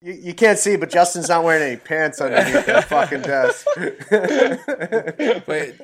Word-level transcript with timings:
You, 0.00 0.12
you 0.12 0.34
can't 0.34 0.58
see, 0.58 0.76
but 0.76 0.90
Justin's 0.90 1.28
not 1.28 1.42
wearing 1.42 1.62
any 1.62 1.76
pants 1.76 2.20
underneath 2.20 2.66
that 2.66 2.84
fucking 2.84 3.22
desk. 3.22 3.66
Wait, 5.48 5.76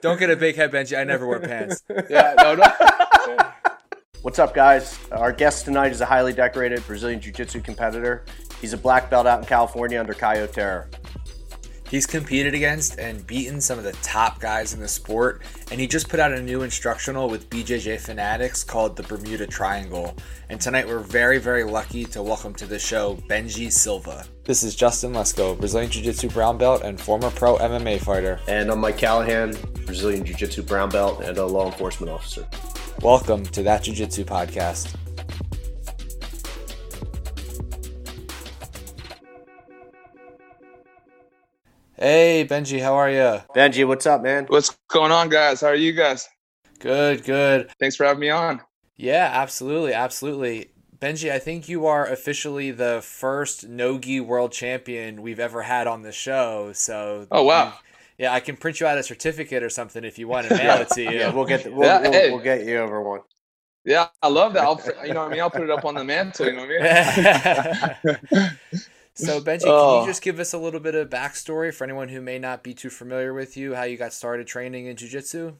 don't 0.00 0.18
get 0.20 0.30
a 0.30 0.36
big 0.36 0.54
head, 0.54 0.70
Benji. 0.70 0.96
I 0.96 1.02
never 1.02 1.26
wear 1.26 1.40
pants. 1.40 1.82
Yeah, 2.08 2.34
no, 2.38 2.54
no. 2.54 3.52
What's 4.22 4.38
up, 4.38 4.54
guys? 4.54 4.96
Our 5.10 5.32
guest 5.32 5.64
tonight 5.64 5.90
is 5.90 6.00
a 6.00 6.06
highly 6.06 6.32
decorated 6.32 6.86
Brazilian 6.86 7.20
Jiu 7.20 7.32
Jitsu 7.32 7.60
competitor. 7.60 8.24
He's 8.60 8.74
a 8.74 8.76
black 8.76 9.10
belt 9.10 9.26
out 9.26 9.40
in 9.40 9.44
California 9.44 9.98
under 9.98 10.14
Caio 10.14 10.46
Terra. 10.46 10.88
He's 11.90 12.04
competed 12.04 12.52
against 12.52 12.98
and 12.98 13.26
beaten 13.26 13.62
some 13.62 13.78
of 13.78 13.84
the 13.84 13.94
top 14.02 14.40
guys 14.40 14.74
in 14.74 14.80
the 14.80 14.88
sport, 14.88 15.40
and 15.70 15.80
he 15.80 15.86
just 15.86 16.10
put 16.10 16.20
out 16.20 16.32
a 16.32 16.42
new 16.42 16.60
instructional 16.60 17.30
with 17.30 17.48
BJJ 17.48 17.98
Fanatics 18.00 18.62
called 18.62 18.94
the 18.94 19.02
Bermuda 19.04 19.46
Triangle. 19.46 20.14
And 20.50 20.60
tonight 20.60 20.86
we're 20.86 20.98
very, 20.98 21.38
very 21.38 21.64
lucky 21.64 22.04
to 22.04 22.22
welcome 22.22 22.52
to 22.56 22.66
the 22.66 22.78
show 22.78 23.16
Benji 23.30 23.72
Silva. 23.72 24.26
This 24.44 24.62
is 24.62 24.74
Justin 24.74 25.14
Lesko, 25.14 25.58
Brazilian 25.58 25.90
Jiu 25.90 26.02
Jitsu 26.02 26.28
brown 26.28 26.58
belt 26.58 26.82
and 26.82 27.00
former 27.00 27.30
pro 27.30 27.56
MMA 27.56 28.02
fighter. 28.02 28.38
And 28.48 28.70
I'm 28.70 28.80
Mike 28.80 28.98
Callahan, 28.98 29.56
Brazilian 29.86 30.26
Jiu 30.26 30.34
Jitsu 30.34 30.64
brown 30.64 30.90
belt 30.90 31.22
and 31.22 31.38
a 31.38 31.46
law 31.46 31.72
enforcement 31.72 32.12
officer. 32.12 32.46
Welcome 33.00 33.46
to 33.46 33.62
That 33.62 33.84
Jiu 33.84 33.94
Jitsu 33.94 34.24
podcast. 34.24 34.94
Hey, 42.00 42.46
Benji, 42.48 42.80
how 42.80 42.94
are 42.94 43.10
you? 43.10 43.40
Benji, 43.56 43.84
what's 43.84 44.06
up, 44.06 44.22
man? 44.22 44.46
What's 44.46 44.70
going 44.88 45.10
on, 45.10 45.28
guys? 45.28 45.62
How 45.62 45.66
are 45.68 45.74
you 45.74 45.92
guys? 45.92 46.28
Good, 46.78 47.24
good. 47.24 47.70
Thanks 47.80 47.96
for 47.96 48.04
having 48.06 48.20
me 48.20 48.30
on. 48.30 48.60
Yeah, 48.96 49.30
absolutely, 49.32 49.92
absolutely. 49.94 50.70
Benji, 50.98 51.30
I 51.30 51.38
think 51.38 51.68
you 51.68 51.86
are 51.86 52.06
officially 52.06 52.70
the 52.70 53.00
first 53.02 53.68
Nogi 53.68 54.20
world 54.20 54.52
champion 54.52 55.22
we've 55.22 55.40
ever 55.40 55.62
had 55.62 55.86
on 55.86 56.02
the 56.02 56.12
show. 56.12 56.72
So, 56.72 57.28
Oh 57.30 57.44
wow. 57.44 57.74
yeah, 58.18 58.32
I 58.32 58.40
can 58.40 58.56
print 58.56 58.80
you 58.80 58.86
out 58.86 58.98
a 58.98 59.02
certificate 59.02 59.62
or 59.62 59.70
something 59.70 60.04
if 60.04 60.18
you 60.18 60.28
want 60.28 60.48
to 60.48 60.52
mail 60.54 60.80
it 60.80 60.90
to 60.94 61.02
you. 61.02 61.10
Yeah, 61.18 61.30
we'll 61.30 61.46
get 61.46 61.64
the, 61.64 61.72
we'll, 61.72 61.84
Yeah, 61.86 62.00
we'll, 62.00 62.12
hey. 62.12 62.30
we'll 62.30 62.40
get 62.40 62.64
you 62.64 62.78
over 62.78 63.02
one. 63.02 63.20
Yeah, 63.84 64.08
I 64.22 64.28
love 64.28 64.54
that. 64.54 64.64
I'll, 64.64 64.80
you 65.06 65.14
know 65.14 65.20
what 65.22 65.28
I 65.28 65.32
mean? 65.32 65.40
I'll 65.40 65.50
put 65.50 65.64
it 65.64 65.70
up 65.70 65.84
on 65.84 65.96
the 65.96 66.04
mantle. 66.04 66.46
You 66.46 66.52
know 66.54 66.66
what 66.66 66.70
I 66.70 66.74
mean? 66.74 66.84
so, 69.18 69.40
Benji, 69.42 69.76
can 69.76 69.86
Oh. 69.86 70.00
you 70.00 70.02
just 70.02 70.22
give 70.22 70.38
us 70.40 70.52
a 70.54 70.58
little 70.58 70.80
bit 70.80 70.94
of 70.94 71.10
backstory 71.10 71.74
for 71.74 71.84
anyone 71.84 72.08
who 72.08 72.20
may 72.22 72.38
not 72.38 72.62
be 72.62 72.74
too 72.74 72.90
familiar 72.90 73.34
with 73.34 73.56
you, 73.56 73.74
how 73.74 73.84
you 73.84 73.96
got 73.96 74.12
started 74.12 74.46
training 74.46 74.86
in 74.86 74.96
jiu-jitsu? 74.96 75.56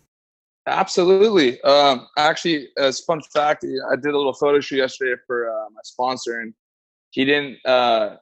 Absolutely. 0.66 1.60
Um, 1.62 2.08
actually, 2.18 2.68
as 2.76 3.00
fun 3.00 3.22
fact, 3.32 3.64
I 3.64 3.96
did 3.96 4.12
a 4.12 4.16
little 4.16 4.34
photo 4.34 4.60
shoot 4.60 4.76
yesterday 4.76 5.20
for 5.26 5.48
uh, 5.50 5.70
my 5.70 5.80
sponsor, 5.84 6.40
and 6.40 6.52
he 7.10 7.24
didn't 7.24 7.58
uh, 7.64 8.16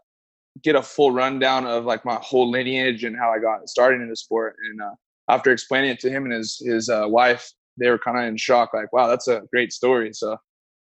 get 0.63 0.77
a 0.77 0.83
full 0.83 1.11
rundown 1.11 1.67
of 1.67 1.85
like 1.85 2.05
my 2.05 2.15
whole 2.23 2.49
lineage 2.51 3.03
and 3.05 3.17
how 3.17 3.31
I 3.33 3.41
got 3.41 3.69
started 3.69 4.01
in 4.01 4.09
the 4.09 4.17
sport. 4.17 4.57
And 4.71 4.81
uh, 4.81 4.95
after 5.29 5.51
explaining 5.51 5.91
it 5.91 6.01
to 6.01 6.11
him 6.11 6.25
and 6.25 6.33
his 6.33 6.63
his 6.65 6.89
uh, 6.89 7.07
wife, 7.09 7.51
they 7.79 7.91
were 7.91 7.99
kind 7.99 8.17
of 8.17 8.25
in 8.25 8.37
shock. 8.37 8.73
Like, 8.73 8.93
wow, 8.93 9.09
that's 9.09 9.27
a 9.29 9.43
great 9.53 9.73
story. 9.73 10.13
So 10.13 10.37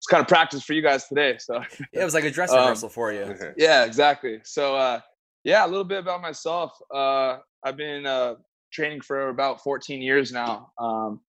kind 0.09 0.21
of 0.21 0.27
practice 0.27 0.63
for 0.63 0.73
you 0.73 0.81
guys 0.81 1.07
today. 1.07 1.37
So 1.39 1.55
Yeah, 1.93 2.01
it 2.01 2.05
was 2.05 2.13
like 2.13 2.23
a 2.25 2.31
dress 2.31 2.51
Um, 2.51 2.57
rehearsal 2.59 2.89
for 2.89 3.13
you. 3.13 3.35
yeah, 3.57 3.85
exactly. 3.85 4.39
So 4.43 4.75
uh, 4.75 4.99
yeah, 5.43 5.65
a 5.65 5.67
little 5.67 5.83
bit 5.85 5.99
about 5.99 6.21
myself. 6.21 6.77
Uh, 6.93 7.37
I've 7.63 7.77
been 7.77 8.05
uh, 8.05 8.35
training 8.71 9.01
for 9.01 9.29
about 9.29 9.61
14 9.63 10.01
years 10.01 10.31
now. 10.31 10.71
Um, 10.79 11.21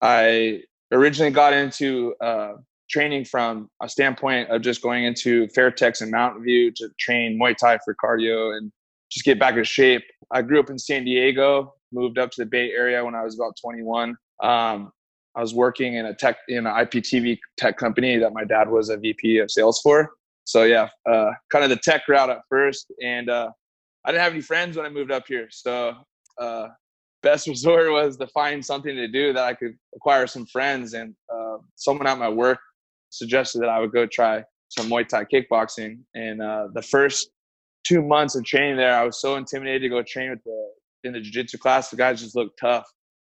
I 0.00 0.62
originally 0.92 1.30
got 1.32 1.52
into 1.52 2.14
uh, 2.20 2.54
training 2.90 3.24
from 3.24 3.70
a 3.82 3.88
standpoint 3.88 4.50
of 4.50 4.62
just 4.62 4.82
going 4.82 5.04
into 5.04 5.46
Fairtex 5.48 6.00
and 6.02 6.10
Mountain 6.10 6.44
View 6.44 6.70
to 6.72 6.88
train 6.98 7.38
Muay 7.40 7.56
Thai 7.56 7.78
for 7.84 7.94
cardio 8.02 8.56
and 8.56 8.70
just 9.10 9.24
get 9.24 9.38
back 9.38 9.56
in 9.56 9.64
shape. 9.64 10.02
I 10.30 10.42
grew 10.42 10.60
up 10.60 10.70
in 10.70 10.78
San 10.78 11.04
Diego, 11.04 11.74
moved 11.92 12.18
up 12.18 12.30
to 12.32 12.42
the 12.42 12.46
Bay 12.46 12.70
Area 12.70 13.04
when 13.04 13.14
I 13.14 13.22
was 13.22 13.34
about 13.36 13.54
21. 13.62 14.16
Um, 14.42 14.92
I 15.36 15.40
was 15.40 15.54
working 15.54 15.94
in 15.94 16.06
a 16.06 16.14
tech 16.14 16.36
in 16.48 16.66
an 16.66 16.72
IPTV 16.72 17.38
tech 17.58 17.76
company 17.76 18.16
that 18.18 18.32
my 18.32 18.44
dad 18.44 18.68
was 18.68 18.88
a 18.88 18.96
VP 18.96 19.38
of 19.38 19.50
sales 19.50 19.80
for. 19.82 20.10
So 20.44 20.64
yeah, 20.64 20.88
uh, 21.10 21.30
kind 21.50 21.64
of 21.64 21.70
the 21.70 21.76
tech 21.76 22.02
route 22.08 22.30
at 22.30 22.40
first, 22.48 22.92
and 23.02 23.30
uh, 23.30 23.50
I 24.04 24.10
didn't 24.10 24.22
have 24.22 24.32
any 24.32 24.42
friends 24.42 24.76
when 24.76 24.84
I 24.84 24.90
moved 24.90 25.10
up 25.10 25.24
here. 25.26 25.48
So 25.50 25.94
uh, 26.40 26.68
best 27.22 27.46
resort 27.48 27.90
was 27.90 28.16
to 28.18 28.26
find 28.28 28.64
something 28.64 28.94
to 28.94 29.08
do 29.08 29.32
that 29.32 29.44
I 29.44 29.54
could 29.54 29.76
acquire 29.96 30.26
some 30.26 30.46
friends. 30.46 30.94
And 30.94 31.14
uh, 31.34 31.56
someone 31.76 32.06
at 32.06 32.18
my 32.18 32.28
work 32.28 32.58
suggested 33.10 33.60
that 33.60 33.68
I 33.68 33.80
would 33.80 33.92
go 33.92 34.06
try 34.06 34.44
some 34.68 34.88
Muay 34.88 35.08
Thai 35.08 35.24
kickboxing. 35.24 35.98
And 36.14 36.42
uh, 36.42 36.68
the 36.74 36.82
first 36.82 37.30
two 37.86 38.02
months 38.02 38.34
of 38.34 38.44
training 38.44 38.76
there, 38.76 38.94
I 38.94 39.04
was 39.04 39.20
so 39.20 39.36
intimidated 39.36 39.82
to 39.82 39.88
go 39.88 40.02
train 40.02 40.30
with 40.30 40.44
the 40.44 40.68
in 41.04 41.12
the 41.12 41.20
jiu-jitsu 41.20 41.58
class. 41.58 41.90
The 41.90 41.96
guys 41.96 42.22
just 42.22 42.34
looked 42.34 42.58
tough. 42.58 42.86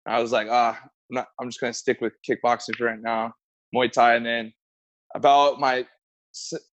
I 0.08 0.20
was 0.20 0.32
like, 0.32 0.48
ah, 0.50 0.80
I'm, 1.10 1.16
not, 1.16 1.28
I'm 1.40 1.50
just 1.50 1.60
gonna 1.60 1.74
stick 1.74 2.02
with 2.02 2.14
kickboxing 2.28 2.76
for 2.78 2.86
right 2.86 3.02
now, 3.02 3.34
Muay 3.76 3.92
Thai. 3.92 4.16
And 4.16 4.26
then 4.26 4.54
about 5.16 5.60
my 5.60 5.86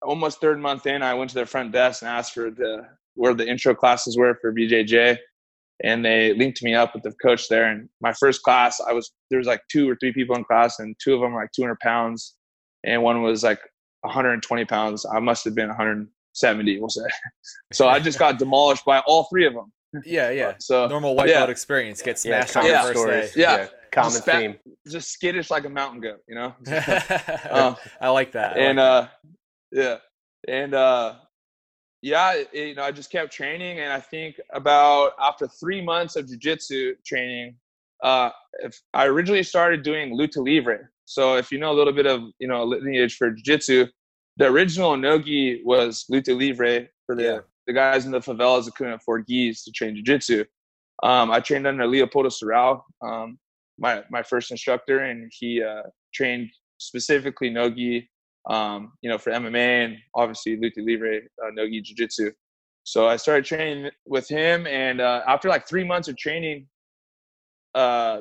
almost 0.03 0.41
third 0.41 0.61
month 0.61 0.87
in, 0.87 1.03
I 1.03 1.15
went 1.15 1.31
to 1.31 1.35
their 1.35 1.47
front 1.47 1.73
desk 1.73 2.03
and 2.03 2.09
asked 2.09 2.35
for 2.35 2.51
the 2.51 2.83
where 3.15 3.35
the 3.35 3.47
intro 3.47 3.75
classes 3.75 4.17
were 4.17 4.39
for 4.41 4.53
BJJ 4.53 5.19
and 5.83 6.05
they 6.05 6.35
linked 6.35 6.63
me 6.63 6.75
up 6.75 6.95
with 6.95 7.03
the 7.03 7.13
coach 7.23 7.49
there. 7.49 7.71
And 7.71 7.89
my 8.01 8.13
first 8.13 8.43
class, 8.43 8.81
I 8.81 8.93
was 8.93 9.11
there 9.31 9.39
was 9.39 9.47
like 9.47 9.63
two 9.71 9.89
or 9.89 9.97
three 9.97 10.13
people 10.13 10.37
in 10.37 10.45
class, 10.45 10.79
and 10.79 10.95
two 11.03 11.15
of 11.15 11.21
them 11.21 11.33
were 11.33 11.41
like 11.41 11.53
200 11.53 11.79
pounds, 11.81 12.37
and 12.85 13.03
one 13.03 13.23
was 13.23 13.43
like 13.43 13.61
120 14.03 14.65
pounds. 14.67 15.07
I 15.07 15.21
must 15.21 15.45
have 15.45 15.55
been 15.55 15.69
170, 15.69 16.81
we'll 16.81 16.89
say. 16.89 17.03
So 17.73 17.89
I 17.89 18.01
just 18.01 18.19
got 18.19 18.39
demolished 18.39 18.85
by 18.85 19.01
all 19.01 19.27
three 19.31 19.47
of 19.47 19.55
them. 19.55 19.73
Yeah, 20.05 20.31
yeah. 20.31 20.55
So 20.61 20.87
Normal 20.89 21.15
white 21.15 21.29
yeah. 21.29 21.41
belt 21.41 21.51
experience. 21.51 22.03
Get 22.03 22.23
Yeah, 22.25 22.45
smashed 22.45 22.57
on 22.57 22.65
your 22.67 22.77
common 22.77 22.93
first 22.93 23.01
stories. 23.01 23.35
day. 23.35 23.41
Yeah. 23.41 23.69
Common 23.93 24.11
Just 24.11 24.23
spat- 24.23 24.41
theme. 24.41 24.57
just 24.89 25.11
skittish 25.13 25.51
like 25.51 25.65
a 25.65 25.69
mountain 25.69 26.01
goat, 26.01 26.21
you 26.29 26.35
know. 26.35 26.55
Uh, 27.51 27.75
I 28.01 28.09
like 28.09 28.33
that. 28.33 28.57
I 28.57 28.61
and 28.61 28.79
like 28.79 28.87
uh, 28.87 29.09
yeah, 29.73 29.97
and 30.49 30.75
uh, 30.75 31.15
yeah, 32.03 32.35
it- 32.35 32.51
you 32.55 32.75
know, 32.75 32.83
I 32.83 32.93
just 32.93 33.11
kept 33.11 33.33
training, 33.33 33.81
and 33.81 33.93
I 33.93 34.01
think 34.01 34.41
about 34.53 35.13
after 35.21 35.47
three 35.49 35.83
months 35.83 36.17
of 36.17 36.27
jujitsu 36.27 36.95
training, 37.07 37.57
uh, 38.03 38.31
if 38.61 38.81
I 38.95 39.07
originally 39.07 39.43
started 39.43 39.83
doing 39.83 40.17
luta 40.19 40.39
livre. 40.43 40.91
So 41.05 41.37
if 41.37 41.51
you 41.51 41.59
know 41.59 41.73
a 41.73 41.77
little 41.81 41.93
bit 41.93 42.07
of 42.07 42.23
you 42.39 42.49
know 42.49 42.65
lineage 42.65 43.17
for 43.17 43.31
jujitsu, 43.33 43.89
the 44.37 44.47
original 44.47 44.97
nogi 44.97 45.63
was 45.65 46.05
luta 46.11 46.37
livre 46.37 46.87
for 47.07 47.15
the 47.17 47.23
Yeah. 47.23 47.39
the 47.67 47.73
guys 47.73 48.07
in 48.07 48.13
the 48.13 48.21
favelas 48.21 48.65
that 48.67 48.75
couldn't 48.77 48.95
afford 48.95 49.27
gis 49.27 49.65
to 49.65 49.73
train 49.73 49.95
jujitsu. 49.97 50.47
Um, 51.03 51.31
I 51.31 51.41
trained 51.41 51.67
under 51.67 51.87
Leopoldo 51.87 52.29
Sorral, 52.29 52.83
um, 53.03 53.39
my 53.81 54.03
my 54.11 54.23
first 54.23 54.51
instructor, 54.51 55.01
and 55.01 55.31
he 55.37 55.63
uh, 55.63 55.83
trained 56.15 56.51
specifically 56.79 57.51
nogi 57.51 58.09
um, 58.49 58.93
you 59.03 59.11
know, 59.11 59.19
for 59.19 59.31
MMA 59.33 59.85
and 59.85 59.97
obviously 60.15 60.57
luta 60.57 60.79
livre, 60.79 61.17
uh, 61.45 61.51
nogi 61.53 61.83
jiu-jitsu. 61.83 62.33
So 62.85 63.07
I 63.07 63.17
started 63.17 63.45
training 63.45 63.91
with 64.07 64.29
him, 64.29 64.67
and 64.67 65.01
uh, 65.01 65.23
after 65.27 65.49
like 65.49 65.69
three 65.69 65.85
months 65.85 66.09
of 66.09 66.17
training, 66.17 66.67
uh, 67.75 68.21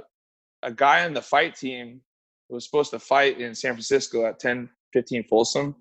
a 0.62 0.72
guy 0.74 1.06
on 1.06 1.14
the 1.14 1.22
fight 1.22 1.56
team 1.56 2.02
was 2.50 2.66
supposed 2.66 2.92
to 2.92 3.00
fight 3.00 3.40
in 3.40 3.56
San 3.56 3.72
Francisco 3.74 4.25
at 4.25 4.40
10, 4.40 4.69
15 4.94 5.24
Folsom, 5.30 5.75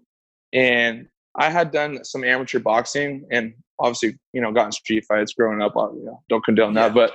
and 0.52 1.08
I 1.36 1.50
had 1.50 1.72
done 1.72 2.04
some 2.04 2.24
amateur 2.24 2.58
boxing 2.58 3.26
and 3.30 3.54
obviously, 3.80 4.18
you 4.32 4.40
know, 4.40 4.52
gotten 4.52 4.72
street 4.72 5.04
fights 5.06 5.34
growing 5.34 5.62
up. 5.62 5.76
uh, 5.76 5.92
You 5.92 6.04
know, 6.04 6.22
don't 6.28 6.44
condone 6.44 6.74
Yeah. 6.74 6.88
that, 6.88 6.94
but 6.94 7.12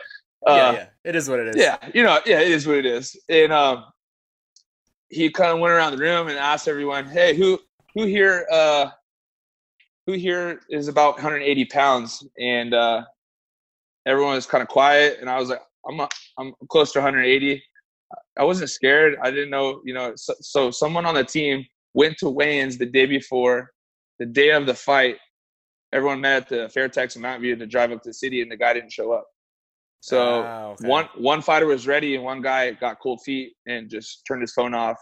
uh, 0.48 0.56
yeah, 0.56 0.72
yeah. 0.72 0.86
It 1.04 1.16
is 1.16 1.30
what 1.30 1.40
it 1.40 1.48
is. 1.50 1.56
yeah, 1.58 1.78
you 1.94 2.04
know, 2.04 2.20
yeah, 2.26 2.40
it 2.40 2.52
is 2.52 2.68
what 2.68 2.78
it 2.78 2.86
is. 2.86 3.16
And 3.30 3.52
um, 3.52 3.86
he 5.10 5.30
kind 5.30 5.52
of 5.52 5.60
went 5.60 5.74
around 5.74 5.92
the 5.92 6.04
room 6.04 6.28
and 6.28 6.38
asked 6.38 6.68
everyone, 6.68 7.06
"Hey, 7.06 7.36
who 7.36 7.60
who 7.96 8.06
here 8.06 8.48
uh, 8.52 8.90
who 10.08 10.14
here 10.14 10.62
is 10.70 10.88
about 10.88 11.16
180 11.16 11.66
pounds?" 11.66 12.26
And 12.40 12.74
uh, 12.74 13.04
everyone 14.06 14.36
was 14.36 14.46
kind 14.46 14.62
of 14.62 14.68
quiet, 14.68 15.18
and 15.22 15.30
I 15.30 15.40
was 15.40 15.50
like, 15.50 15.62
"I'm 15.88 16.00
a, 16.00 16.10
I'm 16.38 16.54
close 16.70 16.92
to 16.94 17.00
180." 17.00 17.62
I 18.38 18.44
wasn't 18.44 18.70
scared. 18.70 19.16
I 19.22 19.30
didn't 19.32 19.50
know, 19.50 19.82
you 19.86 19.94
know. 19.94 20.14
So, 20.16 20.34
so 20.42 20.72
someone 20.72 21.06
on 21.06 21.16
the 21.16 21.24
team 21.24 21.66
went 21.94 22.18
to 22.20 22.30
weigh-ins 22.30 22.78
the 22.78 22.86
day 22.86 23.06
before, 23.06 23.72
the 24.20 24.26
day 24.26 24.52
of 24.52 24.66
the 24.66 24.74
fight. 24.74 25.18
Everyone 25.92 26.22
met 26.22 26.44
at 26.44 26.50
the 26.50 26.80
Fairtex 26.80 27.16
in 27.16 27.22
Mountain 27.22 27.44
View 27.44 27.56
to 27.56 27.68
drive 27.68 27.92
up 27.92 28.02
to 28.04 28.10
the 28.10 28.14
city, 28.14 28.42
and 28.42 28.52
the 28.52 28.58
guy 28.58 28.74
didn't 28.74 28.92
show 28.92 29.12
up. 29.12 29.28
So 30.04 30.44
Ah, 30.44 30.66
okay. 30.72 30.86
one 30.86 31.08
one 31.16 31.42
fighter 31.42 31.66
was 31.66 31.88
ready, 31.88 32.16
and 32.16 32.26
one 32.26 32.42
guy 32.42 32.72
got 32.72 33.00
cold 33.00 33.22
feet 33.24 33.54
and 33.68 33.90
just 33.90 34.26
turned 34.28 34.42
his 34.42 34.52
phone 34.52 34.74
off, 34.74 34.98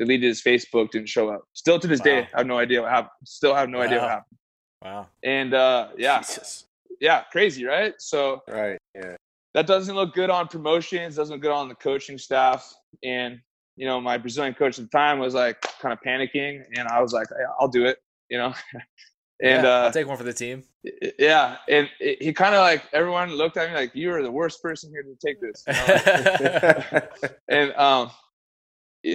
deleted 0.00 0.26
his 0.26 0.42
Facebook, 0.42 0.90
didn't 0.90 1.08
show 1.08 1.28
up. 1.28 1.42
Still 1.52 1.78
to 1.78 1.86
this 1.86 2.00
day, 2.00 2.26
I 2.34 2.38
have 2.38 2.48
no 2.48 2.58
idea 2.58 2.82
what 2.82 2.90
happened. 2.90 3.12
Still 3.24 3.54
have 3.54 3.68
no 3.68 3.80
idea 3.80 4.00
what 4.00 4.10
happened. 4.10 4.38
Wow. 4.82 5.06
And 5.22 5.54
uh, 5.54 5.90
yeah, 5.96 6.18
Jesus. 6.18 6.64
yeah, 7.00 7.22
crazy, 7.30 7.64
right? 7.64 7.94
So 8.00 8.42
Right. 8.48 8.76
Yeah. 8.96 9.14
that 9.54 9.68
doesn't 9.68 9.94
look 9.94 10.14
good 10.14 10.30
on 10.30 10.48
promotions, 10.48 11.14
doesn't 11.14 11.34
look 11.34 11.42
good 11.42 11.52
on 11.52 11.68
the 11.68 11.76
coaching 11.76 12.18
staff. 12.18 12.74
And, 13.04 13.38
you 13.76 13.86
know, 13.86 14.00
my 14.00 14.18
Brazilian 14.18 14.54
coach 14.54 14.80
at 14.80 14.84
the 14.86 14.90
time 14.90 15.20
was 15.20 15.32
like 15.32 15.60
kind 15.80 15.92
of 15.92 16.00
panicking. 16.04 16.62
And 16.76 16.88
I 16.88 17.00
was 17.00 17.12
like, 17.12 17.28
"Hey, 17.28 17.44
I'll 17.60 17.68
do 17.68 17.84
it, 17.84 17.98
you 18.30 18.38
know. 18.38 18.52
And 19.42 19.64
yeah, 19.64 19.70
uh, 19.70 19.82
I'll 19.84 19.92
take 19.92 20.06
one 20.06 20.18
for 20.18 20.24
the 20.24 20.34
team. 20.34 20.64
Yeah, 21.18 21.56
and 21.68 21.88
it, 21.98 22.22
he 22.22 22.32
kind 22.32 22.54
of 22.54 22.60
like 22.60 22.84
everyone 22.92 23.30
looked 23.32 23.56
at 23.56 23.70
me 23.70 23.74
like 23.74 23.94
you 23.94 24.12
are 24.12 24.22
the 24.22 24.30
worst 24.30 24.62
person 24.62 24.90
here 24.90 25.02
to 25.02 25.16
take 25.24 25.40
this. 25.40 25.64
You 25.66 25.72
know? 27.00 27.38
and 27.48 27.74
um, 27.74 28.10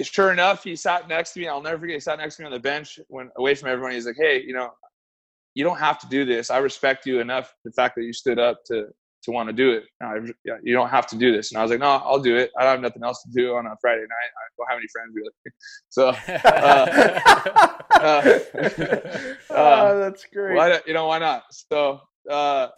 sure 0.02 0.32
enough, 0.32 0.64
he 0.64 0.74
sat 0.74 1.08
next 1.08 1.32
to 1.34 1.40
me. 1.40 1.48
I'll 1.48 1.62
never 1.62 1.78
forget. 1.78 1.94
He 1.94 2.00
sat 2.00 2.18
next 2.18 2.36
to 2.36 2.42
me 2.42 2.46
on 2.46 2.52
the 2.52 2.58
bench 2.58 2.98
when 3.08 3.30
away 3.36 3.54
from 3.54 3.68
everyone. 3.68 3.92
He's 3.92 4.06
like, 4.06 4.16
"Hey, 4.18 4.42
you 4.42 4.52
know, 4.52 4.70
you 5.54 5.62
don't 5.62 5.78
have 5.78 5.98
to 6.00 6.08
do 6.08 6.24
this. 6.24 6.50
I 6.50 6.58
respect 6.58 7.06
you 7.06 7.20
enough. 7.20 7.54
The 7.64 7.72
fact 7.72 7.94
that 7.96 8.04
you 8.04 8.12
stood 8.12 8.38
up 8.38 8.64
to 8.66 8.86
to 9.26 9.30
want 9.30 9.48
to 9.48 9.52
do 9.52 9.70
it. 9.72 9.84
I, 10.02 10.16
yeah, 10.44 10.56
you 10.62 10.72
don't 10.72 10.88
have 10.88 11.06
to 11.08 11.16
do 11.16 11.30
this." 11.30 11.52
And 11.52 11.58
I 11.58 11.62
was 11.62 11.70
like, 11.70 11.80
"No, 11.80 11.86
I'll 11.86 12.18
do 12.18 12.36
it. 12.36 12.50
I 12.58 12.62
don't 12.64 12.72
have 12.72 12.80
nothing 12.80 13.04
else 13.04 13.22
to 13.22 13.30
do 13.30 13.54
on 13.54 13.66
a 13.66 13.76
Friday 13.80 14.02
night. 14.02 14.08
I 14.08 14.42
don't 14.56 14.70
have 14.70 14.78
any 14.78 14.88
friends 14.88 15.14
really." 15.14 15.30
So, 15.88 16.08
uh, 16.28 17.28
uh, 17.94 18.38
oh, 19.50 20.00
that's 20.00 20.26
great. 20.32 20.56
Why, 20.56 20.80
you 20.86 20.94
know, 20.94 21.06
why 21.06 21.18
not? 21.18 21.44
So. 21.50 22.00
Uh, 22.30 22.68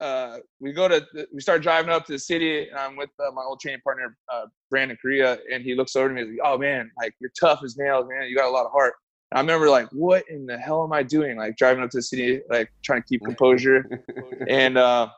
uh, 0.00 0.38
we 0.60 0.72
go 0.72 0.88
to 0.88 1.06
we 1.32 1.40
start 1.40 1.62
driving 1.62 1.90
up 1.90 2.04
to 2.04 2.12
the 2.12 2.18
city 2.18 2.68
and 2.68 2.78
i'm 2.78 2.96
with 2.96 3.08
uh, 3.18 3.30
my 3.32 3.42
old 3.42 3.58
training 3.60 3.80
partner 3.82 4.16
uh, 4.32 4.44
brandon 4.70 4.96
korea 5.00 5.38
and 5.52 5.64
he 5.64 5.74
looks 5.74 5.96
over 5.96 6.08
to 6.08 6.14
me 6.14 6.20
and 6.20 6.30
he's 6.30 6.38
like 6.38 6.46
oh 6.52 6.58
man 6.58 6.90
like 6.98 7.14
you're 7.18 7.30
tough 7.38 7.62
as 7.64 7.78
nails 7.78 8.06
man 8.08 8.28
you 8.28 8.36
got 8.36 8.46
a 8.46 8.50
lot 8.50 8.66
of 8.66 8.72
heart 8.72 8.94
and 9.30 9.38
i 9.38 9.40
remember 9.40 9.70
like 9.70 9.88
what 9.92 10.22
in 10.28 10.44
the 10.44 10.58
hell 10.58 10.84
am 10.84 10.92
i 10.92 11.02
doing 11.02 11.38
like 11.38 11.56
driving 11.56 11.82
up 11.82 11.88
to 11.88 11.98
the 11.98 12.02
city 12.02 12.40
like 12.50 12.70
trying 12.84 13.00
to 13.00 13.08
keep 13.08 13.20
composure 13.24 14.02
and 14.48 14.76
uh, 14.76 15.08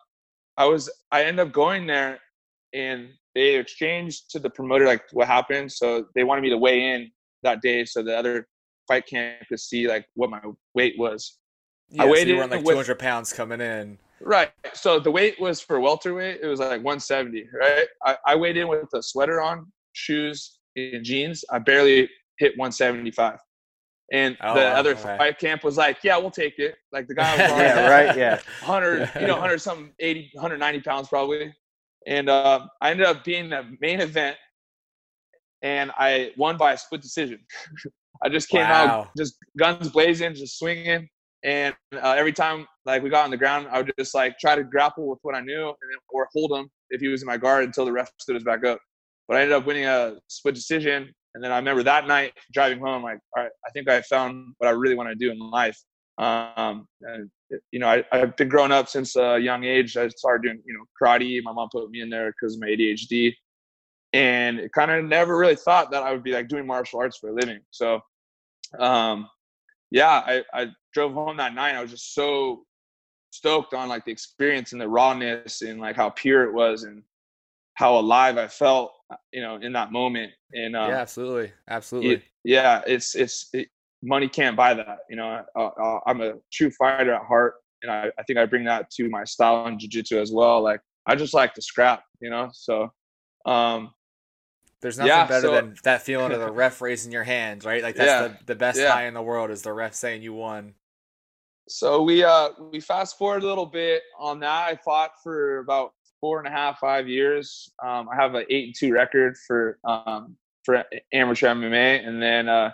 i 0.59 0.65
was 0.65 0.91
i 1.11 1.25
end 1.25 1.41
up 1.41 1.51
going 1.53 1.87
there 1.87 2.19
and 2.75 3.09
they 3.35 3.57
exchanged 3.57 4.31
to 4.31 4.39
the 4.39 4.51
promoter 4.51 4.87
like 4.87 5.03
what 5.13 5.27
happened 5.27 5.71
so 5.73 6.05
they 6.15 6.25
wanted 6.25 6.43
me 6.43 6.51
to 6.51 6.59
weigh 6.59 6.93
in 6.93 7.11
that 7.43 7.63
day 7.63 7.85
so 7.85 8.03
the 8.03 8.15
other 8.15 8.47
fight 8.87 9.07
camp 9.07 9.43
could 9.49 9.61
see 9.61 9.89
like 9.89 10.05
what 10.15 10.29
my 10.29 10.41
weight 10.75 10.95
was 10.99 11.39
yeah, 11.91 12.03
I 12.03 12.07
weighed 12.07 12.25
so 12.25 12.35
you 12.35 12.37
were 12.37 12.47
like 12.47 12.65
200 12.65 12.99
pounds 12.99 13.33
coming 13.33 13.63
in 13.63 13.99
Right. 14.21 14.51
So 14.75 14.99
the 14.99 15.11
weight 15.11 15.41
was 15.41 15.61
for 15.61 15.81
welterweight. 15.81 16.41
It 16.43 16.47
was 16.47 16.61
like 16.61 16.83
170. 16.83 17.49
Right. 17.53 17.87
I, 18.05 18.17
I 18.27 18.37
weighed 18.37 18.57
in 18.57 18.69
with 18.69 18.89
a 18.95 19.03
sweater 19.03 19.41
on, 19.41 19.71
shoes, 19.93 20.59
and 20.77 21.05
jeans. 21.05 21.45
I 21.51 21.59
barely 21.59 22.09
hit 22.39 22.53
175. 22.57 23.39
And 24.11 24.39
oh, 24.41 24.55
the 24.55 24.67
other 24.67 24.97
fight 24.97 25.39
camp 25.39 25.63
was 25.63 25.77
like, 25.77 25.99
"Yeah, 26.03 26.17
we'll 26.17 26.31
take 26.31 26.59
it." 26.59 26.77
Like 26.93 27.09
the 27.09 27.15
guy 27.15 27.37
was 27.43 27.53
on, 27.53 27.59
yeah, 27.59 27.89
right, 27.89 28.17
yeah, 28.17 28.41
100, 28.67 29.11
you 29.21 29.27
know, 29.27 29.35
100 29.35 29.61
something, 29.61 29.93
80, 30.01 30.31
190 30.33 30.81
pounds 30.81 31.09
probably. 31.09 31.55
And 32.07 32.31
uh, 32.31 32.67
I 32.81 32.91
ended 32.91 33.07
up 33.07 33.23
being 33.23 33.51
the 33.51 33.65
main 33.81 34.01
event, 34.01 34.37
and 35.63 35.91
I 35.99 36.33
won 36.39 36.57
by 36.57 36.73
a 36.73 36.79
split 36.79 37.03
decision. 37.03 37.41
I 38.25 38.31
just 38.31 38.49
came 38.49 38.63
wow. 38.63 39.01
out 39.01 39.11
just 39.17 39.37
guns 39.59 39.91
blazing, 39.91 40.35
just 40.35 40.59
swinging, 40.59 41.07
and 41.45 41.75
uh, 41.95 42.15
every 42.17 42.33
time 42.33 42.67
like 42.87 43.03
we 43.03 43.11
got 43.11 43.25
on 43.25 43.31
the 43.31 43.37
ground, 43.37 43.69
I 43.71 43.79
would 43.79 43.93
just 43.99 44.15
like 44.15 44.39
try 44.39 44.57
to 44.57 44.65
grapple 44.65 45.07
with 45.07 45.19
what 45.23 45.35
I 45.35 45.41
knew, 45.41 45.67
and 45.67 45.77
then, 45.91 45.99
or 46.09 46.29
hold 46.33 46.53
him 46.53 46.71
if 46.91 47.03
he 47.03 47.09
was 47.09 47.23
in 47.23 47.27
my 47.27 47.37
guard 47.37 47.65
until 47.65 47.85
the 47.85 47.93
ref 47.93 48.11
stood 48.19 48.37
us 48.37 48.43
back 48.43 48.65
up. 48.65 48.81
But 49.29 49.37
I 49.37 49.43
ended 49.43 49.55
up 49.55 49.67
winning 49.67 49.85
a 49.85 50.15
split 50.29 50.55
decision, 50.55 51.13
and 51.39 51.45
then 51.45 51.53
I 51.53 51.59
remember 51.59 51.85
that 51.85 52.09
night 52.09 52.33
driving 52.53 52.81
home, 52.81 53.05
like, 53.05 53.21
all 53.37 53.45
right, 53.45 53.53
I 53.65 53.71
think 53.71 53.89
I 53.89 54.03
found 54.03 54.55
what 54.59 54.67
I 54.67 54.73
really 54.73 54.97
want 54.97 55.09
to 55.09 55.15
do 55.15 55.31
in 55.31 55.39
life. 55.39 55.81
Um, 56.19 56.89
and 57.03 57.31
you 57.71 57.79
know, 57.79 57.87
I, 57.87 58.03
I've 58.11 58.37
been 58.37 58.49
growing 58.49 58.73
up 58.73 58.89
since 58.89 59.15
a 59.15 59.39
young 59.39 59.63
age. 59.63 59.97
I 59.97 60.09
started 60.09 60.43
doing 60.43 60.61
you 60.67 60.75
know 60.75 60.85
karate. 61.01 61.41
My 61.45 61.53
mom 61.53 61.69
put 61.71 61.89
me 61.91 62.01
in 62.01 62.11
there 62.11 62.33
because 62.33 62.57
of 62.57 62.61
my 62.61 62.67
ADHD, 62.67 63.33
and 64.15 64.69
kind 64.75 64.91
of 64.91 65.05
never 65.05 65.39
really 65.39 65.55
thought 65.55 65.93
that 65.93 66.03
I 66.03 66.11
would 66.11 66.25
be 66.25 66.33
like 66.33 66.49
doing 66.49 66.67
martial 66.67 66.99
arts 66.99 67.19
for 67.19 67.31
a 67.31 67.33
living. 67.33 67.61
So, 67.71 68.01
um, 68.81 69.29
yeah, 69.93 70.25
I, 70.27 70.43
I 70.53 70.67
drove 70.93 71.13
home 71.13 71.37
that 71.37 71.55
night. 71.55 71.77
I 71.77 71.83
was 71.83 71.93
just 71.93 72.15
so 72.15 72.65
stoked 73.31 73.75
on 73.75 73.89
like 73.89 74.05
the 74.05 74.11
experience 74.11 74.73
and 74.73 74.81
the 74.81 74.89
rawness 74.89 75.63
and 75.63 75.81
like 75.81 75.95
how 75.95 76.11
pure 76.11 76.43
it 76.43 76.53
was 76.53 76.83
and 76.83 77.05
how 77.79 77.97
alive 77.97 78.39
I 78.39 78.49
felt, 78.49 78.91
you 79.33 79.41
know, 79.41 79.55
in 79.55 79.73
that 79.75 79.93
moment. 79.93 80.33
And 80.53 80.75
uh, 80.75 80.89
yeah, 80.89 80.97
absolutely, 80.97 81.53
absolutely. 81.71 82.15
It, 82.15 82.23
yeah, 82.43 82.83
it's 82.89 83.15
it's 83.15 83.51
it, 83.53 83.69
money 84.03 84.29
can't 84.29 84.57
buy 84.57 84.75
that. 84.75 84.99
You 85.09 85.15
know, 85.15 85.45
uh, 85.55 85.99
I'm 86.05 86.21
a 86.21 86.35
true 86.53 86.73
fighter 86.73 87.15
at 87.15 87.23
heart, 87.23 87.55
and 87.83 87.93
I, 87.93 88.11
I 88.19 88.23
think 88.25 88.37
I 88.37 88.47
bring 88.47 88.65
that 88.65 88.91
to 88.97 89.09
my 89.09 89.23
style 89.23 89.69
in 89.69 89.79
jiu-jitsu 89.79 90.21
as 90.21 90.33
well. 90.33 90.61
Like 90.61 90.81
I 91.07 91.15
just 91.15 91.35
like 91.35 91.55
to 91.55 91.63
scrap, 91.63 92.03
you 92.21 92.31
know. 92.31 92.51
So 92.53 92.93
um, 93.47 93.93
there's 94.83 94.99
nothing 94.99 95.11
yeah, 95.11 95.27
better 95.29 95.47
so, 95.47 95.55
than 95.55 95.77
that 95.85 96.03
feeling 96.03 96.33
of 96.33 96.41
the 96.41 96.51
ref 96.51 96.81
raising 96.81 97.13
your 97.13 97.23
hands, 97.23 97.65
right? 97.65 97.81
Like 97.81 97.95
that's 97.95 98.09
yeah, 98.09 98.23
the, 98.27 98.39
the 98.47 98.57
best 98.57 98.81
yeah. 98.81 98.91
high 98.91 99.07
in 99.07 99.15
the 99.15 99.23
world 99.23 99.53
is 99.53 99.63
the 99.63 99.73
ref 99.73 99.95
saying 99.95 100.23
you 100.23 100.33
won. 100.33 100.75
So 101.69 102.03
we 102.03 102.25
uh 102.25 102.49
we 102.73 102.81
fast 102.81 103.17
forward 103.19 103.45
a 103.45 103.47
little 103.47 103.67
bit 103.67 104.03
on 104.19 104.41
that. 104.41 104.69
I 104.69 104.75
fought 104.75 105.13
for 105.23 105.59
about 105.59 105.93
four 106.21 106.39
and 106.39 106.49
a 106.49 106.51
half, 106.51 106.79
five 106.79 107.09
years. 107.09 107.71
Um, 107.85 108.09
I 108.13 108.17
have 108.17 108.35
an 108.35 108.45
eight 108.51 108.67
and 108.67 108.75
two 108.79 108.93
record 108.93 109.37
for 109.47 109.79
um 109.85 110.37
for 110.65 110.85
amateur 111.13 111.49
MMA, 111.49 112.07
and 112.07 112.23
then 112.23 112.49
uh 112.49 112.71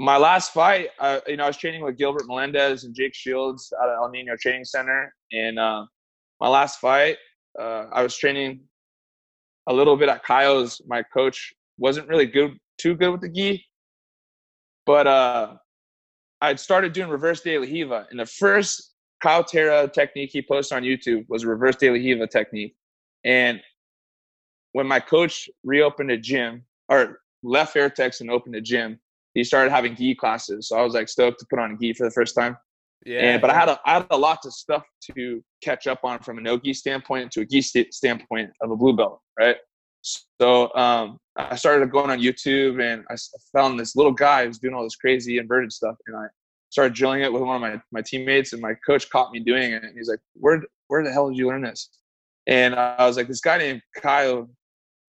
my 0.00 0.16
last 0.16 0.54
fight, 0.54 0.88
uh, 0.98 1.20
you 1.26 1.36
know, 1.36 1.44
I 1.44 1.48
was 1.48 1.58
training 1.58 1.84
with 1.84 1.98
Gilbert 1.98 2.26
Melendez 2.26 2.84
and 2.84 2.94
Jake 2.94 3.14
Shields 3.14 3.70
at 3.82 3.86
El 3.90 4.08
Nino 4.08 4.34
Training 4.34 4.64
Center, 4.64 5.14
and 5.30 5.58
uh, 5.58 5.84
my 6.40 6.48
last 6.48 6.80
fight, 6.80 7.18
uh, 7.60 7.84
I 7.92 8.02
was 8.02 8.16
training 8.16 8.60
a 9.66 9.74
little 9.74 9.98
bit 9.98 10.08
at 10.08 10.24
Caio's. 10.24 10.80
My 10.86 11.02
coach 11.02 11.52
wasn't 11.76 12.08
really 12.08 12.24
good, 12.24 12.56
too 12.78 12.94
good 12.94 13.10
with 13.10 13.20
the 13.20 13.28
gi, 13.28 13.62
but 14.86 15.06
uh, 15.06 15.54
I'd 16.40 16.58
started 16.58 16.94
doing 16.94 17.10
reverse 17.10 17.42
De 17.42 17.58
La 17.58 17.64
Riva, 17.64 18.06
and 18.10 18.18
the 18.18 18.24
first 18.26 18.89
Caio 19.22 19.42
Terra 19.42 19.88
technique 19.88 20.30
he 20.32 20.42
posted 20.42 20.76
on 20.76 20.82
YouTube 20.82 21.26
was 21.28 21.44
a 21.44 21.48
reverse 21.48 21.76
De 21.76 21.88
La 21.88 21.94
Riva 21.94 22.26
technique. 22.26 22.74
And 23.24 23.60
when 24.72 24.86
my 24.86 25.00
coach 25.00 25.48
reopened 25.64 26.10
a 26.10 26.16
gym 26.16 26.64
or 26.88 27.20
left 27.42 27.74
Fairtex 27.74 28.20
and 28.20 28.30
opened 28.30 28.54
a 28.54 28.60
gym, 28.60 28.98
he 29.34 29.44
started 29.44 29.70
having 29.70 29.94
gi 29.94 30.14
classes. 30.14 30.68
So 30.68 30.78
I 30.78 30.82
was 30.82 30.94
like 30.94 31.08
stoked 31.08 31.40
to 31.40 31.46
put 31.48 31.58
on 31.58 31.72
a 31.72 31.76
gi 31.76 31.92
for 31.94 32.04
the 32.04 32.10
first 32.10 32.34
time. 32.34 32.56
Yeah. 33.06 33.20
And, 33.20 33.40
but 33.40 33.50
I 33.50 33.54
had 33.54 33.68
a, 33.68 33.80
I 33.86 33.94
had 33.94 34.06
a 34.10 34.16
lot 34.16 34.40
of 34.44 34.52
stuff 34.52 34.84
to 35.16 35.42
catch 35.62 35.86
up 35.86 36.00
on 36.04 36.20
from 36.20 36.38
a 36.38 36.40
no 36.40 36.58
gi 36.58 36.74
standpoint 36.74 37.30
to 37.32 37.40
a 37.40 37.46
gi 37.46 37.62
st- 37.62 37.94
standpoint 37.94 38.50
of 38.60 38.70
a 38.70 38.76
blue 38.76 38.94
belt, 38.94 39.20
right? 39.38 39.56
So 40.02 40.74
um, 40.74 41.18
I 41.36 41.56
started 41.56 41.90
going 41.90 42.10
on 42.10 42.20
YouTube 42.20 42.82
and 42.82 43.04
I 43.10 43.16
found 43.52 43.78
this 43.78 43.96
little 43.96 44.12
guy 44.12 44.46
who's 44.46 44.58
doing 44.58 44.74
all 44.74 44.82
this 44.82 44.96
crazy 44.96 45.38
inverted 45.38 45.72
stuff, 45.72 45.96
and 46.06 46.16
I 46.16 46.26
started 46.70 46.94
drilling 46.94 47.22
it 47.22 47.32
with 47.32 47.42
one 47.42 47.56
of 47.56 47.60
my 47.60 47.80
my 47.92 48.02
teammates, 48.02 48.52
and 48.52 48.62
my 48.62 48.74
coach 48.86 49.10
caught 49.10 49.32
me 49.32 49.40
doing 49.40 49.72
it, 49.72 49.84
and 49.84 49.96
he's 49.96 50.08
like, 50.08 50.20
"Where 50.34 50.62
where 50.88 51.04
the 51.04 51.12
hell 51.12 51.28
did 51.28 51.38
you 51.38 51.48
learn 51.48 51.62
this?" 51.62 51.90
And 52.46 52.74
I 52.74 53.06
was 53.06 53.16
like, 53.16 53.28
"This 53.28 53.40
guy 53.40 53.58
named 53.58 53.82
kyle 54.00 54.48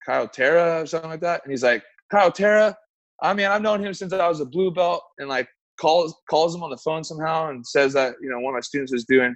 kyle 0.06 0.28
Terra 0.28 0.82
or 0.82 0.86
something 0.86 1.10
like 1.10 1.22
that," 1.22 1.42
and 1.44 1.52
he's 1.52 1.64
like, 1.64 1.84
kyle 2.12 2.32
Terra." 2.32 2.76
I 3.24 3.34
mean, 3.34 3.46
I've 3.46 3.62
known 3.62 3.84
him 3.84 3.94
since 3.94 4.14
I 4.14 4.28
was 4.28 4.42
a 4.42 4.46
blue 4.46 4.72
belt, 4.72 5.04
and 5.20 5.30
like 5.30 5.48
calls 5.80 6.16
calls 6.30 6.56
him 6.56 6.64
on 6.64 6.72
the 6.72 6.78
phone 6.78 7.04
somehow 7.04 7.50
and 7.50 7.66
says 7.66 7.94
that 7.94 8.16
you 8.22 8.30
know 8.30 8.40
one 8.40 8.54
of 8.54 8.58
my 8.58 8.62
students 8.62 8.94
is 8.94 9.06
doing 9.06 9.36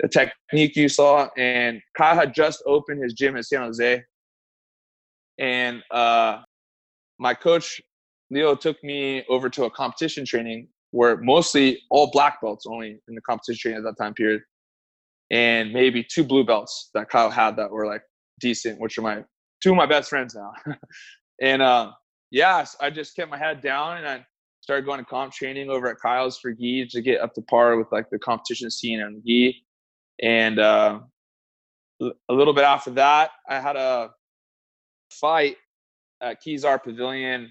the 0.00 0.08
technique 0.08 0.76
you 0.76 0.88
saw, 0.88 1.28
and 1.36 1.80
Caio 1.96 2.14
had 2.14 2.34
just 2.34 2.62
opened 2.66 3.02
his 3.02 3.14
gym 3.14 3.36
in 3.36 3.42
San 3.42 3.62
Jose, 3.62 4.02
and 5.38 5.82
uh, 5.90 6.42
my 7.18 7.34
coach 7.34 7.80
Leo 8.30 8.54
took 8.54 8.82
me 8.82 9.24
over 9.28 9.48
to 9.50 9.64
a 9.64 9.70
competition 9.70 10.24
training 10.24 10.68
where 10.92 11.16
mostly 11.16 11.82
all 11.90 12.10
black 12.10 12.40
belts 12.40 12.64
only 12.66 13.00
in 13.08 13.14
the 13.14 13.20
competition 13.22 13.58
training 13.60 13.78
at 13.78 13.84
that 13.84 14.02
time 14.02 14.14
period, 14.14 14.42
and 15.30 15.72
maybe 15.72 16.04
two 16.04 16.22
blue 16.22 16.44
belts 16.44 16.90
that 16.94 17.10
Caio 17.10 17.30
had 17.30 17.56
that 17.56 17.70
were 17.70 17.86
like 17.86 18.02
decent, 18.40 18.80
which 18.80 18.96
are 18.98 19.02
my 19.02 19.24
two 19.62 19.70
of 19.70 19.76
my 19.76 19.86
best 19.86 20.08
friends 20.10 20.34
now. 20.34 20.52
and 21.42 21.62
uh, 21.62 21.90
yeah, 22.30 22.64
I 22.80 22.90
just 22.90 23.16
kept 23.16 23.30
my 23.30 23.38
head 23.38 23.60
down 23.60 23.98
and 23.98 24.06
I 24.06 24.24
started 24.60 24.86
going 24.86 25.00
to 25.00 25.04
comp 25.04 25.32
training 25.32 25.70
over 25.70 25.88
at 25.88 25.98
Caio's 25.98 26.38
for 26.38 26.52
gi 26.52 26.86
to 26.88 27.00
get 27.00 27.20
up 27.20 27.34
to 27.34 27.42
par 27.42 27.76
with 27.76 27.88
like 27.90 28.08
the 28.10 28.18
competition 28.18 28.70
scene 28.70 29.00
and 29.00 29.22
gi. 29.26 29.56
And 30.22 30.58
uh, 30.58 31.00
a 32.00 32.32
little 32.32 32.54
bit 32.54 32.64
after 32.64 32.90
that, 32.92 33.30
I 33.48 33.60
had 33.60 33.76
a 33.76 34.10
fight 35.10 35.56
at 36.22 36.42
Kezar 36.42 36.82
Pavilion, 36.82 37.50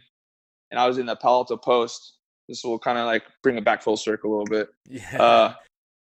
and 0.71 0.79
I 0.79 0.87
was 0.87 0.97
in 0.97 1.05
the 1.05 1.15
Palo 1.15 1.39
Alto 1.39 1.57
Post. 1.57 2.17
This 2.51 2.65
will 2.65 2.77
kind 2.77 2.97
of 2.97 3.05
like 3.05 3.23
bring 3.43 3.57
it 3.57 3.63
back 3.63 3.81
full 3.81 3.95
circle 3.95 4.29
a 4.29 4.33
little 4.33 4.45
bit. 4.45 4.67
Yeah. 4.89 5.21
Uh, 5.21 5.53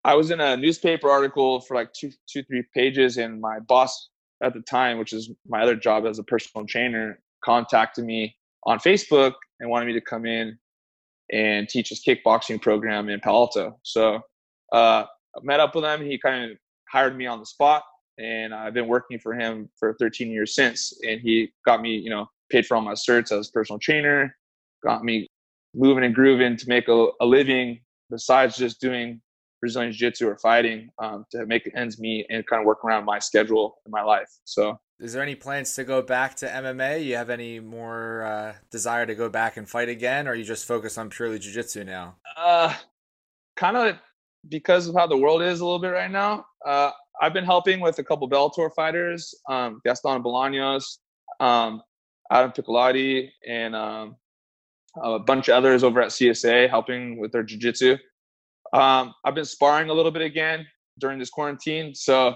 I 0.04 0.14
was 0.14 0.30
in 0.30 0.40
a 0.40 0.56
newspaper 0.56 1.10
article 1.10 1.60
for 1.60 1.74
like 1.74 1.92
two, 1.92 2.12
two, 2.30 2.44
three 2.44 2.64
pages, 2.76 3.18
and 3.18 3.42
my 3.42 3.60
boss 3.60 4.10
at 4.44 4.54
the 4.54 4.62
time, 4.62 5.00
which 5.00 5.12
is 5.12 5.32
my 5.48 5.64
other 5.64 5.76
job 5.76 6.06
as 6.06 6.20
a 6.20 6.24
personal 6.24 6.68
trainer, 6.68 7.20
contacted 7.44 8.06
me 8.06 8.36
on 8.68 8.78
Facebook 8.78 9.34
and 9.60 9.72
wanted 9.72 9.88
me 9.88 9.94
to 9.94 10.02
come 10.02 10.28
in 10.28 10.56
and 11.32 11.68
teach 11.68 11.90
his 11.90 12.04
kickboxing 12.08 12.62
program 12.62 13.10
in 13.10 13.20
Palo 13.22 13.40
Alto. 13.40 13.80
So 13.82 14.20
uh, 14.72 15.06
I 15.06 15.40
met 15.42 15.60
up 15.60 15.74
with 15.74 15.84
him. 15.84 16.06
He 16.06 16.20
kind 16.20 16.52
of 16.52 16.58
hired 16.92 17.18
me 17.18 17.26
on 17.26 17.40
the 17.40 17.46
spot, 17.48 17.82
and 18.20 18.54
I've 18.54 18.76
been 18.76 18.88
working 18.88 19.18
for 19.18 19.34
him 19.34 19.68
for 19.80 19.96
13 20.00 20.30
years 20.30 20.54
since. 20.54 20.94
And 21.08 21.20
he 21.20 21.52
got 21.66 21.82
me, 21.82 21.98
you 21.98 22.12
know, 22.12 22.28
paid 22.52 22.68
for 22.68 22.76
all 22.76 22.84
my 22.84 22.94
certs 22.94 23.32
as 23.32 23.50
personal 23.50 23.80
trainer, 23.80 24.36
got 24.84 25.04
me 25.04 25.28
moving 25.76 26.04
and 26.04 26.16
grooving 26.16 26.58
to 26.58 26.68
make 26.68 26.88
a, 26.88 27.08
a 27.22 27.26
living 27.26 27.80
besides 28.10 28.58
just 28.58 28.80
doing 28.80 29.22
Brazilian 29.62 29.92
Jiu 29.92 30.10
Jitsu 30.10 30.28
or 30.28 30.38
fighting 30.38 30.90
um, 31.00 31.26
to 31.32 31.46
make 31.46 31.70
ends 31.76 32.00
meet 32.00 32.28
and 32.30 32.46
kind 32.46 32.62
of 32.62 32.66
work 32.66 32.84
around 32.84 33.06
my 33.06 33.20
schedule 33.20 33.80
in 33.86 33.92
my 33.92 34.04
life. 34.04 34.30
So, 34.44 34.80
is 35.00 35.12
there 35.12 35.24
any 35.24 35.36
plans 35.36 35.74
to 35.76 35.84
go 35.84 36.02
back 36.02 36.36
to 36.36 36.48
MMA? 36.48 37.04
You 37.04 37.16
have 37.16 37.30
any 37.30 37.60
more 37.60 38.24
uh, 38.24 38.54
desire 38.72 39.06
to 39.06 39.16
go 39.16 39.28
back 39.28 39.58
and 39.58 39.68
fight 39.68 39.90
again, 39.90 40.28
or 40.28 40.36
you 40.36 40.44
just 40.44 40.66
focus 40.66 40.98
on 40.98 41.10
purely 41.10 41.40
Jiu 41.40 41.52
Jitsu 41.52 41.84
now? 41.84 42.16
Uh, 42.38 42.74
kind 43.56 43.76
of 43.76 43.98
because 44.48 44.88
of 44.88 44.96
how 44.96 45.08
the 45.08 45.18
world 45.18 45.42
is 45.42 45.60
a 45.60 45.66
little 45.66 45.80
bit 45.80 45.90
right 45.90 46.12
now. 46.12 46.46
Uh, 46.66 46.92
I've 47.22 47.34
been 47.34 47.46
helping 47.46 47.80
with 47.80 48.00
a 48.00 48.04
couple 48.04 48.30
Bellator 48.30 48.70
fighters, 48.74 49.34
um, 49.50 49.82
Gaston 49.86 50.22
Bolaños, 50.22 50.98
um, 51.40 51.82
Adam 52.32 52.52
Piccolotti, 52.52 53.30
and 53.48 53.76
um, 53.76 54.16
a 55.02 55.20
bunch 55.20 55.50
of 55.50 55.56
others 55.56 55.84
over 55.84 56.02
at 56.02 56.10
CSA 56.10 56.70
helping 56.70 57.18
with 57.18 57.32
their 57.32 57.44
jiu-jitsu. 57.44 57.98
Um, 58.74 59.14
I've 59.24 59.36
been 59.36 59.46
sparring 59.46 59.90
a 59.90 59.94
little 59.94 60.12
bit 60.12 60.22
again 60.22 60.66
during 61.00 61.20
this 61.20 61.30
quarantine, 61.30 61.94
so 61.96 62.36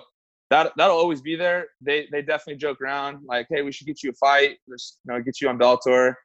that 0.50 0.72
that'll 0.78 0.98
always 0.98 1.22
be 1.22 1.36
there. 1.36 1.68
They 1.82 2.08
they 2.12 2.22
definitely 2.22 2.58
joke 2.58 2.82
around 2.82 3.20
like, 3.26 3.48
"Hey, 3.50 3.62
we 3.62 3.72
should 3.72 3.88
get 3.88 4.04
you 4.04 4.12
a 4.12 4.14
fight. 4.14 4.58
Let's 4.68 5.00
you 5.04 5.14
know 5.14 5.22
get 5.22 5.42
you 5.42 5.50
on 5.50 5.58
Bellator. 5.58 6.16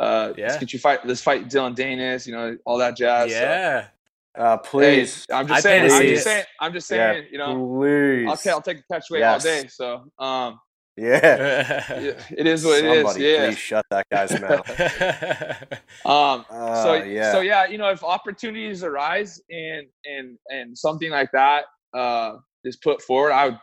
Uh, 0.00 0.32
yeah. 0.36 0.46
Let's 0.48 0.58
get 0.58 0.72
you 0.72 0.78
fight. 0.78 1.06
Let's 1.06 1.20
fight 1.20 1.48
Dillon 1.48 1.74
Danis. 1.74 2.26
You 2.26 2.32
know 2.32 2.56
all 2.64 2.78
that 2.78 2.96
jazz." 2.96 3.30
Yeah. 3.30 3.88
So, 4.36 4.42
uh, 4.42 4.56
please. 4.58 5.26
Hey, 5.28 5.36
I'm 5.36 5.46
just 5.46 5.58
I 5.58 5.60
saying. 5.60 5.92
I'm 5.92 6.02
just 6.02 6.24
saying. 6.24 6.44
I'm 6.60 6.72
just 6.72 6.88
saying. 6.88 7.24
Yeah, 7.24 7.28
you 7.30 7.38
know. 7.38 7.76
Please. 7.78 8.28
Okay, 8.30 8.50
I'll 8.50 8.62
take 8.62 8.78
the 8.78 8.94
catch 8.94 9.10
weight 9.10 9.20
yes. 9.20 9.44
all 9.44 9.52
day. 9.52 9.68
So, 9.68 10.24
um, 10.24 10.60
yeah. 10.96 12.14
it 12.30 12.46
is 12.46 12.64
what 12.64 12.80
Somebody 12.80 12.98
it 12.98 13.06
is. 13.06 13.18
Yeah. 13.18 13.46
Please 13.46 13.58
shut 13.58 13.86
that 13.90 14.06
guy's 14.10 14.40
mouth. 14.40 14.68
um. 16.04 16.44
Uh, 16.50 16.82
so 16.82 16.94
yeah. 16.94 17.32
So 17.32 17.40
yeah. 17.40 17.66
You 17.66 17.78
know, 17.78 17.90
if 17.90 18.04
opportunities 18.04 18.82
arise 18.82 19.40
and 19.50 19.86
and 20.04 20.38
and 20.48 20.76
something 20.76 21.10
like 21.10 21.30
that 21.32 21.64
uh 21.94 22.36
is 22.64 22.76
put 22.76 23.02
forward, 23.02 23.32
I 23.32 23.46
would 23.46 23.58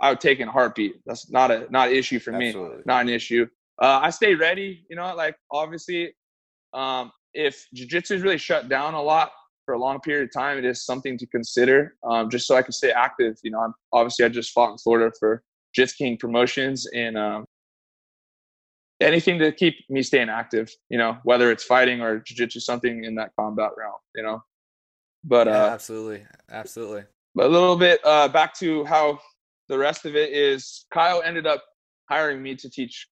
I 0.00 0.10
would 0.10 0.20
take 0.20 0.40
in 0.40 0.48
a 0.48 0.52
heartbeat. 0.52 0.96
That's 1.06 1.30
not 1.30 1.50
a 1.50 1.66
not 1.70 1.88
an 1.88 1.96
issue 1.96 2.18
for 2.18 2.32
Absolutely. 2.32 2.78
me. 2.78 2.82
Not 2.86 3.02
an 3.02 3.08
issue. 3.08 3.46
Uh, 3.80 4.00
I 4.02 4.10
stay 4.10 4.34
ready. 4.34 4.84
You 4.88 4.96
know, 4.96 5.14
like 5.14 5.36
obviously, 5.50 6.14
um, 6.74 7.12
if 7.34 7.66
jiu-jitsu 7.74 8.14
is 8.14 8.22
really 8.22 8.38
shut 8.38 8.68
down 8.68 8.94
a 8.94 9.02
lot 9.02 9.32
for 9.64 9.74
a 9.74 9.78
long 9.78 10.00
period 10.00 10.24
of 10.24 10.32
time, 10.32 10.58
it 10.58 10.64
is 10.64 10.84
something 10.84 11.16
to 11.18 11.26
consider. 11.26 11.94
Um, 12.04 12.28
just 12.28 12.46
so 12.46 12.56
I 12.56 12.62
can 12.62 12.72
stay 12.72 12.90
active. 12.90 13.36
You 13.42 13.52
know, 13.52 13.60
I'm, 13.60 13.74
obviously 13.92 14.24
I 14.24 14.28
just 14.28 14.52
fought 14.52 14.72
in 14.72 14.78
Florida 14.78 15.12
for 15.18 15.42
Jits 15.76 15.96
King 15.96 16.16
Promotions 16.16 16.86
and 16.94 17.16
um, 17.16 17.44
anything 19.00 19.38
to 19.38 19.52
keep 19.52 19.76
me 19.88 20.02
staying 20.02 20.28
active. 20.28 20.70
You 20.88 20.98
know, 20.98 21.18
whether 21.24 21.50
it's 21.50 21.64
fighting 21.64 22.00
or 22.00 22.20
jiu-jitsu, 22.20 22.60
something 22.60 23.04
in 23.04 23.14
that 23.16 23.30
combat 23.38 23.70
realm. 23.76 23.94
You 24.14 24.22
know, 24.22 24.42
but 25.24 25.46
yeah, 25.46 25.64
uh, 25.64 25.70
absolutely, 25.70 26.24
absolutely. 26.50 27.04
But 27.34 27.46
a 27.46 27.48
little 27.48 27.76
bit 27.76 28.00
uh, 28.04 28.28
back 28.28 28.54
to 28.58 28.84
how 28.84 29.18
the 29.68 29.78
rest 29.78 30.04
of 30.04 30.16
it 30.16 30.32
is. 30.32 30.84
Caio 30.92 31.20
ended 31.20 31.46
up 31.46 31.62
hiring 32.10 32.42
me 32.42 32.54
to 32.56 32.68
teach 32.68 33.08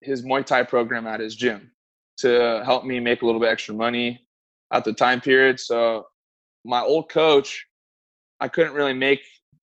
his 0.00 0.24
Muay 0.24 0.44
Thai 0.44 0.64
program 0.64 1.06
at 1.06 1.20
his 1.20 1.36
gym 1.36 1.70
to 2.18 2.62
help 2.64 2.84
me 2.84 3.00
make 3.00 3.22
a 3.22 3.26
little 3.26 3.40
bit 3.40 3.48
extra 3.48 3.74
money 3.74 4.26
at 4.72 4.84
the 4.84 4.92
time 4.92 5.20
period. 5.20 5.60
So 5.60 6.06
my 6.64 6.80
old 6.80 7.08
coach, 7.10 7.66
I 8.40 8.48
couldn't 8.48 8.74
really 8.74 8.92
make 8.92 9.20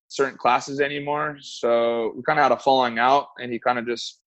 certain 0.07 0.37
classes 0.37 0.79
anymore. 0.79 1.37
So 1.41 2.13
we 2.15 2.23
kind 2.23 2.39
of 2.39 2.43
had 2.43 2.51
a 2.51 2.57
falling 2.57 2.99
out, 2.99 3.27
and 3.39 3.51
he 3.51 3.59
kind 3.59 3.79
of 3.79 3.85
just 3.85 4.21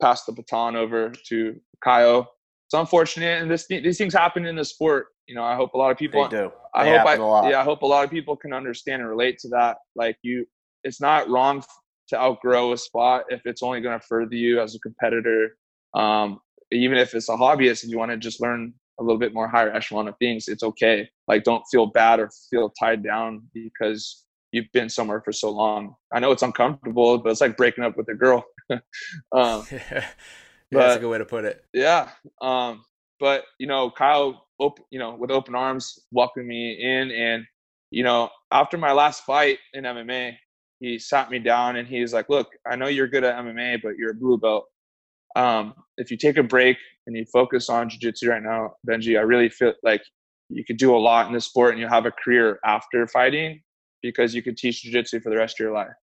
passed 0.00 0.26
the 0.26 0.32
baton 0.32 0.76
over 0.76 1.10
to 1.28 1.60
Caio. 1.82 2.20
It's 2.66 2.74
unfortunate, 2.74 3.42
and 3.42 3.50
this 3.50 3.66
these 3.66 3.98
things 3.98 4.14
happen 4.14 4.46
in 4.46 4.56
the 4.56 4.64
sport. 4.64 5.06
You 5.26 5.34
know, 5.34 5.44
I 5.44 5.54
hope 5.54 5.74
a 5.74 5.78
lot 5.78 5.90
of 5.90 5.98
people 5.98 6.22
they 6.28 6.36
do. 6.36 6.52
I 6.74 6.88
hope 6.88 7.06
I 7.06 7.50
yeah, 7.50 7.60
I 7.60 7.64
hope 7.64 7.82
a 7.82 7.86
lot 7.86 8.04
of 8.04 8.10
people 8.10 8.36
can 8.36 8.52
understand 8.52 9.02
and 9.02 9.10
relate 9.10 9.38
to 9.40 9.48
that. 9.48 9.78
Like 9.94 10.16
you, 10.22 10.46
it's 10.84 11.00
not 11.00 11.28
wrong 11.28 11.62
to 12.08 12.18
outgrow 12.18 12.72
a 12.72 12.76
spot 12.76 13.24
if 13.28 13.42
it's 13.46 13.62
only 13.62 13.80
going 13.80 13.98
to 13.98 14.06
further 14.06 14.34
you 14.34 14.60
as 14.60 14.74
a 14.74 14.78
competitor. 14.80 15.56
Um, 15.94 16.40
even 16.70 16.96
if 16.96 17.14
it's 17.14 17.28
a 17.28 17.36
hobbyist 17.36 17.82
and 17.82 17.92
you 17.92 17.98
want 17.98 18.10
to 18.10 18.16
just 18.16 18.40
learn 18.40 18.72
a 18.98 19.02
little 19.02 19.18
bit 19.18 19.34
more 19.34 19.48
higher 19.48 19.72
echelon 19.72 20.08
of 20.08 20.16
things, 20.18 20.48
it's 20.48 20.62
okay. 20.62 21.08
Like 21.28 21.44
don't 21.44 21.64
feel 21.70 21.86
bad 21.86 22.20
or 22.20 22.30
feel 22.50 22.70
tied 22.70 23.02
down 23.02 23.42
because 23.52 24.24
you've 24.52 24.70
been 24.72 24.88
somewhere 24.88 25.20
for 25.22 25.32
so 25.32 25.50
long. 25.50 25.94
I 26.12 26.20
know 26.20 26.30
it's 26.32 26.42
uncomfortable, 26.42 27.18
but 27.18 27.30
it's 27.30 27.40
like 27.40 27.56
breaking 27.56 27.84
up 27.84 27.96
with 27.96 28.08
a 28.08 28.14
girl. 28.14 28.44
um, 28.70 28.80
yeah, 29.32 30.06
but, 30.70 30.78
that's 30.78 30.96
a 30.96 31.00
good 31.00 31.10
way 31.10 31.18
to 31.18 31.24
put 31.24 31.44
it. 31.44 31.64
Yeah. 31.72 32.10
Um, 32.40 32.84
but 33.18 33.44
you 33.58 33.66
know, 33.66 33.90
Caio, 33.90 34.40
op- 34.58 34.86
you 34.90 34.98
know, 34.98 35.14
with 35.14 35.30
open 35.30 35.54
arms, 35.54 35.98
welcomed 36.10 36.46
me 36.46 36.78
in, 36.80 37.10
and 37.10 37.44
you 37.90 38.04
know, 38.04 38.30
after 38.50 38.78
my 38.78 38.92
last 38.92 39.24
fight 39.24 39.58
in 39.74 39.84
MMA, 39.84 40.36
he 40.80 40.98
sat 40.98 41.30
me 41.30 41.38
down 41.38 41.76
and 41.76 41.86
he's 41.86 42.12
like, 42.12 42.28
"Look, 42.28 42.48
I 42.66 42.76
know 42.76 42.88
you're 42.88 43.08
good 43.08 43.24
at 43.24 43.36
MMA, 43.36 43.80
but 43.82 43.96
you're 43.96 44.10
a 44.10 44.14
blue 44.14 44.38
belt 44.38 44.66
um, 45.36 45.74
if 45.96 46.10
you 46.10 46.16
take 46.16 46.36
a 46.36 46.42
break 46.42 46.76
and 47.06 47.16
you 47.16 47.24
focus 47.32 47.68
on 47.68 47.88
jiu-jitsu 47.88 48.28
right 48.28 48.42
now 48.42 48.72
benji 48.88 49.18
i 49.18 49.22
really 49.22 49.48
feel 49.48 49.72
like 49.82 50.02
you 50.48 50.64
could 50.64 50.76
do 50.76 50.94
a 50.94 50.98
lot 50.98 51.26
in 51.26 51.32
this 51.32 51.46
sport 51.46 51.72
and 51.72 51.80
you 51.80 51.88
have 51.88 52.06
a 52.06 52.12
career 52.12 52.58
after 52.64 53.06
fighting 53.06 53.60
because 54.02 54.34
you 54.34 54.42
could 54.42 54.56
teach 54.56 54.82
jiu-jitsu 54.82 55.20
for 55.20 55.30
the 55.30 55.36
rest 55.36 55.56
of 55.56 55.64
your 55.64 55.72
life 55.72 55.94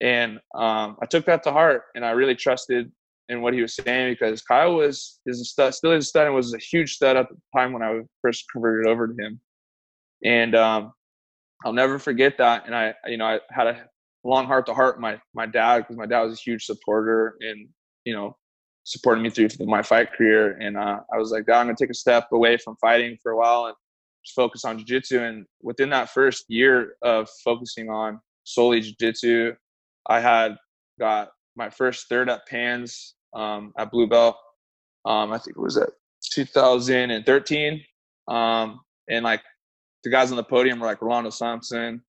and 0.00 0.38
um, 0.54 0.96
i 1.02 1.06
took 1.06 1.24
that 1.24 1.42
to 1.42 1.52
heart 1.52 1.84
and 1.94 2.04
i 2.04 2.10
really 2.10 2.34
trusted 2.34 2.90
in 3.30 3.40
what 3.40 3.54
he 3.54 3.62
was 3.62 3.74
saying 3.74 4.12
because 4.12 4.42
Caio 4.42 4.76
was 4.76 5.20
is 5.24 5.40
a 5.40 5.44
stud 5.44 5.74
still 5.74 5.92
is 5.92 6.04
a 6.04 6.08
stud 6.08 6.26
and 6.26 6.34
was 6.34 6.52
a 6.52 6.58
huge 6.58 6.94
stud 6.94 7.16
at 7.16 7.28
the 7.28 7.36
time 7.56 7.72
when 7.72 7.82
i 7.82 8.00
first 8.20 8.44
converted 8.52 8.86
over 8.86 9.08
to 9.08 9.14
him 9.14 9.40
and 10.24 10.54
um, 10.54 10.92
i'll 11.64 11.72
never 11.72 11.98
forget 11.98 12.36
that 12.38 12.66
and 12.66 12.74
i 12.74 12.94
you 13.06 13.16
know 13.16 13.26
i 13.26 13.40
had 13.50 13.66
a 13.66 13.84
long 14.24 14.46
heart 14.46 14.66
to 14.66 14.74
heart 14.74 15.00
my 15.00 15.18
my 15.34 15.46
dad 15.46 15.78
because 15.78 15.96
my 15.96 16.06
dad 16.06 16.22
was 16.22 16.38
a 16.38 16.42
huge 16.42 16.64
supporter 16.64 17.36
and 17.40 17.68
you 18.04 18.14
know 18.14 18.36
supported 18.84 19.22
me 19.22 19.30
through 19.30 19.48
my 19.66 19.82
fight 19.82 20.12
career. 20.12 20.56
And 20.60 20.76
uh, 20.76 21.00
I 21.12 21.18
was 21.18 21.30
like, 21.30 21.46
Dad, 21.46 21.60
I'm 21.60 21.66
gonna 21.66 21.76
take 21.76 21.90
a 21.90 21.94
step 21.94 22.28
away 22.32 22.56
from 22.56 22.76
fighting 22.76 23.16
for 23.22 23.32
a 23.32 23.36
while 23.36 23.66
and 23.66 23.74
just 24.24 24.34
focus 24.34 24.64
on 24.64 24.78
jiu-jitsu. 24.78 25.20
And 25.20 25.46
within 25.62 25.90
that 25.90 26.10
first 26.10 26.44
year 26.48 26.96
of 27.02 27.28
focusing 27.44 27.90
on 27.90 28.20
solely 28.44 28.80
jiu-jitsu, 28.80 29.54
I 30.08 30.20
had 30.20 30.56
got 30.98 31.30
my 31.56 31.70
first 31.70 32.08
third 32.08 32.28
at 32.28 32.46
Pans 32.46 33.14
um, 33.34 33.72
at 33.78 33.90
Blue 33.90 34.06
Belt. 34.06 34.36
Um, 35.04 35.32
I 35.32 35.38
think 35.38 35.56
it 35.56 35.60
was 35.60 35.76
at 35.76 35.90
2013. 36.32 37.82
Um, 38.28 38.80
and 39.08 39.24
like 39.24 39.42
the 40.02 40.10
guys 40.10 40.30
on 40.30 40.36
the 40.36 40.44
podium 40.44 40.80
were 40.80 40.86
like 40.86 41.02
Rolando 41.02 41.30
Sampson, 41.30 42.02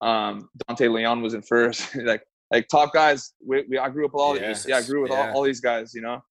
um, 0.00 0.48
Dante 0.66 0.88
Leon 0.88 1.22
was 1.22 1.34
in 1.34 1.42
first. 1.42 1.94
like 2.04 2.22
like 2.50 2.68
top 2.68 2.92
guys. 2.92 3.32
We, 3.44 3.64
we 3.68 3.78
I 3.78 3.88
grew 3.88 4.06
up 4.06 4.12
with 4.14 4.20
all 4.20 4.36
yes. 4.36 4.62
these. 4.62 4.70
Yeah, 4.70 4.78
I 4.78 4.82
grew 4.82 5.02
with 5.02 5.10
yeah. 5.10 5.30
all, 5.30 5.38
all 5.38 5.42
these 5.42 5.60
guys. 5.60 5.94
You 5.94 6.02
know, 6.02 6.22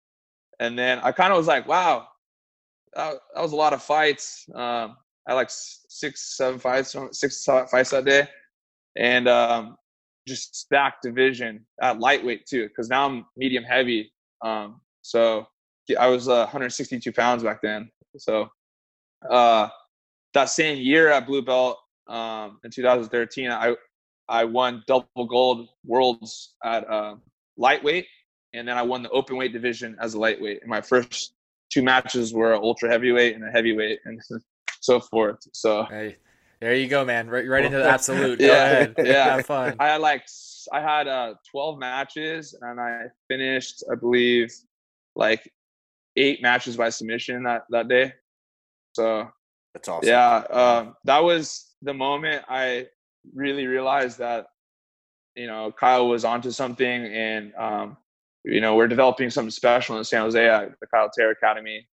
and 0.60 0.77
then 0.77 1.00
I 1.00 1.12
kind 1.12 1.32
of 1.32 1.38
was 1.38 1.48
like, 1.48 1.68
wow, 1.68 2.08
that, 2.96 3.15
that, 3.34 3.42
was 3.42 3.51
a 3.51 3.58
lot 3.58 3.74
of 3.74 3.82
fights. 3.82 4.46
Um, 4.54 4.96
I 5.27 5.34
like 5.34 5.50
six, 5.50 6.38
seven 6.38 6.60
fights, 6.60 6.96
six 7.12 7.44
fights 7.44 7.91
that 7.91 8.05
day, 8.05 8.27
and 8.96 9.27
um, 9.27 9.75
just 10.27 10.55
stacked 10.55 11.03
division 11.03 11.65
at 11.82 12.00
lightweight 12.00 12.46
too, 12.46 12.67
because 12.67 12.89
now 12.89 13.08
I'm 13.08 13.25
medium 13.36 13.63
heavy. 13.63 14.12
Um, 14.44 14.82
so 15.01 15.48
I 16.00 16.08
was 16.08 16.27
uh, 16.27 16.46
162 16.46 17.12
pounds 17.12 17.44
back 17.44 17.62
then. 17.62 17.89
So 18.17 18.50
uh, 19.29 19.70
that 20.34 20.50
same 20.50 20.77
year 20.77 21.10
at 21.10 21.25
blue 21.25 21.41
belt 21.41 21.79
um, 22.08 22.60
in 22.63 22.72
2013, 22.72 23.51
I 23.51 23.75
I 24.27 24.44
won 24.44 24.84
double 24.88 25.25
gold 25.27 25.70
worlds 25.86 26.55
at 26.63 26.89
uh, 26.89 27.15
lightweight, 27.58 28.08
and 28.53 28.67
then 28.67 28.77
I 28.77 28.82
won 28.82 29.03
the 29.03 29.10
open 29.10 29.38
weight 29.38 29.53
division 29.53 29.96
as 30.00 30.15
a 30.15 30.20
lightweight. 30.20 30.62
And 30.62 30.70
my 30.70 30.82
first 30.82 31.34
two 31.70 31.84
matches 31.84 32.34
were 32.34 32.55
ultra 32.55 32.89
heavyweight 32.89 33.36
and 33.36 33.44
a 33.44 33.51
heavyweight, 33.51 34.00
and 34.05 34.20
so 34.86 35.00
forth. 35.00 35.39
So 35.54 35.86
hey, 35.89 36.18
there 36.62 36.75
you 36.75 36.88
go, 36.88 37.04
man. 37.04 37.27
Right, 37.27 37.48
right 37.48 37.65
into 37.65 37.77
the 37.77 37.89
absolute. 37.89 38.39
Go 38.39 38.46
yeah, 38.46 38.63
ahead. 38.63 38.96
yeah. 39.04 39.36
Have 39.36 39.46
fun. 39.46 39.75
I 39.80 39.88
had 39.88 40.01
like 40.01 40.25
I 40.72 40.82
had 40.82 41.08
uh, 41.08 41.36
12 41.51 41.80
matches, 41.80 42.56
and 42.62 42.80
I 42.80 43.04
finished, 43.27 43.84
I 43.92 43.96
believe, 43.96 44.54
like 45.15 45.51
eight 46.15 46.42
matches 46.42 46.77
by 46.77 46.89
submission 46.89 47.44
that 47.44 47.63
that 47.72 47.88
day. 47.88 48.13
So 48.94 49.27
that's 49.74 49.88
awesome. 49.89 50.08
Yeah, 50.08 50.38
um, 50.50 50.96
that 51.04 51.24
was 51.24 51.74
the 51.82 51.94
moment 51.94 52.46
I 52.48 52.88
really 53.34 53.68
realized 53.68 54.20
that 54.20 54.48
you 55.36 55.48
know 55.48 55.72
Caio 55.72 56.06
was 56.06 56.24
onto 56.24 56.51
something, 56.51 57.06
and 57.06 57.54
um, 57.56 57.98
you 58.44 58.62
know 58.62 58.75
we're 58.75 58.88
developing 58.88 59.30
something 59.30 59.51
special 59.51 59.98
in 59.98 60.04
San 60.04 60.22
Jose 60.22 60.48
at 60.48 60.80
the 60.80 60.88
Caio 60.88 61.10
Terra 61.13 61.32
Academy, 61.32 61.88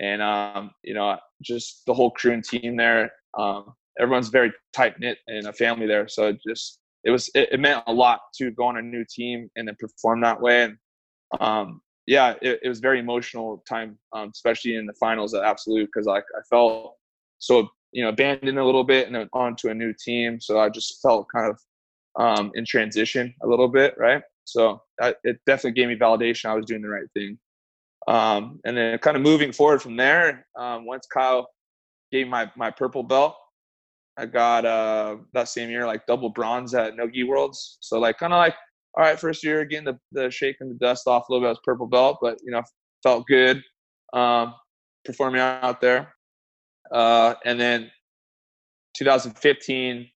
and 0.00 0.22
um, 0.22 0.70
you 0.82 0.94
know 0.94 1.16
just 1.42 1.82
the 1.86 1.94
whole 1.94 2.10
crew 2.10 2.32
and 2.32 2.44
team 2.44 2.76
there. 2.76 3.12
Um, 3.38 3.74
everyone's 4.00 4.28
very 4.28 4.52
tight 4.72 4.98
knit 4.98 5.18
and 5.26 5.46
a 5.46 5.52
family 5.52 5.86
there, 5.86 6.08
so 6.08 6.28
it 6.28 6.38
just 6.46 6.80
it 7.04 7.10
was 7.10 7.30
it, 7.34 7.48
it, 7.52 7.60
meant 7.60 7.84
a 7.86 7.92
lot 7.92 8.20
to 8.36 8.50
go 8.50 8.64
on 8.64 8.76
a 8.76 8.82
new 8.82 9.04
team 9.08 9.50
and 9.56 9.68
then 9.68 9.76
perform 9.78 10.20
that 10.22 10.40
way. 10.40 10.64
And 10.64 10.78
um, 11.40 11.80
yeah, 12.06 12.34
it, 12.42 12.60
it 12.62 12.68
was 12.68 12.80
very 12.80 12.98
emotional 12.98 13.62
time, 13.68 13.98
um, 14.12 14.30
especially 14.34 14.76
in 14.76 14.86
the 14.86 14.94
finals 14.94 15.34
at 15.34 15.44
Absolute, 15.44 15.88
because 15.92 16.06
like 16.06 16.24
I 16.36 16.40
felt 16.50 16.94
so 17.38 17.68
you 17.92 18.02
know 18.02 18.10
abandoned 18.10 18.58
a 18.58 18.64
little 18.64 18.84
bit 18.84 19.06
and 19.06 19.14
then 19.14 19.28
onto 19.32 19.68
a 19.68 19.74
new 19.74 19.92
team. 19.92 20.40
So 20.40 20.58
I 20.58 20.68
just 20.68 21.00
felt 21.02 21.26
kind 21.34 21.50
of 21.50 21.58
um, 22.18 22.50
in 22.54 22.64
transition 22.64 23.34
a 23.42 23.46
little 23.46 23.68
bit, 23.68 23.94
right? 23.96 24.22
So 24.44 24.82
I, 25.00 25.14
it 25.24 25.38
definitely 25.46 25.72
gave 25.72 25.88
me 25.88 25.96
validation 25.96 26.46
I 26.46 26.54
was 26.54 26.66
doing 26.66 26.82
the 26.82 26.88
right 26.88 27.08
thing. 27.14 27.38
Um, 28.08 28.58
and 28.64 28.76
then 28.76 28.98
kind 28.98 29.16
of 29.16 29.22
moving 29.22 29.52
forward 29.52 29.82
from 29.82 29.96
there, 29.96 30.46
um, 30.58 30.86
once 30.86 31.06
Caio 31.12 31.46
gave 32.10 32.26
my 32.26 32.50
my 32.56 32.70
purple 32.70 33.02
belt, 33.02 33.36
I 34.16 34.26
got 34.26 34.64
uh, 34.64 35.18
that 35.34 35.48
same 35.48 35.68
year 35.68 35.86
like 35.86 36.06
double 36.06 36.30
bronze 36.30 36.74
at 36.74 36.96
Nogi 36.96 37.24
Worlds. 37.24 37.76
So 37.80 38.00
like 38.00 38.18
kind 38.18 38.32
of 38.32 38.38
like 38.38 38.54
all 38.96 39.04
right, 39.04 39.20
first 39.20 39.44
year 39.44 39.64
getting 39.66 39.84
the 39.84 39.98
the 40.12 40.30
shaking 40.30 40.70
the 40.70 40.74
dust 40.74 41.06
off 41.06 41.28
a 41.28 41.32
little 41.32 41.46
bit 41.46 41.50
as 41.50 41.58
purple 41.64 41.86
belt, 41.86 42.18
but 42.22 42.38
you 42.42 42.50
know 42.50 42.62
felt 43.02 43.26
good 43.26 43.62
um, 44.14 44.54
performing 45.04 45.40
out 45.40 45.80
there. 45.80 46.14
Uh, 46.90 47.34
and 47.44 47.60
then 47.60 47.90
2015 48.96 50.08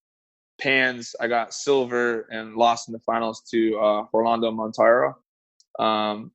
Pans, 0.60 1.14
I 1.20 1.26
got 1.26 1.52
silver 1.52 2.26
and 2.30 2.54
lost 2.56 2.88
in 2.88 2.92
the 2.92 3.00
finals 3.00 3.42
to 3.50 3.78
uh, 3.78 4.04
Orlando 4.14 4.50
Montaro. 4.50 5.14
Um, 5.78 6.30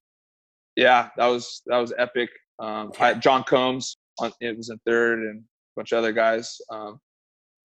yeah, 0.78 1.10
that 1.18 1.28
was 1.28 1.62
that 1.66 1.78
was 1.78 1.94
epic. 1.98 2.30
Um, 2.60 2.92
I, 3.00 3.14
John 3.16 3.44
Combs, 3.44 3.98
on, 4.20 4.32
it 4.40 4.56
was 4.56 4.70
in 4.70 4.78
third, 4.86 5.20
and 5.20 5.40
a 5.42 5.44
bunch 5.76 5.92
of 5.92 5.98
other 5.98 6.14
guys. 6.14 6.58
Um, 6.70 7.00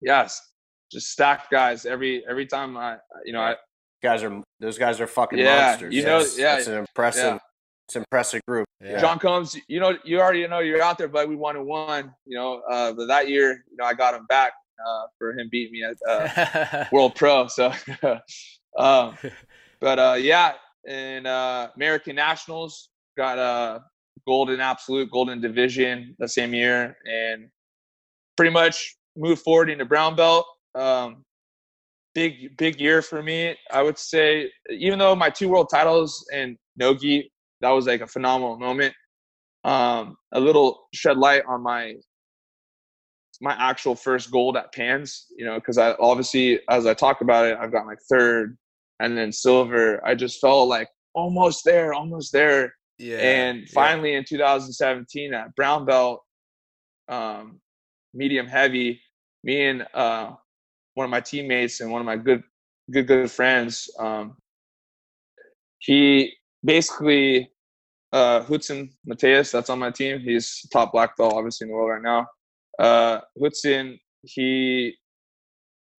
yes, 0.01 0.41
just 0.91 1.11
stacked 1.11 1.51
guys 1.51 1.85
every 1.85 2.23
every 2.27 2.45
time 2.47 2.75
I 2.77 2.97
you 3.25 3.33
know 3.33 3.41
I 3.41 3.55
guys 4.01 4.23
are 4.23 4.41
those 4.59 4.77
guys 4.77 4.99
are 4.99 5.07
fucking 5.07 5.37
Yeah, 5.37 5.67
monsters. 5.67 5.93
you 5.93 6.03
know- 6.03 6.19
Yes, 6.19 6.37
yeah, 6.37 6.57
it's 6.57 6.67
an 6.67 6.77
impressive, 6.79 7.23
yeah. 7.33 7.39
it's 7.87 7.95
an 7.95 8.01
impressive 8.03 8.41
group. 8.47 8.65
Yeah. 8.83 8.99
John 8.99 9.19
Combs, 9.19 9.55
you 9.67 9.79
know, 9.79 9.95
you 10.03 10.19
already 10.19 10.47
know 10.47 10.59
you're 10.59 10.81
out 10.81 10.97
there, 10.97 11.07
but 11.07 11.27
we 11.29 11.35
won 11.35 11.55
and 11.55 11.65
won. 11.67 12.13
You 12.25 12.37
know, 12.37 12.61
uh, 12.71 12.93
but 12.93 13.05
that 13.07 13.29
year, 13.29 13.63
you 13.69 13.77
know, 13.77 13.85
I 13.85 13.93
got 13.93 14.13
him 14.15 14.25
back 14.27 14.53
uh, 14.85 15.03
for 15.17 15.33
him 15.37 15.49
beating 15.51 15.73
me 15.73 15.83
at 15.83 15.97
uh, 16.07 16.85
World 16.91 17.13
Pro. 17.15 17.47
So, 17.47 17.71
um, 18.77 19.17
but 19.79 19.99
uh, 19.99 20.15
yeah, 20.19 20.53
and 20.87 21.27
uh, 21.27 21.69
American 21.75 22.15
Nationals 22.15 22.89
got 23.21 23.37
a 23.37 23.83
golden 24.25 24.59
absolute, 24.59 25.11
golden 25.11 25.39
division 25.39 26.15
the 26.19 26.27
same 26.27 26.53
year, 26.53 26.95
and 27.05 27.49
pretty 28.35 28.51
much 28.51 28.95
moved 29.15 29.43
forward 29.43 29.69
into 29.69 29.85
brown 29.85 30.15
belt. 30.15 30.45
Um, 30.73 31.23
big, 32.15 32.57
big 32.57 32.79
year 32.79 33.01
for 33.01 33.21
me. 33.21 33.55
I 33.71 33.83
would 33.83 33.97
say, 33.97 34.51
even 34.69 34.97
though 34.99 35.15
my 35.15 35.29
two 35.29 35.49
world 35.49 35.69
titles 35.71 36.25
and 36.33 36.57
Nogi, 36.77 37.31
that 37.61 37.69
was 37.69 37.85
like 37.85 38.01
a 38.01 38.07
phenomenal 38.07 38.57
moment. 38.57 38.93
Um, 39.63 40.15
a 40.33 40.39
little 40.39 40.87
shed 40.93 41.17
light 41.17 41.43
on 41.47 41.61
my 41.61 41.93
my 43.43 43.55
actual 43.59 43.95
first 43.95 44.29
gold 44.31 44.55
at 44.55 44.71
Pans, 44.71 45.27
you 45.35 45.45
know, 45.45 45.55
because 45.55 45.77
I 45.79 45.93
obviously, 45.99 46.59
as 46.69 46.85
I 46.85 46.93
talk 46.93 47.21
about 47.21 47.45
it, 47.45 47.57
I've 47.59 47.71
got 47.71 47.87
my 47.87 47.95
third 48.09 48.55
and 48.99 49.17
then 49.17 49.31
silver. 49.31 49.99
I 50.05 50.13
just 50.13 50.39
felt 50.39 50.67
like 50.67 50.87
almost 51.15 51.65
there, 51.65 51.91
almost 51.93 52.31
there. 52.31 52.73
Yeah. 53.01 53.17
and 53.17 53.61
yeah. 53.61 53.67
finally 53.73 54.13
in 54.13 54.23
2017 54.23 55.33
at 55.33 55.55
brown 55.55 55.85
belt, 55.85 56.23
um, 57.09 57.59
medium 58.13 58.47
heavy, 58.47 59.01
me 59.43 59.63
and 59.67 59.87
uh, 59.93 60.31
one 60.93 61.05
of 61.05 61.09
my 61.09 61.21
teammates 61.21 61.79
and 61.79 61.91
one 61.91 62.01
of 62.01 62.05
my 62.05 62.17
good, 62.17 62.43
good, 62.91 63.07
good 63.07 63.31
friends, 63.31 63.89
um, 63.99 64.37
he 65.79 66.33
basically, 66.63 67.49
uh, 68.13 68.43
Hudson 68.43 68.91
Mateus, 69.05 69.51
that's 69.51 69.69
on 69.69 69.79
my 69.79 69.89
team. 69.89 70.19
He's 70.19 70.65
top 70.71 70.91
black 70.91 71.17
belt, 71.17 71.33
obviously, 71.33 71.65
in 71.65 71.69
the 71.69 71.75
world 71.75 71.89
right 71.89 72.01
now. 72.01 72.27
Uh, 72.77 73.21
Hudson, 73.41 73.99
he 74.23 74.95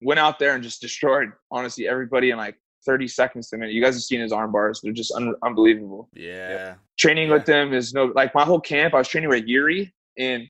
went 0.02 0.20
out 0.20 0.38
there 0.38 0.54
and 0.54 0.62
just 0.62 0.80
destroyed, 0.80 1.30
honestly, 1.50 1.88
everybody 1.88 2.30
in 2.30 2.38
like 2.38 2.56
30 2.84 3.08
seconds 3.08 3.48
to 3.50 3.56
a 3.56 3.58
minute. 3.58 3.72
You 3.74 3.82
guys 3.82 3.94
have 3.94 4.02
seen 4.02 4.20
his 4.20 4.32
arm 4.32 4.52
bars. 4.52 4.80
They're 4.82 4.92
just 4.92 5.12
un- 5.12 5.34
unbelievable. 5.42 6.08
yeah. 6.14 6.74
Training 6.98 7.30
with 7.30 7.44
them 7.46 7.72
is 7.72 7.92
no, 7.94 8.06
like 8.14 8.34
my 8.34 8.44
whole 8.44 8.60
camp, 8.60 8.94
I 8.94 8.98
was 8.98 9.08
training 9.08 9.30
with 9.30 9.44
Yuri 9.46 9.92
and 10.18 10.48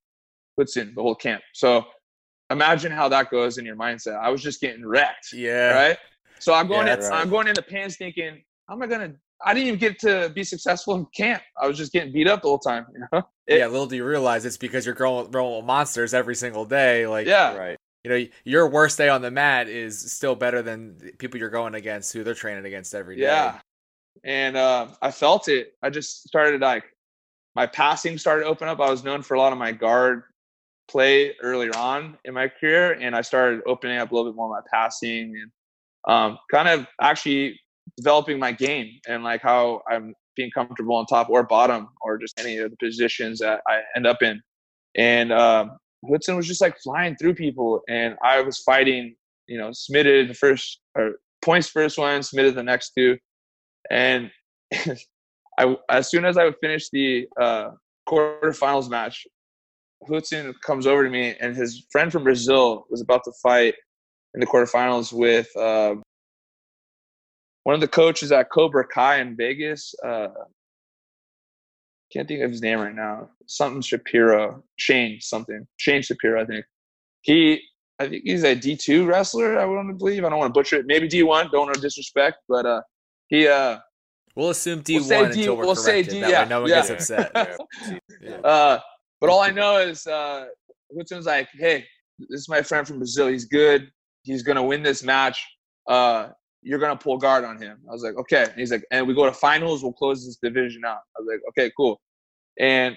Hudson 0.59 0.93
the 0.95 1.03
whole 1.03 1.15
camp. 1.15 1.43
So 1.55 1.85
imagine 2.51 2.93
how 2.93 3.09
that 3.09 3.31
goes 3.31 3.59
in 3.59 3.65
your 3.65 3.77
mindset. 3.77 4.17
I 4.21 4.29
was 4.31 4.43
just 4.43 4.61
getting 4.61 4.85
wrecked 4.87 5.33
Yeah. 5.33 5.71
right? 5.75 5.99
So 6.39 6.53
I'm 6.53 6.67
going 6.69 6.87
Yeah, 6.89 6.95
in, 6.95 7.01
right. 7.01 7.13
I'm 7.13 7.31
going 7.31 7.49
in 7.49 7.55
the 7.55 7.63
pants 7.63 7.97
thinking, 7.97 8.43
how 8.69 8.75
am 8.75 8.83
I 8.83 8.87
gonna? 8.87 9.13
I 9.45 9.55
didn't 9.55 9.69
even 9.69 9.81
get 9.81 9.99
to 10.01 10.31
be 10.35 10.45
successful 10.45 10.95
in 10.95 11.07
camp. 11.17 11.43
I 11.61 11.67
was 11.67 11.77
just 11.77 11.93
getting 11.93 12.13
beat 12.13 12.29
up 12.29 12.43
the 12.43 12.49
whole 12.49 12.59
time. 12.59 12.87
You 12.93 13.05
know? 13.13 13.23
It- 13.47 13.59
yeah, 13.59 13.67
little 13.67 13.87
do 13.87 13.97
you 13.97 14.05
realize 14.05 14.45
it's 14.45 14.57
because 14.57 14.87
you're 14.87 14.95
growing, 14.95 15.31
growing 15.31 15.57
with 15.57 15.65
monsters 15.65 16.15
every 16.15 16.35
single 16.37 16.65
day. 16.65 17.07
Like, 17.09 17.27
yeah, 17.27 17.57
Right. 17.57 17.79
You 18.05 18.11
know, 18.11 18.27
your 18.45 18.69
worst 18.69 18.99
day 18.99 19.09
on 19.09 19.23
the 19.23 19.31
mat 19.31 19.69
is 19.69 20.13
still 20.13 20.35
better 20.35 20.63
than 20.63 20.97
people 21.19 21.39
you're 21.39 21.51
going 21.51 21.75
against 21.75 22.13
who 22.13 22.25
they're 22.25 22.35
training 22.35 22.65
against 22.65 22.95
every 22.95 23.17
day. 23.17 23.23
yeah. 23.23 23.61
And 24.25 24.57
uh, 24.57 24.89
I 25.01 25.11
felt 25.11 25.49
it. 25.49 25.75
I 25.83 25.91
just 25.91 26.27
started 26.29 26.61
like 26.61 26.85
my 27.55 27.67
passing 27.67 28.19
started 28.19 28.45
to 28.45 28.49
open 28.49 28.69
up. 28.69 28.81
I 28.81 28.91
was 28.91 29.05
known 29.05 29.23
for 29.23 29.35
a 29.35 29.39
lot 29.39 29.53
of 29.53 29.59
my 29.59 29.73
guard 29.73 30.23
play 30.89 31.35
earlier 31.43 31.75
on 31.77 32.19
in 32.25 32.35
my 32.35 32.49
career, 32.49 32.93
and 32.93 33.15
I 33.15 33.23
started 33.23 33.63
opening 33.67 33.99
up 33.99 34.11
a 34.11 34.15
little 34.15 34.31
bit 34.31 34.37
more 34.37 34.49
my 34.49 34.61
passing 34.73 35.35
and 35.41 35.51
um, 36.09 36.39
kind 36.51 36.69
of 36.69 36.87
actually 37.01 37.59
developing 37.97 38.39
my 38.39 38.53
game 38.53 38.99
and 39.09 39.23
like 39.23 39.43
how 39.43 39.83
I'm 39.91 40.15
being 40.37 40.51
comfortable 40.51 40.97
on 40.97 41.07
top 41.07 41.29
or 41.31 41.43
bottom 41.43 41.89
or 42.01 42.19
just 42.19 42.39
any 42.41 42.59
of 42.59 42.71
the 42.71 42.77
positions 42.77 43.39
that 43.41 43.61
I 43.67 43.81
end 43.97 44.07
up 44.07 44.23
in. 44.23 44.41
And 44.95 45.33
um, 45.33 45.79
Hudson 46.09 46.37
was 46.37 46.47
just 46.47 46.61
like 46.61 46.77
flying 46.79 47.17
through 47.17 47.35
people, 47.35 47.81
and 47.89 48.17
I 48.23 48.41
was 48.41 48.59
fighting. 48.59 49.15
You 49.49 49.59
know, 49.59 49.71
submitted 49.73 50.31
the 50.31 50.35
first 50.35 50.81
or 50.97 51.17
points 51.45 51.69
first 51.69 51.99
one, 51.99 52.23
submitted 52.23 52.55
the 52.55 52.63
next 52.63 52.93
two, 52.97 53.19
and 53.91 54.31
I 55.59 55.77
as 55.91 56.11
soon 56.11 56.25
as 56.25 56.39
I 56.39 56.45
would 56.45 56.57
finish 56.61 56.89
the 56.91 57.27
uh, 57.41 57.71
quarterfinals 58.09 58.89
match, 58.89 59.27
Hudson 60.09 60.55
comes 60.65 60.87
over 60.87 61.05
to 61.05 61.11
me, 61.11 61.35
and 61.41 61.57
his 61.57 61.87
friend 61.91 62.11
from 62.11 62.25
Brazil 62.25 62.87
was 62.91 63.01
about 63.01 63.23
to 63.25 63.33
fight 63.43 63.75
in 64.35 64.41
the 64.41 64.47
quarterfinals 64.47 65.13
with 65.13 65.49
uh, 65.57 65.95
one 67.65 67.75
of 67.75 67.81
the 67.81 67.89
coaches 67.89 68.33
at 68.33 68.51
Cobra 68.51 68.87
Kai 68.87 69.21
in 69.21 69.37
Vegas. 69.37 69.95
Uh, 70.05 70.29
can't 72.13 72.29
think 72.29 72.43
of 72.43 72.51
his 72.51 72.63
name 72.63 72.81
right 72.81 72.95
now. 72.95 73.31
Something 73.47 73.81
Shapiro, 73.83 74.63
Shane 74.77 75.19
something, 75.21 75.67
Shane 75.77 76.03
Shapiro, 76.03 76.43
I 76.43 76.47
think. 76.47 76.65
He, 77.23 77.61
I 77.99 78.09
think 78.09 78.23
he's 78.25 78.45
a 78.45 78.55
D 78.55 78.77
two 78.77 79.07
wrestler. 79.07 79.59
I 79.59 79.65
want 79.65 79.89
to 79.89 79.95
believe. 79.95 80.25
I 80.25 80.29
don't 80.29 80.39
want 80.39 80.53
to 80.53 80.59
butcher 80.59 80.77
it. 80.77 80.87
Maybe 80.87 81.09
D 81.09 81.23
one. 81.23 81.49
Don't 81.53 81.67
want 81.67 81.75
to 81.75 81.81
disrespect, 81.81 82.39
but 82.49 82.67
uh, 82.67 82.83
he 83.29 83.47
uh, 83.49 83.79
We'll 84.35 84.51
assume 84.51 84.83
D1 84.83 84.95
We'll 84.95 85.05
say 85.05 85.25
until 85.25 85.43
D- 85.43 85.49
we're 85.51 85.67
we'll 85.67 85.77
say 85.77 85.93
corrected. 86.03 86.15
D- 86.15 86.21
that 86.21 86.31
yeah, 86.31 86.43
way 86.43 86.49
no 86.49 86.61
one 86.63 86.71
yeah. 86.71 86.87
gets 86.87 86.91
upset. 86.91 87.59
Yeah. 88.21 88.37
Uh, 88.37 88.79
but 89.21 89.31
all 89.31 89.41
I 89.41 89.51
know 89.51 89.79
is 89.79 90.07
uh, 90.07 90.47
Hudson's 90.97 91.27
like, 91.27 91.49
hey, 91.59 91.85
this 92.19 92.43
is 92.43 92.49
my 92.49 92.63
friend 92.63 92.87
from 92.87 92.99
Brazil. 92.99 93.27
He's 93.27 93.47
good. 93.47 93.91
He's 94.23 94.45
gonna 94.45 94.63
win 94.63 94.85
this 94.85 95.03
match. 95.03 95.45
Uh, 95.89 96.29
you're 96.63 96.79
gonna 96.79 96.97
pull 96.97 97.19
guard 97.19 97.45
on 97.45 97.61
him. 97.61 97.79
I 97.89 97.93
was 97.93 98.03
like, 98.03 98.17
okay. 98.17 98.45
And 98.45 98.55
he's 98.57 98.71
like, 98.71 98.85
and 98.91 99.07
we 99.07 99.15
go 99.15 99.27
to 99.27 99.33
finals. 99.33 99.83
We'll 99.83 99.93
close 99.93 100.25
this 100.25 100.39
division 100.43 100.85
out. 100.85 101.01
I 101.17 101.21
was 101.21 101.29
like, 101.29 101.41
okay, 101.51 101.73
cool. 101.77 102.01
And 102.59 102.97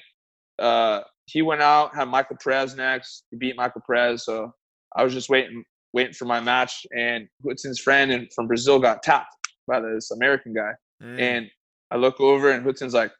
uh, 0.59 1.01
he 1.25 1.41
went 1.41 1.61
out, 1.61 1.95
had 1.95 2.07
Michael 2.07 2.37
Perez 2.41 2.75
next. 2.75 3.23
He 3.31 3.37
beat 3.37 3.55
Michael 3.55 3.81
Perez. 3.85 4.25
So 4.25 4.51
I 4.95 5.03
was 5.03 5.13
just 5.13 5.29
waiting, 5.29 5.63
waiting 5.93 6.13
for 6.13 6.25
my 6.25 6.39
match. 6.39 6.85
And 6.95 7.27
Hudson's 7.45 7.79
friend 7.79 8.11
and 8.11 8.31
from 8.33 8.47
Brazil 8.47 8.79
got 8.79 9.03
tapped 9.03 9.33
by 9.67 9.79
this 9.79 10.11
American 10.11 10.53
guy. 10.53 10.71
Mm. 11.01 11.19
And 11.19 11.51
I 11.91 11.97
look 11.97 12.19
over 12.19 12.51
and 12.51 12.63
Hudson's 12.63 12.93
like, 12.93 13.11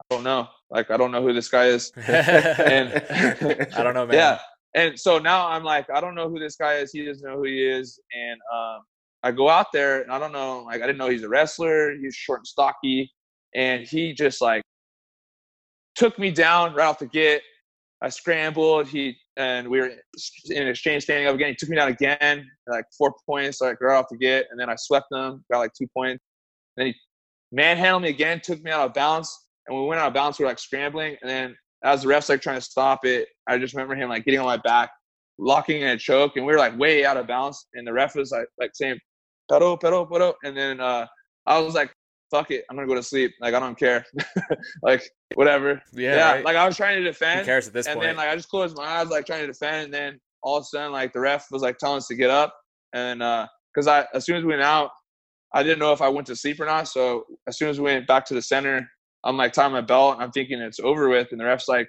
I 0.00 0.14
don't 0.14 0.24
know. 0.24 0.48
Like, 0.70 0.90
I 0.90 0.96
don't 0.96 1.12
know 1.12 1.22
who 1.22 1.32
this 1.32 1.48
guy 1.48 1.66
is. 1.66 1.92
And 1.96 2.92
I 3.76 3.82
don't 3.82 3.94
know, 3.94 4.06
man. 4.06 4.14
yeah. 4.14 4.38
And 4.74 4.98
so 4.98 5.18
now 5.18 5.48
I'm 5.48 5.64
like, 5.64 5.90
I 5.90 6.00
don't 6.00 6.14
know 6.14 6.28
who 6.28 6.38
this 6.38 6.56
guy 6.56 6.74
is. 6.74 6.92
He 6.92 7.04
doesn't 7.04 7.26
know 7.26 7.36
who 7.36 7.44
he 7.44 7.62
is. 7.62 7.98
And 8.12 8.38
um, 8.54 8.80
I 9.22 9.32
go 9.32 9.48
out 9.48 9.66
there 9.72 10.02
and 10.02 10.12
I 10.12 10.18
don't 10.18 10.32
know, 10.32 10.62
like, 10.64 10.82
I 10.82 10.86
didn't 10.86 10.98
know 10.98 11.08
he's 11.08 11.24
a 11.24 11.28
wrestler. 11.28 11.94
He's 11.96 12.14
short 12.14 12.40
and 12.40 12.46
stocky. 12.46 13.12
And 13.54 13.86
he 13.86 14.12
just 14.12 14.40
like 14.40 14.62
took 15.94 16.18
me 16.18 16.30
down 16.30 16.74
right 16.74 16.86
off 16.86 16.98
the 16.98 17.06
get. 17.06 17.42
I 18.00 18.08
scrambled. 18.08 18.86
He 18.86 19.16
and 19.36 19.68
we 19.68 19.80
were 19.80 19.90
in 20.50 20.68
exchange 20.68 21.04
standing 21.04 21.26
up 21.26 21.34
again. 21.34 21.48
He 21.50 21.56
took 21.56 21.68
me 21.68 21.76
down 21.76 21.88
again, 21.88 22.46
like 22.68 22.84
four 22.96 23.14
points, 23.26 23.60
like 23.60 23.80
right 23.80 23.96
off 23.96 24.06
the 24.10 24.16
get. 24.16 24.46
And 24.50 24.58
then 24.58 24.70
I 24.70 24.74
swept 24.76 25.06
him, 25.12 25.44
got 25.50 25.58
like 25.58 25.72
two 25.76 25.88
points. 25.96 26.22
Then 26.76 26.88
he 26.88 26.94
manhandled 27.50 28.02
me 28.02 28.10
again, 28.10 28.40
took 28.42 28.62
me 28.62 28.70
out 28.70 28.86
of 28.86 28.94
bounds. 28.94 29.46
And 29.66 29.78
we 29.78 29.84
went 29.86 30.00
out 30.00 30.08
of 30.08 30.14
bounds, 30.14 30.38
we 30.38 30.44
were 30.44 30.50
like 30.50 30.58
scrambling. 30.58 31.16
And 31.22 31.30
then 31.30 31.56
as 31.84 32.02
the 32.02 32.08
ref's 32.08 32.28
like 32.28 32.40
trying 32.40 32.58
to 32.58 32.64
stop 32.64 33.04
it, 33.04 33.28
I 33.48 33.58
just 33.58 33.74
remember 33.74 33.94
him 33.94 34.08
like 34.08 34.24
getting 34.24 34.40
on 34.40 34.46
my 34.46 34.56
back, 34.58 34.90
locking 35.38 35.82
in 35.82 35.88
a 35.88 35.98
choke, 35.98 36.36
and 36.36 36.46
we 36.46 36.52
were 36.52 36.58
like 36.58 36.78
way 36.78 37.04
out 37.04 37.16
of 37.16 37.26
bounds. 37.26 37.66
And 37.74 37.86
the 37.86 37.92
ref 37.92 38.14
was 38.14 38.30
like 38.30 38.46
like 38.58 38.70
saying, 38.74 38.98
"Pero, 39.48 39.76
pero, 39.76 40.06
pero," 40.06 40.34
and 40.44 40.56
then 40.56 40.80
uh, 40.80 41.06
I 41.46 41.58
was 41.58 41.74
like 41.74 41.92
fuck 42.30 42.50
it, 42.50 42.64
I'm 42.68 42.76
gonna 42.76 42.88
go 42.88 42.94
to 42.94 43.02
sleep. 43.02 43.32
Like 43.40 43.54
I 43.54 43.60
don't 43.60 43.78
care. 43.78 44.04
like 44.82 45.02
whatever. 45.34 45.82
Yeah. 45.92 46.16
Yeah. 46.16 46.32
right? 46.32 46.44
Like 46.44 46.56
I 46.56 46.66
was 46.66 46.76
trying 46.76 46.96
to 46.96 47.02
Who 47.02 47.08
defend, 47.08 47.46
cares 47.46 47.66
at 47.66 47.72
this 47.72 47.86
and 47.86 47.96
point? 47.96 48.06
then 48.08 48.16
like 48.16 48.28
I 48.28 48.36
just 48.36 48.48
closed 48.48 48.76
my 48.76 48.84
eyes, 48.84 49.08
like 49.08 49.26
trying 49.26 49.40
to 49.40 49.46
defend, 49.46 49.86
and 49.86 49.94
then 49.94 50.20
all 50.42 50.56
of 50.56 50.62
a 50.62 50.64
sudden, 50.64 50.92
like 50.92 51.12
the 51.12 51.20
ref 51.20 51.46
was 51.50 51.62
like 51.62 51.78
telling 51.78 51.98
us 51.98 52.06
to 52.08 52.14
get 52.14 52.30
up, 52.30 52.54
and 52.92 53.22
uh, 53.22 53.46
because 53.74 53.88
I 53.88 54.06
as 54.14 54.24
soon 54.24 54.36
as 54.36 54.44
we 54.44 54.50
went 54.50 54.62
out, 54.62 54.90
I 55.54 55.62
didn't 55.62 55.78
know 55.78 55.92
if 55.92 56.02
I 56.02 56.08
went 56.08 56.26
to 56.28 56.36
sleep 56.36 56.60
or 56.60 56.66
not. 56.66 56.88
So 56.88 57.24
as 57.46 57.58
soon 57.58 57.68
as 57.68 57.78
we 57.80 57.84
went 57.84 58.06
back 58.06 58.24
to 58.26 58.34
the 58.34 58.42
center, 58.42 58.86
I'm 59.24 59.36
like 59.36 59.52
tying 59.52 59.72
my 59.72 59.80
belt, 59.80 60.14
and 60.14 60.22
I'm 60.22 60.32
thinking 60.32 60.60
it's 60.60 60.80
over 60.80 61.08
with, 61.08 61.28
and 61.32 61.40
the 61.40 61.44
ref's 61.44 61.68
like 61.68 61.88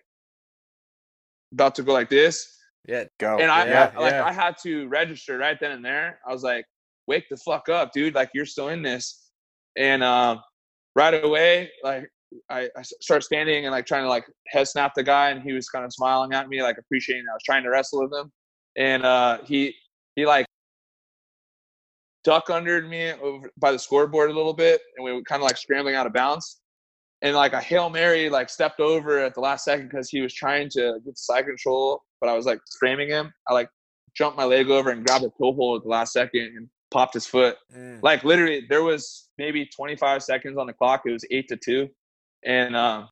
about 1.53 1.75
to 1.75 1.83
go 1.83 1.93
like 1.93 2.09
this, 2.09 2.47
yeah. 2.87 3.05
Go. 3.19 3.37
and 3.37 3.51
I, 3.51 3.67
Yeah, 3.67 3.91
I 3.95 3.99
like 3.99 4.13
yeah. 4.13 4.25
I 4.25 4.31
had 4.31 4.55
to 4.63 4.87
register 4.87 5.37
right 5.37 5.59
then 5.59 5.71
and 5.71 5.83
there. 5.83 6.19
I 6.27 6.31
was 6.31 6.43
like, 6.43 6.65
"Wake 7.09 7.27
the 7.29 7.37
fuck 7.37 7.67
up, 7.67 7.91
dude! 7.91 8.15
Like 8.15 8.29
you're 8.33 8.45
still 8.45 8.69
in 8.69 8.81
this." 8.81 9.31
And 9.77 10.03
um, 10.03 10.41
right 10.95 11.23
away, 11.23 11.69
like 11.83 12.09
I 12.49 12.69
start 13.01 13.23
standing 13.23 13.65
and 13.65 13.71
like 13.71 13.85
trying 13.85 14.03
to 14.03 14.09
like 14.09 14.25
head 14.47 14.67
snap 14.67 14.93
the 14.95 15.03
guy, 15.03 15.31
and 15.31 15.41
he 15.41 15.53
was 15.53 15.67
kind 15.69 15.83
of 15.83 15.91
smiling 15.91 16.33
at 16.33 16.47
me, 16.47 16.61
like 16.61 16.77
appreciating 16.77 17.25
I 17.29 17.33
was 17.33 17.43
trying 17.43 17.63
to 17.63 17.69
wrestle 17.69 18.03
with 18.03 18.13
him. 18.13 18.31
And 18.77 19.03
uh, 19.03 19.39
he 19.43 19.73
he 20.15 20.25
like 20.25 20.45
duck 22.23 22.49
under 22.49 22.81
me 22.83 23.11
over 23.13 23.49
by 23.57 23.71
the 23.71 23.79
scoreboard 23.79 24.29
a 24.29 24.33
little 24.33 24.53
bit, 24.53 24.81
and 24.95 25.03
we 25.03 25.11
were 25.11 25.23
kind 25.23 25.41
of 25.41 25.47
like 25.47 25.57
scrambling 25.57 25.95
out 25.95 26.07
of 26.07 26.13
bounds. 26.13 26.61
And 27.21 27.35
like 27.35 27.51
a 27.51 27.59
hail 27.59 27.89
mary, 27.89 28.29
like 28.29 28.49
stepped 28.49 28.79
over 28.79 29.19
at 29.19 29.33
the 29.33 29.41
last 29.41 29.65
second 29.65 29.89
because 29.89 30.09
he 30.09 30.21
was 30.21 30.33
trying 30.33 30.69
to 30.69 30.99
get 31.03 31.15
the 31.15 31.15
side 31.15 31.45
control, 31.45 32.01
but 32.21 32.29
I 32.29 32.33
was 32.33 32.45
like 32.45 32.59
framing 32.79 33.09
him. 33.09 33.33
I 33.47 33.53
like 33.53 33.69
jumped 34.15 34.37
my 34.37 34.45
leg 34.45 34.69
over 34.69 34.91
and 34.91 35.05
grabbed 35.05 35.25
a 35.25 35.29
toe 35.29 35.53
hold 35.53 35.79
at 35.79 35.83
the 35.83 35.89
last 35.89 36.13
second 36.13 36.41
and 36.55 36.69
popped 36.91 37.13
his 37.13 37.25
foot. 37.25 37.57
Mm. 37.75 38.01
Like 38.03 38.23
literally, 38.23 38.65
there 38.69 38.83
was 38.83 39.29
maybe 39.37 39.65
25 39.65 40.23
seconds 40.23 40.57
on 40.57 40.67
the 40.67 40.73
clock. 40.73 41.01
It 41.05 41.11
was 41.11 41.25
eight 41.31 41.47
to 41.49 41.57
two, 41.57 41.89
and 42.43 42.75
um, 42.75 43.09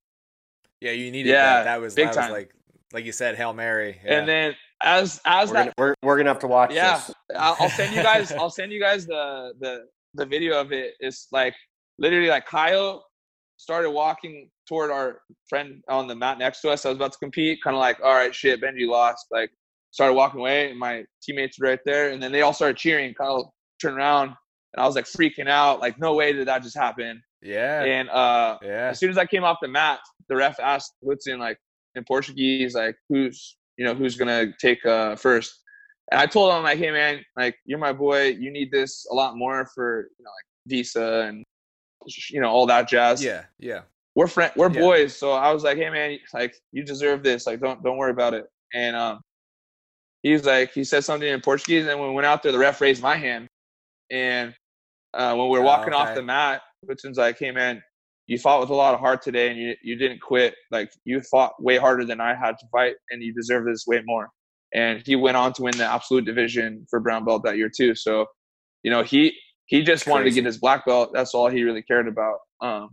Yeah, 0.81 0.91
you 0.91 1.11
needed 1.11 1.29
Yeah, 1.29 1.57
that. 1.57 1.63
That 1.65 1.81
was 1.81 1.95
big 1.95 2.05
that 2.05 2.09
was 2.15 2.17
time. 2.17 2.31
like 2.31 2.51
like 2.93 3.05
you 3.05 3.11
said, 3.11 3.35
Hail 3.35 3.53
Mary. 3.53 3.99
Yeah. 4.03 4.19
and 4.19 4.27
then 4.27 4.55
as 4.83 5.19
as 5.25 5.49
We're 5.49 5.53
that 5.55 5.63
gonna, 5.65 5.73
we're, 5.77 5.95
we're 6.07 6.17
gonna 6.17 6.29
have 6.29 6.39
to 6.39 6.47
watch 6.47 6.73
yeah 6.73 6.97
this. 6.97 7.15
I'll, 7.35 7.55
I'll 7.59 7.69
send 7.69 7.95
you 7.95 8.03
guys 8.03 8.31
i'll 8.39 8.49
send 8.51 8.71
you 8.71 8.79
guys 8.79 9.07
the 9.07 9.53
the 9.59 9.85
the 10.13 10.25
video 10.25 10.61
of 10.61 10.71
it 10.71 10.93
it's 10.99 11.27
like 11.31 11.55
literally 11.97 12.27
like 12.29 12.45
Caio 12.45 13.01
started 13.57 13.89
walking 13.89 14.49
toward 14.69 14.91
our 14.91 15.21
friend 15.49 15.81
on 15.89 16.05
the 16.07 16.13
mat 16.15 16.37
next 16.37 16.61
to 16.61 16.69
us 16.69 16.85
i 16.85 16.89
was 16.89 16.95
about 16.95 17.11
to 17.11 17.17
compete 17.17 17.57
kind 17.63 17.75
of 17.75 17.79
like 17.79 17.99
all 18.03 18.13
right 18.13 18.35
shit 18.35 18.61
benji 18.61 18.87
lost 18.87 19.25
like 19.31 19.49
started 19.89 20.13
walking 20.13 20.39
away 20.41 20.69
and 20.69 20.77
my 20.77 21.03
teammates 21.23 21.59
were 21.59 21.67
right 21.69 21.79
there 21.83 22.11
and 22.11 22.21
then 22.21 22.31
they 22.31 22.43
all 22.43 22.53
started 22.53 22.77
cheering 22.77 23.15
Caio 23.15 23.51
turned 23.81 23.97
around 23.97 24.29
and 24.73 24.81
i 24.81 24.85
was 24.85 24.95
like 24.95 25.05
freaking 25.05 25.49
out 25.49 25.79
like 25.79 25.99
no 25.99 26.13
way 26.13 26.33
did 26.33 26.47
that 26.47 26.63
just 26.63 26.77
happen 26.77 27.21
yeah. 27.41 27.83
and 27.83 28.09
uh 28.09 28.57
yeah. 28.61 28.89
as 28.89 28.99
soon 28.99 29.09
as 29.09 29.17
I 29.17 29.25
came 29.25 29.43
off 29.43 29.57
the 29.61 29.67
mat, 29.67 29.99
the 30.29 30.35
ref 30.35 30.59
asked 30.59 30.93
Hudson 31.05 31.39
like 31.39 31.57
in 31.95 32.03
Portuguese, 32.03 32.75
like 32.75 32.95
who's 33.09 33.57
you 33.77 33.85
know 33.85 33.93
who's 33.93 34.15
gonna 34.15 34.53
take 34.59 34.85
uh 34.85 35.15
first. 35.15 35.61
And 36.11 36.21
I 36.21 36.25
told 36.25 36.53
him 36.53 36.63
like, 36.63 36.77
hey 36.77 36.91
man, 36.91 37.23
like 37.35 37.55
you're 37.65 37.79
my 37.79 37.93
boy. 37.93 38.29
You 38.29 38.51
need 38.51 38.71
this 38.71 39.05
a 39.11 39.15
lot 39.15 39.37
more 39.37 39.69
for 39.75 40.07
you 40.17 40.23
know 40.23 40.29
like 40.29 40.45
visa 40.67 41.25
and 41.27 41.43
you 42.29 42.41
know 42.41 42.49
all 42.49 42.65
that 42.67 42.87
jazz. 42.87 43.23
Yeah. 43.23 43.43
Yeah. 43.59 43.81
we're 44.15 44.27
friend, 44.27 44.51
we're 44.55 44.71
Yeah. 44.71 44.81
boys. 44.81 45.15
So 45.15 45.31
I 45.31 45.51
was 45.53 45.63
like, 45.63 45.77
hey 45.77 45.89
man, 45.89 46.17
like 46.33 46.55
you 46.71 46.83
deserve 46.83 47.23
this. 47.23 47.45
Like 47.45 47.59
don't 47.59 47.83
don't 47.83 47.97
worry 47.97 48.11
about 48.11 48.33
it. 48.33 48.45
And 48.73 48.95
um, 48.95 49.21
he 50.23 50.33
was 50.33 50.45
like, 50.45 50.73
he 50.73 50.83
said 50.83 51.03
something 51.05 51.27
in 51.27 51.39
Portuguese, 51.39 51.87
and 51.87 51.99
when 51.99 52.09
we 52.09 52.15
went 52.15 52.25
out 52.25 52.43
there, 52.43 52.51
the 52.51 52.57
ref 52.57 52.81
raised 52.81 53.01
my 53.01 53.15
hand. 53.15 53.47
And 54.11 54.55
uh, 55.13 55.35
when 55.35 55.49
we 55.49 55.57
were 55.57 55.63
Oh, 55.63 55.63
walking 55.65 55.93
off 55.93 56.13
the 56.13 56.21
mat, 56.23 56.61
Hudson's 56.87 57.17
like, 57.17 57.39
hey 57.39 57.51
man, 57.51 57.81
you 58.27 58.37
fought 58.37 58.59
with 58.61 58.69
a 58.69 58.75
lot 58.75 58.93
of 58.93 58.99
heart 58.99 59.21
today, 59.21 59.49
and 59.49 59.57
you 59.59 59.75
you 59.83 59.95
didn't 59.95 60.21
quit. 60.21 60.55
Like 60.71 60.91
you 61.05 61.21
fought 61.21 61.61
way 61.61 61.77
harder 61.77 62.05
than 62.05 62.19
I 62.21 62.35
had 62.35 62.57
to 62.59 62.67
fight, 62.71 62.95
and 63.09 63.23
you 63.23 63.33
deserve 63.33 63.65
this 63.65 63.85
way 63.87 64.01
more. 64.05 64.29
And 64.73 65.01
he 65.05 65.15
went 65.15 65.37
on 65.37 65.53
to 65.53 65.63
win 65.63 65.77
the 65.77 65.85
absolute 65.85 66.25
division 66.25 66.85
for 66.89 66.99
brown 66.99 67.23
belt 67.25 67.43
that 67.45 67.57
year 67.57 67.69
too. 67.75 67.95
So, 67.95 68.25
you 68.83 68.91
know, 68.91 69.03
he 69.03 69.33
he 69.65 69.83
just 69.83 70.07
wanted 70.07 70.25
to 70.25 70.31
get 70.31 70.45
his 70.45 70.57
black 70.57 70.85
belt. 70.85 71.11
That's 71.13 71.33
all 71.33 71.49
he 71.49 71.63
really 71.63 71.83
cared 71.83 72.07
about. 72.07 72.39
Um, 72.61 72.89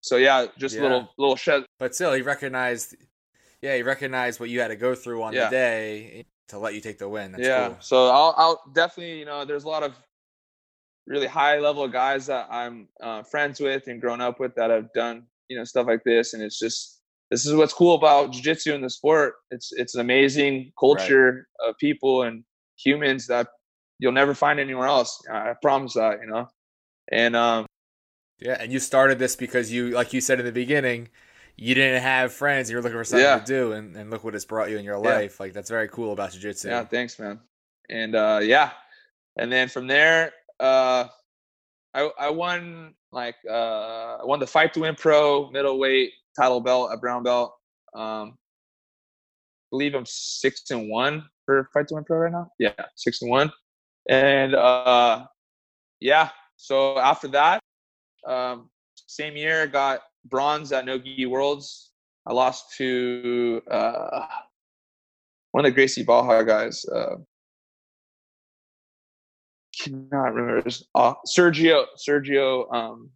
so 0.00 0.16
yeah, 0.16 0.46
just 0.58 0.74
a 0.74 0.78
Yeah. 0.78 0.82
little 0.82 1.14
little 1.18 1.36
shed. 1.36 1.64
But 1.78 1.94
still, 1.94 2.12
he 2.12 2.22
recognized. 2.22 2.96
Yeah, 3.62 3.76
he 3.76 3.82
recognized 3.82 4.40
what 4.40 4.50
you 4.50 4.60
had 4.60 4.68
to 4.68 4.76
go 4.76 4.94
through 4.94 5.22
on 5.22 5.34
Yeah. 5.34 5.44
the 5.44 5.50
day 5.50 6.24
to 6.48 6.58
let 6.58 6.74
you 6.74 6.80
take 6.80 6.98
the 6.98 7.08
win. 7.08 7.32
That's 7.32 7.46
yeah. 7.46 7.68
cool. 7.68 7.76
So 7.80 8.08
I'll 8.08 8.34
I'll 8.36 8.62
definitely 8.72 9.20
you 9.20 9.24
know 9.24 9.44
there's 9.44 9.64
a 9.64 9.68
lot 9.68 9.82
of 9.84 9.94
really 11.06 11.26
high 11.26 11.58
level 11.58 11.86
guys 11.88 12.26
that 12.26 12.46
I'm 12.50 12.88
uh, 13.02 13.22
friends 13.22 13.60
with 13.60 13.88
and 13.88 14.00
grown 14.00 14.20
up 14.20 14.40
with 14.40 14.54
that 14.54 14.70
have 14.70 14.92
done 14.92 15.26
you 15.48 15.56
know 15.58 15.64
stuff 15.64 15.86
like 15.86 16.04
this, 16.04 16.34
and 16.34 16.42
it's 16.42 16.58
just 16.58 17.00
this 17.30 17.46
is 17.46 17.54
what's 17.54 17.72
cool 17.72 17.94
about 17.94 18.32
jiu-jitsu 18.32 18.74
in 18.74 18.82
the 18.82 18.90
sport. 18.90 19.34
It's 19.50 19.72
it's 19.72 19.94
an 19.94 20.00
amazing 20.00 20.72
culture 20.78 21.48
of 21.66 21.76
people 21.78 22.22
and 22.22 22.44
humans 22.76 23.26
that 23.28 23.48
you'll 23.98 24.12
never 24.12 24.34
find 24.34 24.60
anywhere 24.60 24.86
else. 24.86 25.22
I 25.32 25.54
promise 25.62 25.94
that 25.94 26.18
you 26.20 26.26
know. 26.28 26.48
And 27.10 27.34
um, 27.36 27.66
Yeah, 28.38 28.56
and 28.60 28.72
you 28.72 28.78
started 28.78 29.18
this 29.18 29.36
because 29.36 29.72
you, 29.72 29.90
like 29.90 30.12
you 30.12 30.20
said 30.20 30.38
in 30.40 30.46
the 30.46 30.52
beginning, 30.52 31.08
you 31.56 31.74
didn't 31.74 32.02
have 32.02 32.32
friends. 32.32 32.70
You 32.70 32.76
were 32.76 32.82
looking 32.82 32.98
for 32.98 33.04
something 33.04 33.24
Yeah. 33.24 33.38
to 33.38 33.44
do, 33.44 33.72
and, 33.72 33.96
and 33.96 34.10
look 34.10 34.24
what 34.24 34.34
it's 34.34 34.44
brought 34.44 34.70
you 34.70 34.78
in 34.78 34.84
your 34.84 35.02
Yeah. 35.02 35.16
life. 35.16 35.40
Like 35.40 35.52
that's 35.52 35.70
very 35.70 35.88
cool 35.88 36.12
about 36.12 36.32
jiu-jitsu. 36.32 36.68
Yeah, 36.68 36.84
thanks, 36.84 37.18
man. 37.18 37.40
And 37.90 38.14
uh, 38.14 38.40
yeah, 38.42 38.70
and 39.36 39.50
then 39.50 39.68
from 39.68 39.86
there, 39.86 40.32
uh, 40.60 41.08
I 41.94 42.10
I 42.18 42.30
won 42.30 42.94
like 43.10 43.36
uh, 43.48 44.16
I 44.20 44.24
won 44.24 44.40
the 44.40 44.46
fight 44.46 44.72
to 44.74 44.80
win 44.80 44.94
pro 44.94 45.50
middleweight 45.50 46.12
title 46.38 46.60
belt 46.60 46.92
at 46.92 47.00
brown 47.00 47.22
belt. 47.22 47.54
Um, 47.94 48.38
believe 49.70 49.94
I'm 49.94 50.06
six 50.06 50.70
and 50.70 50.88
one 50.88 51.24
for 51.44 51.68
fight 51.74 51.88
to 51.88 51.94
win 51.94 52.04
pro 52.04 52.18
right 52.18 52.32
now. 52.32 52.50
Yeah, 52.58 52.72
six 52.96 53.22
and 53.22 53.30
one. 53.30 53.50
And 54.08 54.54
uh, 54.54 55.26
yeah, 56.00 56.30
so 56.56 56.98
after 56.98 57.28
that, 57.28 57.60
um, 58.26 58.70
same 59.06 59.36
year, 59.36 59.66
got 59.66 60.00
bronze 60.24 60.72
at 60.72 60.86
Nogi 60.86 61.26
Worlds. 61.26 61.90
I 62.26 62.32
lost 62.32 62.74
to 62.76 63.60
uh, 63.70 64.26
one 65.50 65.64
of 65.64 65.70
the 65.70 65.74
Gracie 65.74 66.04
Baja 66.04 66.42
guys. 66.42 66.84
Uh, 66.84 67.16
cannot 69.82 70.34
remember 70.34 70.62
his 70.64 70.84
uh, 70.94 71.14
Sergio. 71.26 71.84
Sergio. 71.96 72.72
Um, 72.74 73.10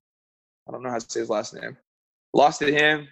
I 0.68 0.72
don't 0.72 0.82
know 0.82 0.90
how 0.90 0.98
to 0.98 1.10
say 1.10 1.20
his 1.20 1.30
last 1.30 1.54
name. 1.54 1.76
Lost 2.34 2.58
to 2.60 2.72
him. 2.72 3.08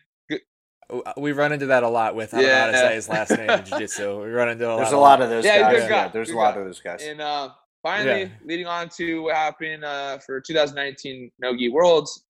Oh, 0.91 1.03
We 1.17 1.33
run 1.33 1.53
into 1.53 1.67
that 1.67 1.83
a 1.83 1.89
lot 1.89 2.15
with 2.15 2.35
I 2.35 2.43
don't 2.43 2.47
know 2.51 2.55
how 2.59 2.67
to 2.67 2.73
say 2.77 2.95
his 2.95 3.09
last 3.09 3.31
name 3.31 3.49
in 3.49 3.65
jiu-jitsu. 3.65 4.23
We 4.23 4.29
run 4.31 4.51
into 4.51 4.71
a 4.71 4.77
There's 4.77 4.93
lot. 4.93 4.99
a 4.99 5.01
lot 5.01 5.23
of 5.23 5.31
those 5.31 5.45
Yeah, 5.45 5.61
guys. 5.61 5.81
good 5.81 5.89
guy, 5.89 5.97
Yeah, 6.05 6.09
there's 6.09 6.29
good 6.29 6.37
a 6.37 6.39
lot 6.39 6.55
guy. 6.55 6.61
of 6.61 6.67
those 6.67 6.81
guys. 6.81 7.03
And 7.03 7.21
uh, 7.23 7.51
finally, 7.83 8.23
Yeah. 8.23 8.29
leading 8.45 8.67
on 8.67 8.91
to 8.91 9.23
what 9.23 9.35
happened 9.35 9.83
uh, 9.85 10.19
for 10.19 10.41
2019 10.43 11.31
Nogi 11.39 11.71
Worlds, 11.71 12.27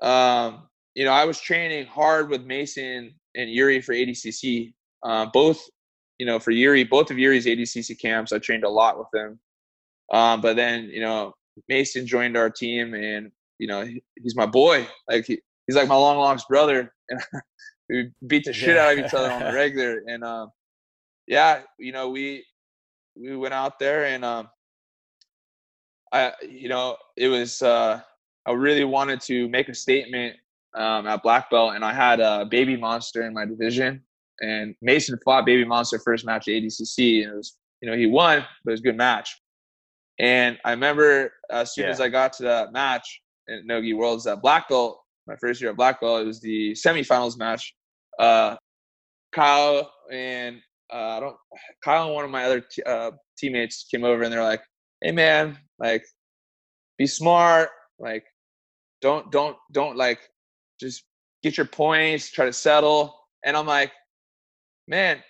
um, 0.00 0.68
you 0.94 1.04
know, 1.04 1.12
I 1.12 1.24
was 1.26 1.38
training 1.40 1.84
hard 1.86 2.30
with 2.30 2.44
Mason 2.44 3.14
and 3.34 3.50
Yuri 3.50 3.80
for 3.82 3.92
ADCC. 3.92 4.72
Uh, 5.02 5.26
both, 5.26 5.62
you 6.18 6.24
know, 6.24 6.38
for 6.38 6.50
Yuri, 6.50 6.84
both 6.84 7.10
of 7.10 7.18
Yuri's 7.18 7.44
ADCC 7.46 8.00
camps, 8.00 8.32
I 8.32 8.38
trained 8.38 8.64
a 8.64 8.68
lot 8.70 8.98
with 8.98 9.08
them. 9.12 9.38
Um, 10.12 10.40
but 10.40 10.56
then, 10.56 10.84
you 10.84 11.00
know, 11.00 11.34
Mason 11.68 12.06
joined 12.06 12.36
our 12.36 12.50
team, 12.50 12.94
and 12.94 13.30
you 13.58 13.66
know, 13.66 13.84
he, 13.84 14.02
he's 14.22 14.36
my 14.36 14.46
boy. 14.46 14.86
Like 15.08 15.26
he, 15.26 15.40
he's 15.66 15.76
like 15.76 15.88
my 15.88 15.96
long 15.96 16.18
lost 16.18 16.48
brother, 16.48 16.92
and 17.08 17.20
we 17.88 18.10
beat 18.26 18.44
the 18.44 18.52
shit 18.52 18.76
out 18.76 18.92
of 18.92 19.04
each 19.04 19.14
other 19.14 19.30
on 19.30 19.40
the 19.42 19.52
regular. 19.54 20.02
And 20.06 20.24
um, 20.24 20.50
yeah, 21.26 21.60
you 21.78 21.92
know, 21.92 22.08
we 22.10 22.44
we 23.16 23.36
went 23.36 23.54
out 23.54 23.78
there 23.78 24.06
and 24.06 24.24
um 24.24 24.48
I 26.12 26.32
you 26.48 26.68
know, 26.68 26.96
it 27.16 27.28
was 27.28 27.62
uh 27.62 28.00
I 28.46 28.52
really 28.52 28.84
wanted 28.84 29.20
to 29.22 29.48
make 29.48 29.68
a 29.68 29.74
statement 29.74 30.36
um 30.74 31.06
at 31.06 31.22
black 31.22 31.50
belt. 31.50 31.74
And 31.74 31.84
I 31.84 31.92
had 31.92 32.20
a 32.20 32.44
baby 32.44 32.76
monster 32.76 33.22
in 33.22 33.34
my 33.34 33.44
division. 33.44 34.02
And 34.40 34.74
Mason 34.82 35.18
fought 35.24 35.46
baby 35.46 35.64
monster 35.64 35.98
first 35.98 36.24
match 36.24 36.48
at 36.48 36.52
ADCC 36.52 37.22
and 37.22 37.32
it 37.32 37.36
was 37.36 37.56
you 37.80 37.90
know 37.90 37.96
he 37.96 38.06
won 38.06 38.44
but 38.64 38.70
it 38.70 38.74
was 38.74 38.80
a 38.80 38.84
good 38.84 38.96
match 38.96 39.41
and 40.18 40.58
I 40.64 40.70
remember 40.70 41.32
as 41.50 41.74
soon 41.74 41.84
Yeah. 41.84 41.90
as 41.90 42.00
I 42.00 42.08
got 42.08 42.32
to 42.34 42.42
that 42.44 42.72
match 42.72 43.22
in 43.48 43.66
Nogi 43.66 43.94
Worlds 43.94 44.26
at 44.26 44.42
black 44.42 44.68
belt 44.68 44.98
my 45.26 45.36
first 45.36 45.60
year 45.60 45.70
at 45.70 45.76
black 45.76 46.00
belt 46.00 46.22
it 46.22 46.26
was 46.26 46.40
the 46.40 46.72
semifinals 46.72 47.38
match 47.38 47.74
uh 48.18 48.56
Caio 49.34 49.88
and 50.12 50.60
uh, 50.92 51.16
I 51.16 51.20
don't 51.20 51.36
Caio 51.82 52.06
and 52.06 52.14
one 52.14 52.24
of 52.24 52.30
my 52.30 52.44
other 52.44 52.60
t- 52.60 52.82
uh, 52.82 53.12
teammates 53.38 53.86
came 53.90 54.04
over 54.04 54.22
and 54.22 54.32
they're 54.32 54.42
like, 54.42 54.62
"Hey 55.00 55.10
man, 55.12 55.56
like, 55.78 56.04
be 56.98 57.06
smart. 57.06 57.70
Like, 57.98 58.24
don't 59.00 59.32
don't 59.32 59.56
don't 59.72 59.96
like, 59.96 60.20
just 60.78 61.04
get 61.42 61.56
your 61.56 61.66
points. 61.66 62.30
Try 62.30 62.44
to 62.44 62.52
settle." 62.52 63.18
And 63.42 63.56
I'm 63.56 63.66
like, 63.66 63.90
"Man, 64.86 65.22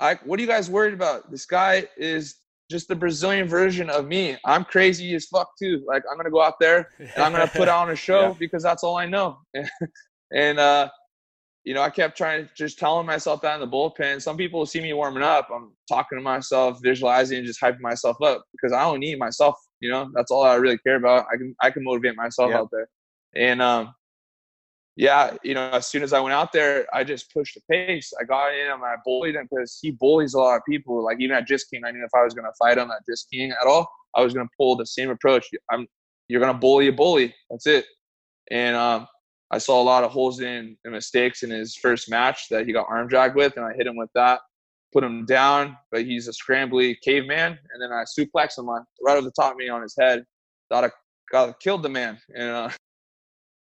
like, 0.00 0.24
what 0.26 0.38
are 0.38 0.42
you 0.42 0.48
guys 0.48 0.68
worried 0.68 0.94
about? 0.94 1.30
This 1.30 1.46
guy 1.46 1.86
is 1.96 2.34
just 2.70 2.88
the 2.88 2.96
Brazilian 2.96 3.48
version 3.48 3.90
of 3.90 4.06
me. 4.06 4.36
I'm 4.44 4.64
crazy 4.64 5.14
as 5.14 5.26
fuck 5.26 5.50
too. 5.58 5.84
Like 5.86 6.02
I'm 6.10 6.16
gonna 6.16 6.30
go 6.30 6.42
out 6.42 6.58
there 6.60 6.90
and 6.98 7.18
I'm 7.18 7.32
gonna 7.32 7.46
put 7.46 7.68
on 7.68 7.90
a 7.90 7.96
show 8.08 8.28
yeah. 8.28 8.34
because 8.38 8.62
that's 8.62 8.82
all 8.82 8.96
I 8.96 9.06
know. 9.06 9.38
and 10.34 10.58
uh, 10.58 10.88
you 11.64 11.72
know, 11.72 11.82
I 11.82 11.90
kept 11.90 12.16
trying 12.16 12.46
to 12.46 12.54
just 12.54 12.78
telling 12.78 13.06
myself 13.06 13.40
that 13.42 13.54
in 13.54 13.60
the 13.60 13.66
bullpen. 13.66 14.20
Some 14.20 14.36
people 14.36 14.64
see 14.66 14.80
me 14.80 14.92
warming 14.92 15.22
up. 15.22 15.48
I'm 15.54 15.72
talking 15.88 16.18
to 16.18 16.22
myself, 16.22 16.78
visualizing, 16.82 17.38
and 17.38 17.46
just 17.46 17.60
hyping 17.60 17.80
myself 17.80 18.20
up 18.22 18.44
because 18.52 18.72
I 18.72 18.82
don't 18.82 19.00
need 19.00 19.18
myself. 19.18 19.56
You 19.80 19.90
know, 19.90 20.10
that's 20.14 20.30
all 20.30 20.42
I 20.42 20.54
really 20.54 20.78
care 20.78 20.96
about. 20.96 21.26
I 21.32 21.36
can 21.36 21.54
I 21.62 21.70
can 21.70 21.84
motivate 21.84 22.16
myself 22.16 22.52
out 22.52 22.68
there. 22.70 22.88
And 23.34 23.60
um, 23.60 23.94
yeah, 24.96 25.36
you 25.42 25.54
know, 25.54 25.70
as 25.70 25.88
soon 25.88 26.02
as 26.02 26.12
I 26.12 26.20
went 26.20 26.34
out 26.34 26.52
there, 26.52 26.86
I 26.92 27.02
just 27.02 27.32
pushed 27.32 27.54
the 27.54 27.60
pace. 27.68 28.12
I 28.20 28.24
got 28.24 28.54
in 28.54 28.70
and 28.70 28.82
I 28.82 28.94
bullied 29.04 29.34
him 29.34 29.48
because 29.50 29.78
he 29.82 29.90
bullies 29.90 30.34
a 30.34 30.38
lot 30.38 30.56
of 30.56 30.62
people. 30.68 31.04
Like 31.04 31.16
even 31.20 31.36
at 31.36 31.46
Just 31.46 31.68
King, 31.70 31.82
I 31.84 31.90
knew 31.90 32.04
if 32.04 32.14
I 32.14 32.22
was 32.22 32.34
going 32.34 32.44
to 32.44 32.52
fight 32.58 32.78
him 32.78 32.90
at 32.90 33.04
Just 33.08 33.28
King 33.30 33.50
at 33.50 33.66
all, 33.66 33.88
I 34.14 34.22
was 34.22 34.34
going 34.34 34.46
to 34.46 34.52
pull 34.56 34.76
the 34.76 34.86
same 34.86 35.10
approach. 35.10 35.46
I'm, 35.70 35.86
you're 36.28 36.40
going 36.40 36.52
to 36.52 36.58
bully 36.58 36.88
a 36.88 36.92
bully. 36.92 37.34
That's 37.50 37.66
it. 37.66 37.86
And 38.52 38.76
um, 38.76 39.08
I 39.50 39.58
saw 39.58 39.80
a 39.80 39.82
lot 39.82 40.04
of 40.04 40.12
holes 40.12 40.40
in 40.40 40.76
and 40.84 40.92
mistakes 40.92 41.42
in 41.42 41.50
his 41.50 41.74
first 41.74 42.08
match 42.08 42.48
that 42.50 42.66
he 42.66 42.72
got 42.72 42.86
arm 42.88 43.08
dragged 43.08 43.34
with, 43.34 43.56
and 43.56 43.64
I 43.64 43.72
hit 43.74 43.86
him 43.86 43.96
with 43.96 44.10
that, 44.14 44.40
put 44.92 45.02
him 45.02 45.24
down. 45.26 45.76
But 45.90 46.04
he's 46.04 46.28
a 46.28 46.32
scrambly 46.32 46.96
caveman, 47.02 47.58
and 47.72 47.82
then 47.82 47.92
I 47.92 48.04
suplexed 48.04 48.58
him 48.58 48.68
on, 48.68 48.84
right 49.04 49.16
over 49.16 49.24
the 49.24 49.32
top 49.32 49.52
of 49.52 49.56
me 49.56 49.68
on 49.68 49.82
his 49.82 49.96
head. 49.98 50.24
Thought 50.70 50.84
I 50.84 50.90
got 51.32 51.58
killed 51.60 51.82
the 51.82 51.88
man, 51.88 52.18
and 52.34 52.50
uh, 52.50 52.70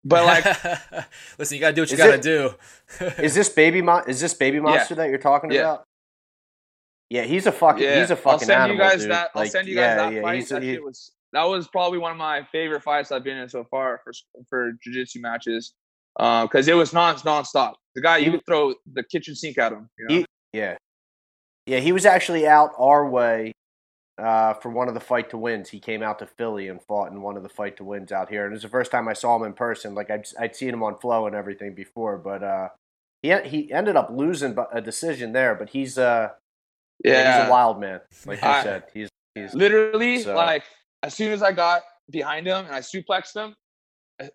but 0.05 0.23
like, 0.25 0.45
listen, 1.39 1.55
you 1.55 1.61
gotta 1.61 1.73
do 1.73 1.81
what 1.81 1.91
you 1.91 1.97
gotta 1.97 2.13
it, 2.13 2.21
do. 2.21 2.53
is 3.21 3.33
this 3.33 3.49
baby 3.49 3.81
mo- 3.81 4.03
Is 4.07 4.21
this 4.21 4.35
baby 4.35 4.59
monster 4.59 4.93
yeah. 4.93 4.97
that 4.97 5.09
you're 5.09 5.17
talking 5.17 5.51
yeah. 5.51 5.61
about? 5.61 5.83
Yeah, 7.09 7.23
he's 7.23 7.47
a 7.47 7.51
fucking. 7.51 7.83
Yeah. 7.83 7.99
He's 7.99 8.11
a 8.11 8.15
fucking. 8.15 8.31
I'll 8.31 8.39
send 8.39 8.51
animal, 8.51 8.75
you 8.75 8.81
guys 8.81 9.01
dude. 9.01 9.11
that. 9.11 9.31
I'll 9.35 9.45
send 9.47 9.67
you 9.67 9.75
guys 9.75 9.97
that 9.97 10.21
fight. 10.21 10.47
That 10.49 10.63
he, 10.63 10.77
was 10.79 11.11
that 11.33 11.43
was 11.43 11.67
probably 11.67 11.97
one 11.97 12.11
of 12.11 12.17
my 12.17 12.43
favorite 12.51 12.83
fights 12.83 13.11
I've 13.11 13.23
been 13.23 13.37
in 13.37 13.49
so 13.49 13.63
far 13.63 13.99
for 14.03 14.13
for 14.47 14.73
jiu-jitsu 14.83 15.21
matches. 15.21 15.73
Because 16.17 16.69
uh, 16.69 16.71
it 16.71 16.75
was 16.75 16.93
non 16.93 17.15
nonstop. 17.15 17.73
The 17.95 18.01
guy, 18.01 18.17
you 18.17 18.31
could 18.31 18.45
throw 18.47 18.73
the 18.93 19.03
kitchen 19.03 19.35
sink 19.35 19.57
at 19.57 19.71
him. 19.71 19.89
You 19.97 20.05
know? 20.07 20.15
he, 20.15 20.25
yeah, 20.53 20.77
yeah. 21.65 21.79
He 21.79 21.91
was 21.91 22.05
actually 22.05 22.47
out 22.47 22.71
our 22.77 23.09
way 23.09 23.53
uh, 24.17 24.53
for 24.53 24.69
one 24.69 24.87
of 24.87 24.93
the 24.93 24.99
fight 24.99 25.29
to 25.31 25.37
wins. 25.37 25.69
He 25.69 25.79
came 25.79 26.01
out 26.01 26.19
to 26.19 26.25
Philly 26.25 26.67
and 26.67 26.81
fought 26.81 27.11
in 27.11 27.21
one 27.21 27.37
of 27.37 27.43
the 27.43 27.49
fight 27.49 27.77
to 27.77 27.83
wins 27.83 28.11
out 28.11 28.29
here. 28.29 28.45
And 28.45 28.53
it 28.53 28.55
was 28.55 28.61
the 28.63 28.69
first 28.69 28.91
time 28.91 29.07
I 29.07 29.13
saw 29.13 29.35
him 29.35 29.43
in 29.43 29.53
person. 29.53 29.93
Like 29.93 30.09
I'd, 30.09 30.25
I'd 30.39 30.55
seen 30.55 30.69
him 30.69 30.83
on 30.83 30.97
Flow 30.99 31.27
and 31.27 31.35
everything 31.35 31.73
before, 31.73 32.17
but 32.17 32.43
uh, 32.43 32.69
he 33.21 33.35
he 33.41 33.71
ended 33.71 33.95
up 33.95 34.09
losing 34.11 34.55
a 34.71 34.81
decision 34.81 35.33
there. 35.33 35.55
But 35.55 35.69
he's 35.69 35.97
uh, 35.97 36.29
yeah, 37.03 37.39
he's 37.39 37.47
a 37.47 37.51
wild 37.51 37.79
man. 37.79 38.01
Like 38.25 38.41
you 38.41 38.47
I, 38.47 38.63
said, 38.63 38.83
he's 38.93 39.09
he's 39.33 39.53
literally 39.53 40.19
so. 40.19 40.35
like 40.35 40.63
as 41.03 41.13
soon 41.13 41.31
as 41.31 41.43
I 41.43 41.51
got 41.51 41.83
behind 42.09 42.47
him 42.47 42.65
and 42.65 42.73
I 42.73 42.79
suplexed 42.79 43.35
him, 43.35 43.55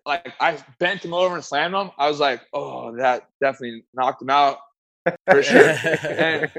like 0.05 0.33
I 0.39 0.57
bent 0.79 1.03
him 1.03 1.13
over 1.13 1.35
and 1.35 1.43
slammed 1.43 1.73
him. 1.73 1.91
I 1.97 2.07
was 2.07 2.19
like, 2.19 2.41
oh, 2.53 2.95
that 2.97 3.27
definitely 3.41 3.83
knocked 3.93 4.21
him 4.21 4.29
out 4.29 4.59
for 5.27 5.41
sure. 5.41 5.75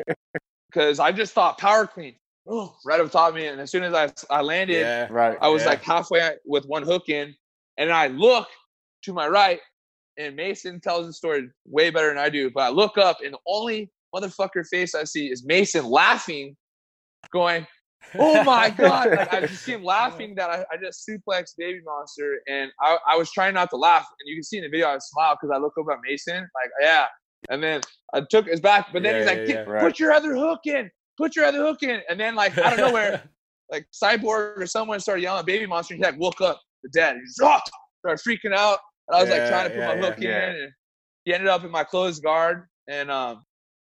because 0.69 0.99
I 0.99 1.13
just 1.13 1.35
thought 1.35 1.59
power 1.59 1.87
clean 1.87 2.15
oh, 2.49 2.75
right 2.85 3.01
up 3.01 3.11
top 3.11 3.31
of 3.31 3.35
me. 3.35 3.47
And 3.47 3.61
as 3.61 3.71
soon 3.71 3.83
as 3.83 3.95
I, 3.95 4.11
I 4.31 4.41
landed, 4.43 4.81
yeah, 4.81 5.09
right, 5.11 5.39
I 5.41 5.49
was 5.49 5.63
yeah. 5.63 5.71
like 5.71 5.83
halfway 5.83 6.31
with 6.45 6.65
one 6.67 6.83
hook 6.83 7.09
in. 7.09 7.35
And 7.79 7.91
I 7.91 8.09
look 8.09 8.49
to 9.05 9.13
my 9.13 9.29
right, 9.29 9.59
and 10.19 10.37
Mason 10.37 10.81
tells 10.81 11.07
the 11.07 11.13
story 11.13 11.49
way 11.65 11.91
better 11.91 12.09
than 12.09 12.19
I 12.19 12.29
do. 12.29 12.51
But 12.51 12.63
I 12.63 12.69
look 12.69 12.99
up, 12.99 13.19
and 13.25 13.35
the 13.35 13.39
only 13.47 13.91
motherfucker 14.15 14.67
face 14.71 14.95
I 14.95 15.05
see 15.05 15.31
is 15.31 15.45
Mason 15.47 15.85
laughing, 15.87 16.57
going, 17.33 17.67
Oh 18.19 18.43
my 18.45 18.69
God. 18.71 19.11
Like, 19.11 19.33
I 19.33 19.41
just 19.43 19.65
see 19.65 19.73
him 19.73 19.85
laughing 19.85 20.35
that 20.35 20.51
I, 20.51 20.65
I 20.73 20.77
just 20.83 21.09
suplexed 21.09 21.55
Baby 21.57 21.81
Monster. 21.85 22.41
And 22.49 22.71
I, 22.81 22.99
I 23.09 23.17
was 23.17 23.31
trying 23.31 23.55
not 23.55 23.71
to 23.71 23.77
laugh. 23.77 24.07
And 24.21 24.29
you 24.29 24.37
can 24.37 24.43
see 24.43 24.59
in 24.59 24.65
the 24.65 24.69
video, 24.69 24.89
I 24.89 24.99
smile 24.99 25.39
because 25.41 25.55
I 25.55 25.59
look 25.59 25.75
over 25.79 25.93
at 25.93 25.99
Mason, 26.07 26.37
like, 26.37 26.71
yeah. 26.81 27.07
And 27.51 27.63
then 27.63 27.81
I 28.15 28.23
took 28.29 28.47
his 28.47 28.61
back, 28.61 28.89
but 28.93 29.03
then 29.03 29.15
yeah, 29.15 29.19
he's 29.19 29.27
like, 29.27 29.49
yeah, 29.49 29.65
put 29.65 29.73
right. 29.73 29.99
your 29.99 30.13
other 30.13 30.35
hook 30.35 30.61
in 30.65 30.91
put 31.23 31.37
your 31.37 31.45
other 31.45 31.59
hook 31.59 31.83
in. 31.83 32.01
And 32.09 32.19
then 32.19 32.35
like 32.35 32.57
out 32.59 32.73
of 32.73 32.79
nowhere, 32.79 33.23
like 33.71 33.87
Cyborg 33.93 34.59
or 34.59 34.67
someone 34.67 35.01
started 35.01 35.23
yelling 35.23 35.45
Baby 35.45 35.67
Monster. 35.67 35.95
And 35.95 36.05
he 36.05 36.11
like 36.11 36.19
woke 36.19 36.41
up 36.41 36.61
the 36.83 36.91
dead. 36.91 37.17
He's 37.17 37.39
oh! 37.43 37.59
started 38.01 38.23
freaking 38.27 38.55
out. 38.55 38.79
And 39.09 39.17
I 39.17 39.21
was 39.21 39.29
yeah, 39.29 39.39
like 39.39 39.49
trying 39.49 39.65
to 39.65 39.71
put 39.71 39.79
yeah, 39.79 39.95
my 39.95 39.97
hook 39.97 40.17
yeah, 40.19 40.51
in, 40.51 40.57
and 40.57 40.73
he 41.25 41.35
ended 41.35 41.49
up 41.49 41.65
in 41.65 41.71
my 41.71 41.85
closed 41.85 42.23
guard. 42.23 42.67
And 42.89 43.11
um, 43.11 43.45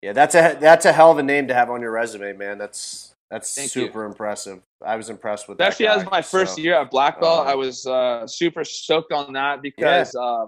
yeah, 0.02 0.14
that's 0.14 0.36
a 0.36 0.58
that's 0.60 0.86
a 0.86 0.92
hell 0.92 1.12
of 1.12 1.18
a 1.18 1.24
name 1.24 1.48
to 1.48 1.54
have 1.54 1.70
on 1.70 1.82
your 1.82 1.92
resume, 1.92 2.34
man. 2.34 2.58
That's 2.58 3.16
that's 3.32 3.50
super 3.50 4.02
you. 4.02 4.06
impressive. 4.06 4.62
I 4.86 4.96
was 4.96 5.10
impressed 5.10 5.48
with 5.48 5.60
Especially 5.60 5.86
that. 5.88 5.98
Especially 5.98 6.08
as 6.08 6.12
my 6.12 6.22
first 6.22 6.56
so, 6.56 6.62
year 6.62 6.76
at 6.76 6.92
black 6.92 7.20
belt, 7.20 7.48
uh, 7.48 7.52
I 7.52 7.56
was 7.56 7.86
uh, 7.88 8.28
super 8.28 8.64
stoked 8.64 9.12
on 9.12 9.34
that 9.34 9.62
because, 9.62 10.14
uh, 10.14 10.46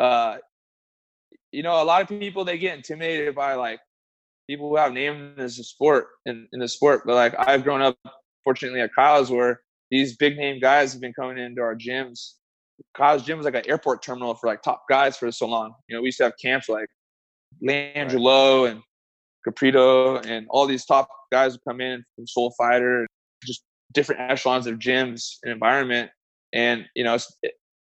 uh, 0.00 0.38
you 1.52 1.62
know, 1.62 1.82
a 1.82 1.84
lot 1.84 2.02
of 2.02 2.08
people 2.08 2.44
they 2.44 2.58
get 2.58 2.76
intimidated 2.76 3.34
by 3.34 3.54
like 3.54 3.80
people 4.50 4.68
who 4.68 4.76
have 4.76 4.92
named 4.92 5.38
as 5.38 5.60
a 5.60 5.64
sport 5.64 6.08
in, 6.26 6.48
in 6.52 6.58
the 6.58 6.66
sport. 6.66 7.02
But 7.06 7.14
like 7.14 7.34
I've 7.38 7.62
grown 7.62 7.82
up 7.82 7.96
fortunately 8.42 8.80
at 8.80 8.90
Caio's 8.98 9.30
where 9.30 9.60
these 9.90 10.16
big 10.16 10.36
name 10.36 10.60
guys 10.60 10.92
have 10.92 11.00
been 11.00 11.12
coming 11.12 11.38
into 11.38 11.60
our 11.60 11.76
gyms. 11.76 12.32
Caio's 12.96 13.22
gym 13.22 13.38
was 13.38 13.44
like 13.44 13.54
an 13.54 13.68
airport 13.68 14.02
terminal 14.02 14.34
for 14.34 14.48
like 14.48 14.62
top 14.62 14.82
guys 14.88 15.16
for 15.16 15.30
so 15.30 15.46
long. 15.46 15.72
You 15.88 15.96
know, 15.96 16.02
we 16.02 16.08
used 16.08 16.18
to 16.18 16.24
have 16.24 16.32
camps 16.42 16.68
like 16.68 16.88
Langelo 17.64 18.64
right. 18.64 18.72
and 18.72 18.82
Caprito 19.46 20.24
and 20.26 20.46
all 20.50 20.66
these 20.66 20.84
top 20.84 21.08
guys 21.30 21.52
would 21.52 21.64
come 21.66 21.80
in 21.80 22.04
from 22.16 22.26
Soul 22.26 22.52
Fighter, 22.58 23.06
just 23.44 23.62
different 23.92 24.20
echelons 24.20 24.66
of 24.66 24.78
gyms 24.78 25.36
and 25.44 25.52
environment. 25.52 26.10
And 26.52 26.86
you 26.96 27.04
know, 27.04 27.16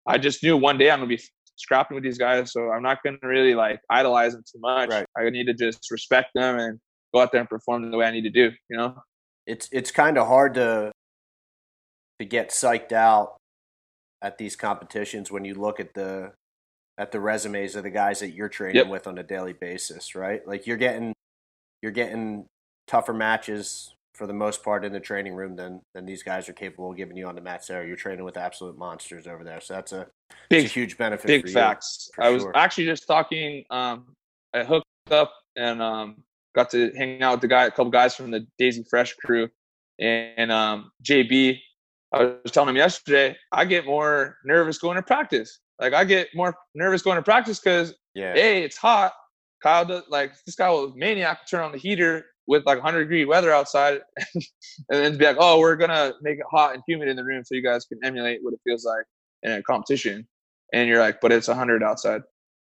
I 0.08 0.18
just 0.18 0.42
knew 0.42 0.58
one 0.58 0.80
day 0.80 0.90
I'm 0.90 1.00
gonna 1.00 1.10
be 1.10 1.22
scrapping 1.56 1.96
with 1.96 2.04
these 2.04 2.18
guys, 2.18 2.52
so 2.52 2.72
I'm 2.72 2.84
not 2.84 3.04
going 3.04 3.18
to 3.22 3.28
really 3.28 3.56
like 3.56 3.80
idolize 3.90 4.34
them 4.34 4.44
too 4.52 4.60
much. 4.60 4.90
Right. 4.90 5.06
I 5.18 5.30
need 5.30 5.46
to 5.46 5.54
just 5.54 5.90
respect 5.92 6.30
them 6.36 6.60
and 6.60 6.80
go 7.14 7.22
out 7.22 7.32
there 7.32 7.42
and 7.42 7.50
perform 7.50 7.90
the 7.90 7.98
way 7.98 8.06
I 8.06 8.12
need 8.12 8.24
to 8.24 8.30
do. 8.30 8.52
You 8.70 8.78
know, 8.78 8.96
it's 9.48 9.70
it's 9.72 9.92
kind 9.92 10.18
of 10.18 10.28
hard 10.28 10.56
to 10.56 10.92
to 12.20 12.26
get 12.26 12.50
psyched 12.50 12.92
out 12.92 13.38
at 14.22 14.38
these 14.38 14.56
competitions 14.56 15.32
when 15.32 15.46
you 15.46 15.54
look 15.56 15.80
at 15.80 15.94
the 15.94 16.34
at 16.98 17.12
the 17.12 17.20
resumes 17.20 17.76
of 17.76 17.84
the 17.84 17.90
guys 17.90 18.20
that 18.20 18.32
you're 18.32 18.50
training 18.50 18.78
yep. 18.78 18.88
with 18.88 19.08
on 19.08 19.18
a 19.18 19.24
daily 19.24 19.54
basis, 19.54 20.16
right? 20.16 20.48
Like 20.48 20.66
you're 20.66 20.78
getting 20.78 21.14
you're 21.82 21.92
getting 21.92 22.46
tougher 22.88 23.14
matches 23.14 23.95
for 24.16 24.28
the 24.28 24.34
most 24.34 24.64
part 24.64 24.86
in 24.86 24.94
the 24.94 25.00
training 25.00 25.34
room 25.34 25.56
than 25.56 25.82
than 25.94 26.06
these 26.06 26.24
guys 26.24 26.48
are 26.48 26.54
capable 26.54 26.92
of 26.92 26.98
giving 26.98 27.18
you 27.18 27.28
on 27.28 27.36
the 27.36 27.42
mats 27.42 27.68
there. 27.68 27.86
You're 27.86 27.96
training 27.96 28.24
with 28.24 28.38
absolute 28.38 28.78
monsters 28.78 29.28
over 29.28 29.44
there, 29.44 29.60
so 29.62 29.74
that's 29.74 29.92
a, 29.92 30.08
big, 30.50 30.66
a 30.66 30.68
huge 30.68 30.98
benefit. 30.98 31.28
Big 31.28 31.50
facts. 31.50 32.10
You, 32.18 32.24
I 32.24 32.30
was 32.30 32.44
sure. 32.44 32.56
actually 32.56 32.86
just 32.86 33.08
talking. 33.08 33.66
Um, 33.70 34.16
I 34.54 34.64
hooked 34.64 34.86
up 35.12 35.34
and 35.56 35.82
um, 35.82 36.24
got 36.56 36.70
to 36.72 36.92
hang 36.98 37.22
out 37.22 37.34
with 37.34 37.42
the 37.42 37.48
guy, 37.48 37.66
a 37.66 37.72
couple 37.72 37.90
guys 37.90 38.16
from 38.16 38.32
the 38.32 38.48
Daisy 38.58 38.86
Fresh 38.90 39.16
crew, 39.16 39.50
and 40.00 40.52
um, 40.52 40.92
JB. 41.04 41.60
I 42.14 42.36
was 42.44 42.52
telling 42.52 42.70
him 42.70 42.78
yesterday, 42.78 43.36
I 43.52 43.66
get 43.66 43.86
more 43.86 44.38
nervous 44.46 44.78
going 44.78 44.96
to 44.96 45.04
practice. 45.04 45.60
Like 45.80 45.94
I 45.94 46.06
get 46.06 46.30
more 46.34 46.56
nervous 46.74 47.02
going 47.02 47.18
to 47.18 47.22
practice 47.22 47.60
because 47.60 47.94
yeah, 48.14 48.34
hey, 48.34 48.64
it's 48.64 48.78
hot. 48.78 49.14
Caio 49.62 49.86
does 49.86 50.04
like 50.10 50.34
this 50.46 50.56
guy 50.56 50.70
was 50.70 50.94
maniac 50.96 51.48
turn 51.48 51.62
on 51.62 51.72
the 51.72 51.78
heater 51.78 52.26
with 52.48 52.66
like 52.66 52.78
100 52.78 53.02
degree 53.02 53.26
weather 53.26 53.52
outside 53.52 54.02
and 54.36 54.44
then 54.90 55.18
be 55.18 55.26
like 55.26 55.38
oh 55.40 55.60
we're 55.60 55.76
gonna 55.76 56.14
make 56.22 56.38
it 56.38 56.46
hot 56.50 56.74
and 56.74 56.84
humid 56.88 57.08
in 57.08 57.16
the 57.16 57.24
room 57.24 57.44
so 57.44 57.56
you 57.56 57.64
guys 57.64 57.86
can 57.86 58.00
emulate 58.04 58.40
what 58.44 58.54
it 58.54 58.60
feels 58.64 58.86
like 58.86 59.06
in 59.44 59.52
a 59.52 59.64
competition. 59.64 60.28
And 60.74 60.90
you're 60.90 61.00
like 61.00 61.22
but 61.22 61.32
it's 61.32 61.48
100 61.48 61.84
outside. 61.84 62.22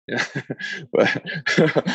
But 0.91 1.21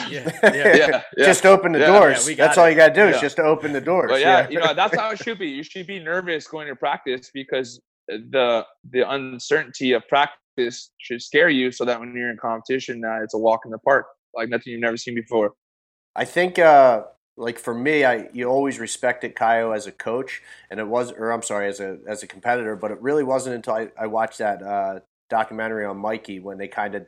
yeah, 0.09 0.31
yeah, 0.43 0.53
yeah, 0.53 1.03
yeah, 1.17 1.27
just 1.27 1.45
open 1.45 1.73
the 1.73 1.81
yeah, 1.81 1.87
doors. 1.87 2.25
that's 2.37 2.57
it. 2.57 2.61
all 2.61 2.71
you 2.71 2.77
gotta 2.77 2.95
do 2.95 3.03
is 3.09 3.21
just 3.21 3.41
open 3.41 3.73
the 3.73 3.81
doors 3.81 4.09
but 4.09 4.21
yeah, 4.21 4.49
you 4.49 4.61
know 4.61 4.73
that's 4.73 4.97
how 4.97 5.11
it 5.11 5.19
should 5.19 5.39
be. 5.39 5.49
You 5.49 5.65
should 5.65 5.87
be 5.87 5.99
nervous 5.99 6.47
going 6.47 6.69
to 6.69 6.77
practice 6.77 7.31
because 7.35 7.81
the 8.09 8.65
the 8.91 9.11
uncertainty 9.11 9.93
of 9.93 10.07
practice 10.09 10.91
should 10.99 11.21
scare 11.21 11.49
you 11.49 11.73
so 11.73 11.85
that 11.85 11.99
when 11.99 12.15
you're 12.15 12.31
in 12.31 12.37
competition 12.37 13.01
that 13.01 13.23
it's 13.23 13.35
a 13.35 13.39
walk 13.39 13.63
in 13.65 13.73
the 13.73 13.79
park 13.79 14.07
like 14.37 14.49
nothing 14.49 14.73
you've 14.73 14.81
never 14.81 14.97
seen 14.97 15.15
before. 15.15 15.53
I 16.17 16.25
think 16.25 16.59
uh 16.59 17.03
like 17.37 17.59
for 17.59 17.75
me, 17.75 18.05
I 18.05 18.29
you 18.33 18.47
always 18.47 18.79
respected 18.79 19.35
Caio 19.35 19.73
as 19.73 19.87
a 19.87 19.93
coach, 19.93 20.43
and 20.71 20.79
it 20.79 20.87
was, 20.87 21.13
or 21.13 21.31
I'm 21.31 21.43
sorry, 21.43 21.69
as 21.69 21.81
a 21.81 21.99
as 22.07 22.23
a 22.23 22.27
competitor. 22.27 22.77
But 22.77 22.93
it 22.93 23.03
really 23.03 23.25
wasn't 23.25 23.57
until 23.57 23.75
I, 23.75 23.89
I 23.99 24.07
watched 24.07 24.39
that 24.39 24.63
uh, 24.63 25.01
documentary 25.31 25.85
on 25.85 25.99
Mikey 25.99 26.41
when 26.41 26.59
they 26.59 26.69
kind 26.69 26.95
of 26.95 27.07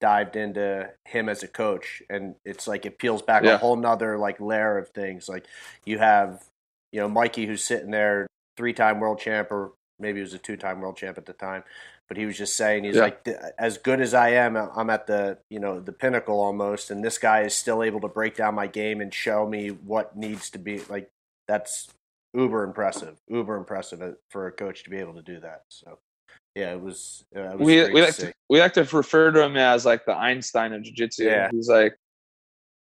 dived 0.00 0.36
into 0.36 0.90
him 1.04 1.28
as 1.28 1.42
a 1.42 1.48
coach, 1.48 2.02
and 2.08 2.36
it's 2.44 2.68
like 2.68 2.86
it 2.86 2.98
peels 2.98 3.22
back 3.22 3.42
yeah. 3.42 3.54
a 3.54 3.58
whole 3.58 3.76
nother 3.76 4.18
like 4.18 4.40
layer 4.40 4.78
of 4.78 4.90
things. 4.90 5.28
Like 5.28 5.46
you 5.84 5.98
have, 5.98 6.44
you 6.92 7.00
know, 7.00 7.08
Mikey 7.08 7.46
who's 7.46 7.64
sitting 7.64 7.90
there, 7.90 8.26
three 8.56 8.72
time 8.72 9.00
world 9.00 9.18
champ, 9.18 9.50
or 9.50 9.72
maybe 9.98 10.18
he 10.18 10.22
was 10.22 10.34
a 10.34 10.38
two 10.38 10.56
time 10.56 10.80
world 10.80 10.96
champ 10.96 11.18
at 11.18 11.26
the 11.26 11.32
time, 11.32 11.64
but 12.08 12.16
he 12.16 12.26
was 12.26 12.36
just 12.36 12.56
saying 12.56 12.84
he's 12.84 12.96
yeah. 12.96 13.02
like 13.02 13.28
as 13.58 13.78
good 13.78 14.00
as 14.00 14.14
I 14.14 14.30
am 14.30 14.56
I'm 14.56 14.90
at 14.90 15.06
the 15.06 15.38
you 15.50 15.58
know 15.58 15.80
the 15.80 15.92
pinnacle 15.92 16.40
almost 16.40 16.90
and 16.90 17.04
this 17.04 17.18
guy 17.18 17.42
is 17.42 17.54
still 17.54 17.82
able 17.82 18.00
to 18.00 18.08
break 18.08 18.36
down 18.36 18.54
my 18.54 18.66
game 18.66 19.00
and 19.00 19.12
show 19.12 19.46
me 19.46 19.68
what 19.68 20.16
needs 20.16 20.50
to 20.50 20.58
be 20.58 20.80
like 20.88 21.10
that's 21.48 21.88
uber 22.36 22.64
impressive, 22.64 23.16
uber 23.28 23.56
impressive 23.56 24.02
uh, 24.02 24.12
for 24.28 24.46
a 24.46 24.52
coach 24.52 24.84
to 24.84 24.90
be 24.90 24.98
able 24.98 25.14
to 25.14 25.22
do 25.22 25.40
that. 25.40 25.62
So 25.68 25.98
yeah, 26.54 26.72
it 26.72 26.80
was. 26.80 27.24
Uh, 27.34 27.40
it 27.40 27.58
was 27.58 27.66
we 27.66 27.92
we 27.92 28.02
like 28.02 28.14
to, 28.16 28.32
we 28.48 28.60
like 28.60 28.72
to 28.74 28.84
refer 28.84 29.30
to 29.30 29.42
him 29.42 29.56
as 29.56 29.84
like 29.84 30.04
the 30.04 30.14
Einstein 30.14 30.72
of 30.72 30.82
jiu-jitsu. 30.82 31.24
Yeah. 31.24 31.48
he's 31.50 31.68
like 31.68 31.96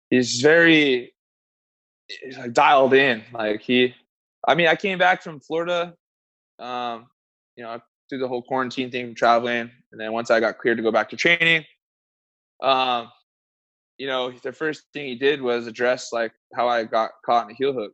he's 0.10 0.42
very 0.42 1.14
he's 2.08 2.38
like 2.38 2.54
dialed 2.54 2.94
in. 2.94 3.24
Like 3.34 3.62
he, 3.62 3.96
I 4.48 4.56
mean, 4.56 4.68
I 4.68 4.76
came 4.76 4.98
back 4.98 5.24
from 5.24 5.40
Florida, 5.40 5.94
um, 6.58 7.08
you 7.56 7.64
know, 7.64 7.82
through 8.10 8.20
the 8.20 8.28
whole 8.28 8.42
quarantine 8.42 8.92
thing, 8.92 9.08
from 9.08 9.16
traveling, 9.16 9.72
and 9.92 10.02
then 10.02 10.12
once 10.12 10.32
I 10.32 10.40
got 10.40 10.58
cleared 10.58 10.78
to 10.78 10.84
go 10.84 10.92
back 10.92 11.10
to 11.10 11.16
training, 11.16 11.64
um, 12.62 13.10
you 13.98 14.08
know, 14.08 14.32
the 14.32 14.52
first 14.52 14.84
thing 14.94 15.06
he 15.08 15.16
did 15.16 15.42
was 15.42 15.68
address 15.68 16.12
like 16.12 16.32
how 16.56 16.68
I 16.68 16.84
got 16.86 17.12
caught 17.26 17.46
in 17.46 17.52
a 17.52 17.56
heel 17.56 17.74
hook 17.74 17.94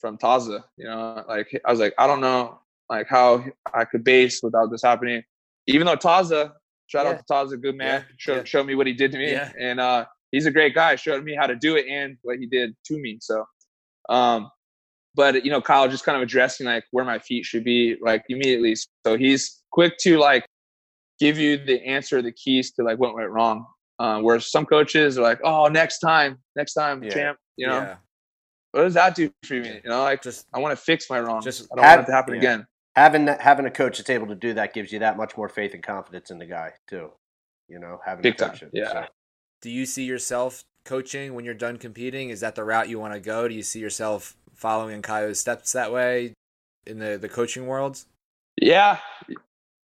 from 0.00 0.18
Taza. 0.18 0.64
You 0.76 0.86
know, 0.86 1.24
like 1.28 1.48
I 1.64 1.70
was 1.70 1.80
like, 1.80 1.94
I 1.98 2.06
don't 2.06 2.20
know, 2.20 2.60
like 2.88 3.06
how 3.08 3.44
I 3.72 3.84
could 3.84 4.04
base 4.04 4.40
without 4.42 4.70
this 4.70 4.82
happening. 4.82 5.22
Even 5.66 5.86
though 5.86 5.96
Taza, 5.96 6.52
shout 6.86 7.04
Yeah. 7.06 7.12
out 7.12 7.18
to 7.18 7.24
Taza, 7.32 7.60
good 7.60 7.76
man, 7.76 8.00
Yeah, 8.00 8.14
showed 8.16 8.36
yeah. 8.38 8.44
showed 8.44 8.66
me 8.66 8.74
what 8.74 8.86
he 8.86 8.94
did 8.94 9.12
to 9.12 9.18
me, 9.18 9.32
Yeah. 9.32 9.52
and 9.58 9.80
uh, 9.80 10.06
he's 10.32 10.46
a 10.46 10.50
great 10.50 10.74
guy. 10.74 10.96
Showed 10.96 11.24
me 11.24 11.34
how 11.34 11.46
to 11.46 11.56
do 11.56 11.76
it 11.76 11.86
and 11.88 12.16
what 12.22 12.38
he 12.38 12.46
did 12.46 12.74
to 12.86 12.98
me. 12.98 13.18
So, 13.20 13.44
um, 14.08 14.50
but 15.14 15.44
you 15.44 15.50
know, 15.50 15.60
Caio 15.60 15.88
just 15.88 16.04
kind 16.04 16.16
of 16.16 16.22
addressing 16.22 16.66
like 16.66 16.84
where 16.90 17.04
my 17.04 17.18
feet 17.18 17.44
should 17.44 17.64
be, 17.64 17.96
like 18.00 18.24
immediately. 18.28 18.76
So 19.06 19.16
he's 19.16 19.62
quick 19.70 19.96
to 19.98 20.18
like 20.18 20.46
give 21.20 21.38
you 21.38 21.56
the 21.56 21.82
answer, 21.84 22.20
the 22.22 22.32
keys 22.32 22.72
to 22.72 22.82
like 22.82 22.98
what 22.98 23.14
went 23.14 23.30
wrong. 23.30 23.66
Uh, 24.00 24.20
where 24.20 24.40
some 24.40 24.66
coaches 24.66 25.16
are 25.16 25.22
like, 25.22 25.38
"Oh, 25.44 25.68
next 25.68 26.00
time, 26.00 26.38
next 26.56 26.74
time, 26.74 27.00
Yeah. 27.04 27.10
champ." 27.10 27.38
You 27.56 27.68
know, 27.68 27.78
yeah. 27.80 27.96
what 28.72 28.82
does 28.82 28.94
that 28.94 29.14
do 29.14 29.30
for 29.44 29.54
me? 29.54 29.80
You 29.84 29.88
know, 29.90 30.02
like 30.02 30.20
Just 30.20 30.46
I 30.52 30.58
want 30.58 30.76
to 30.76 30.84
fix 30.84 31.08
my 31.08 31.20
wrongs. 31.20 31.44
Just 31.44 31.68
I 31.72 31.76
don't 31.76 31.84
have- 31.84 31.98
want 31.98 32.08
it 32.08 32.10
to 32.10 32.16
happen 32.16 32.34
yeah. 32.34 32.40
again. 32.40 32.66
having 32.96 33.24
that, 33.26 33.40
having 33.40 33.66
a 33.66 33.70
coach 33.70 33.98
that's 33.98 34.10
able 34.10 34.26
to 34.26 34.34
do 34.34 34.54
that 34.54 34.74
gives 34.74 34.90
you 34.92 34.98
that 34.98 35.16
much 35.16 35.36
more 35.36 35.48
faith 35.48 35.74
and 35.74 35.82
confidence 35.82 36.30
in 36.32 36.38
the 36.38 36.46
guy 36.46 36.72
too. 36.88 37.12
You 37.68 37.78
know, 37.78 38.00
having 38.04 38.22
Big 38.22 38.34
a 38.34 38.36
time, 38.38 38.50
coach. 38.50 38.62
it. 38.64 38.70
yeah. 38.72 38.92
So, 38.92 39.04
do 39.62 39.70
you 39.70 39.86
see 39.86 40.04
yourself 40.04 40.64
coaching 40.84 41.32
when 41.34 41.44
you're 41.44 41.54
done 41.54 41.76
competing? 41.76 42.30
Is 42.30 42.40
that 42.40 42.56
the 42.56 42.64
route 42.64 42.88
you 42.88 42.98
want 42.98 43.14
to 43.14 43.20
go? 43.20 43.46
Do 43.46 43.54
you 43.54 43.62
see 43.62 43.78
yourself 43.78 44.36
following 44.54 44.94
in 44.94 45.02
Caio's 45.02 45.40
steps 45.40 45.72
that 45.72 45.92
way 45.92 46.34
in 46.86 46.98
the 46.98 47.18
the 47.18 47.28
coaching 47.28 47.66
world? 47.66 48.04
Yeah, 48.60 48.98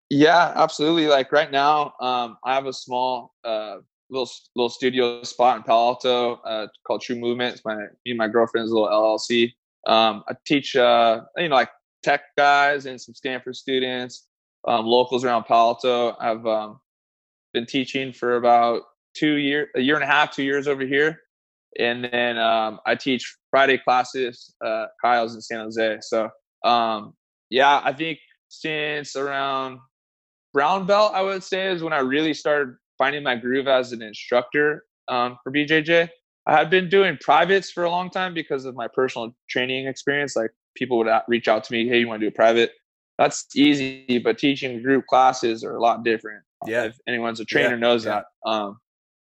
yeah, 0.10 0.54
absolutely. 0.56 1.08
Like 1.08 1.32
right 1.32 1.52
now, 1.52 1.94
um, 2.00 2.38
I 2.44 2.56
have 2.56 2.66
a 2.66 2.74
small 2.74 3.34
uh, 3.44 3.78
little 4.10 4.30
little 4.56 4.70
studio 4.70 5.24
spot 5.24 5.58
in 5.58 5.64
Palo 5.64 5.88
Alto 5.88 6.36
uh, 6.38 6.68
called 6.86 7.02
True 7.02 7.16
Movement. 7.16 7.56
It's 7.56 7.66
my 7.66 7.76
me 7.76 8.12
and 8.12 8.18
my 8.18 8.28
girlfriend's 8.28 8.72
little 8.72 8.88
LLC. 8.88 9.54
Um, 9.88 10.24
I 10.28 10.34
teach, 10.46 10.76
uh, 10.76 11.22
you 11.38 11.50
know, 11.50 11.56
like 11.56 11.70
tech 12.04 12.22
guys 12.38 12.86
and 12.86 13.00
some 13.00 13.16
Stanford 13.16 13.56
students, 13.56 14.28
um, 14.68 14.86
locals 14.86 15.24
around 15.24 15.44
Palo 15.44 15.70
Alto. 15.70 16.18
I've 16.20 16.46
um, 16.46 16.80
been 17.54 17.66
teaching 17.66 18.12
for 18.12 18.36
about 18.36 18.82
two 19.16 19.36
year, 19.36 19.70
a 19.76 19.82
year 19.82 19.96
and 19.96 20.04
a 20.04 20.08
half, 20.08 20.36
two 20.36 20.44
years 20.44 20.68
over 20.68 20.86
here, 20.86 21.22
and 21.78 22.04
then 22.12 22.38
um, 22.38 22.80
I 22.86 22.96
teach 22.96 23.38
Friday 23.52 23.78
classes. 23.78 24.54
Uh, 24.64 24.86
Caio's 25.04 25.36
in 25.36 25.42
San 25.42 25.60
Jose, 25.60 25.98
so 26.02 26.30
um, 26.64 27.14
yeah, 27.50 27.82
I 27.84 27.94
think 27.94 28.20
since 28.50 29.16
around 29.16 29.80
brown 30.54 30.86
belt, 30.86 31.14
I 31.14 31.22
would 31.22 31.44
say 31.44 31.68
is 31.72 31.84
when 31.84 31.94
I 31.94 32.00
really 32.00 32.34
started 32.34 32.76
finding 32.98 33.24
my 33.24 33.36
groove 33.36 33.68
as 33.68 33.92
an 33.92 34.02
instructor 34.02 34.84
um, 35.08 35.38
for 35.44 35.52
BJJ. 35.52 36.10
I 36.48 36.58
had 36.58 36.70
been 36.70 36.90
doing 36.90 37.18
privates 37.22 37.70
for 37.70 37.84
a 37.84 37.90
long 37.90 38.10
time 38.10 38.34
because 38.34 38.66
of 38.66 38.76
my 38.76 38.88
personal 38.88 39.32
training 39.50 39.88
experience. 39.88 40.36
Like 40.36 40.50
people 40.76 40.98
would 40.98 41.08
reach 41.28 41.48
out 41.48 41.64
to 41.66 41.74
me, 41.74 41.88
"Hey, 41.88 42.00
you 42.00 42.08
want 42.08 42.22
to 42.22 42.26
do 42.26 42.30
a 42.30 42.36
private?" 42.36 42.72
That's 43.18 43.46
easy, 43.56 44.20
but 44.24 44.38
teaching 44.38 44.82
group 44.82 45.06
classes 45.08 45.64
are 45.64 45.76
a 45.76 45.82
lot 45.82 46.04
different. 46.04 46.44
Yeah. 46.68 46.86
if 46.86 46.98
anyone's 47.08 47.40
a 47.40 47.46
trainer 47.46 47.72
Yeah, 47.72 47.76
knows 47.78 48.06
yeah. 48.06 48.22
that. 48.46 48.50
Um, 48.50 48.80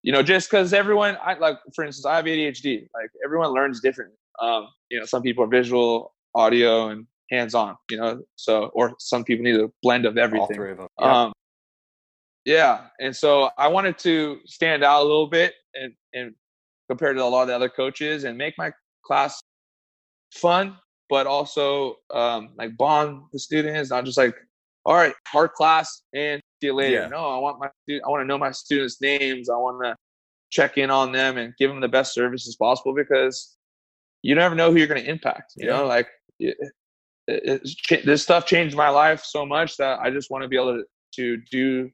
you 0.07 0.13
know, 0.13 0.23
just 0.23 0.49
because 0.49 0.73
everyone, 0.73 1.19
I 1.21 1.35
like, 1.35 1.59
for 1.75 1.85
instance, 1.85 2.07
I 2.07 2.15
have 2.15 2.27
ADHD. 2.27 2.87
Like 2.95 3.11
everyone 3.25 3.51
learns 3.51 3.81
differently. 3.81 4.17
Um, 4.41 4.69
you 4.89 5.01
know, 5.01 5.05
some 5.05 5.21
people 5.21 5.43
are 5.43 5.49
visual, 5.49 6.15
audio, 6.33 6.91
and 6.91 7.09
hands-on. 7.33 7.77
You 7.91 7.97
know, 7.97 8.23
so 8.37 8.71
or 8.73 8.95
some 9.01 9.25
people 9.25 9.43
need 9.43 9.57
a 9.57 9.69
blend 9.83 10.07
of 10.07 10.17
everything. 10.17 10.43
all 10.43 10.55
three 10.55 10.71
of 10.71 10.79
them. 10.79 10.89
Um, 10.99 11.33
yeah, 12.45 12.83
and 13.01 13.15
so 13.17 13.51
I 13.59 13.67
wanted 13.67 13.99
to 13.99 14.39
stand 14.47 14.85
out 14.85 15.03
a 15.03 15.03
little 15.03 15.27
bit 15.27 15.55
and 15.75 15.93
and 16.15 16.35
compared 16.89 17.17
to 17.17 17.25
a 17.25 17.27
lot 17.27 17.43
of 17.43 17.49
the 17.49 17.57
other 17.57 17.69
coaches 17.69 18.23
and 18.23 18.39
make 18.39 18.55
my 18.57 18.71
class 19.05 19.41
fun, 20.33 20.77
but 21.11 21.27
also 21.27 21.97
um, 22.15 22.51
like 22.57 22.77
bond 22.77 23.23
the 23.33 23.41
students, 23.41 23.91
not 23.91 24.05
just 24.05 24.19
like, 24.19 24.37
all 24.87 24.95
right, 24.95 25.15
hard 25.27 25.53
class 25.53 26.03
and 26.15 26.41
see 26.61 26.69
you 26.69 26.75
later. 26.75 27.03
Yeah. 27.03 27.09
No, 27.09 27.29
I 27.29 27.39
want 27.39 27.59
my 27.59 27.69
stu- 27.83 28.01
I 28.07 28.09
want 28.09 28.23
to 28.23 28.25
know 28.25 28.39
my 28.39 28.53
students' 28.53 29.01
names. 29.01 29.51
I 29.51 29.57
want 29.57 29.83
to 29.83 29.97
check 30.51 30.79
in 30.79 30.91
on 30.91 31.11
them 31.11 31.37
and 31.39 31.53
give 31.59 31.69
them 31.71 31.81
the 31.81 31.89
best 31.89 32.15
service 32.15 32.47
as 32.47 32.55
possible 32.55 32.95
because 32.95 33.57
you 34.23 34.35
never 34.37 34.55
know 34.55 34.71
who 34.71 34.79
you're 34.79 34.87
going 34.87 35.03
to 35.03 35.11
impact. 35.11 35.55
You 35.57 35.67
Yeah. 35.67 35.77
know, 35.79 35.87
like 35.87 36.09
it, 36.39 36.57
it, 37.27 37.63
it's 37.65 38.05
this 38.05 38.23
stuff 38.23 38.47
changed 38.47 38.77
my 38.77 38.89
life 38.89 39.25
so 39.25 39.45
much 39.45 39.77
that 39.79 39.99
I 39.99 40.11
just 40.11 40.31
want 40.31 40.43
to 40.43 40.49
be 40.49 40.57
able 40.57 40.77
to 40.79 40.85
to 41.17 41.37
do 41.51 41.91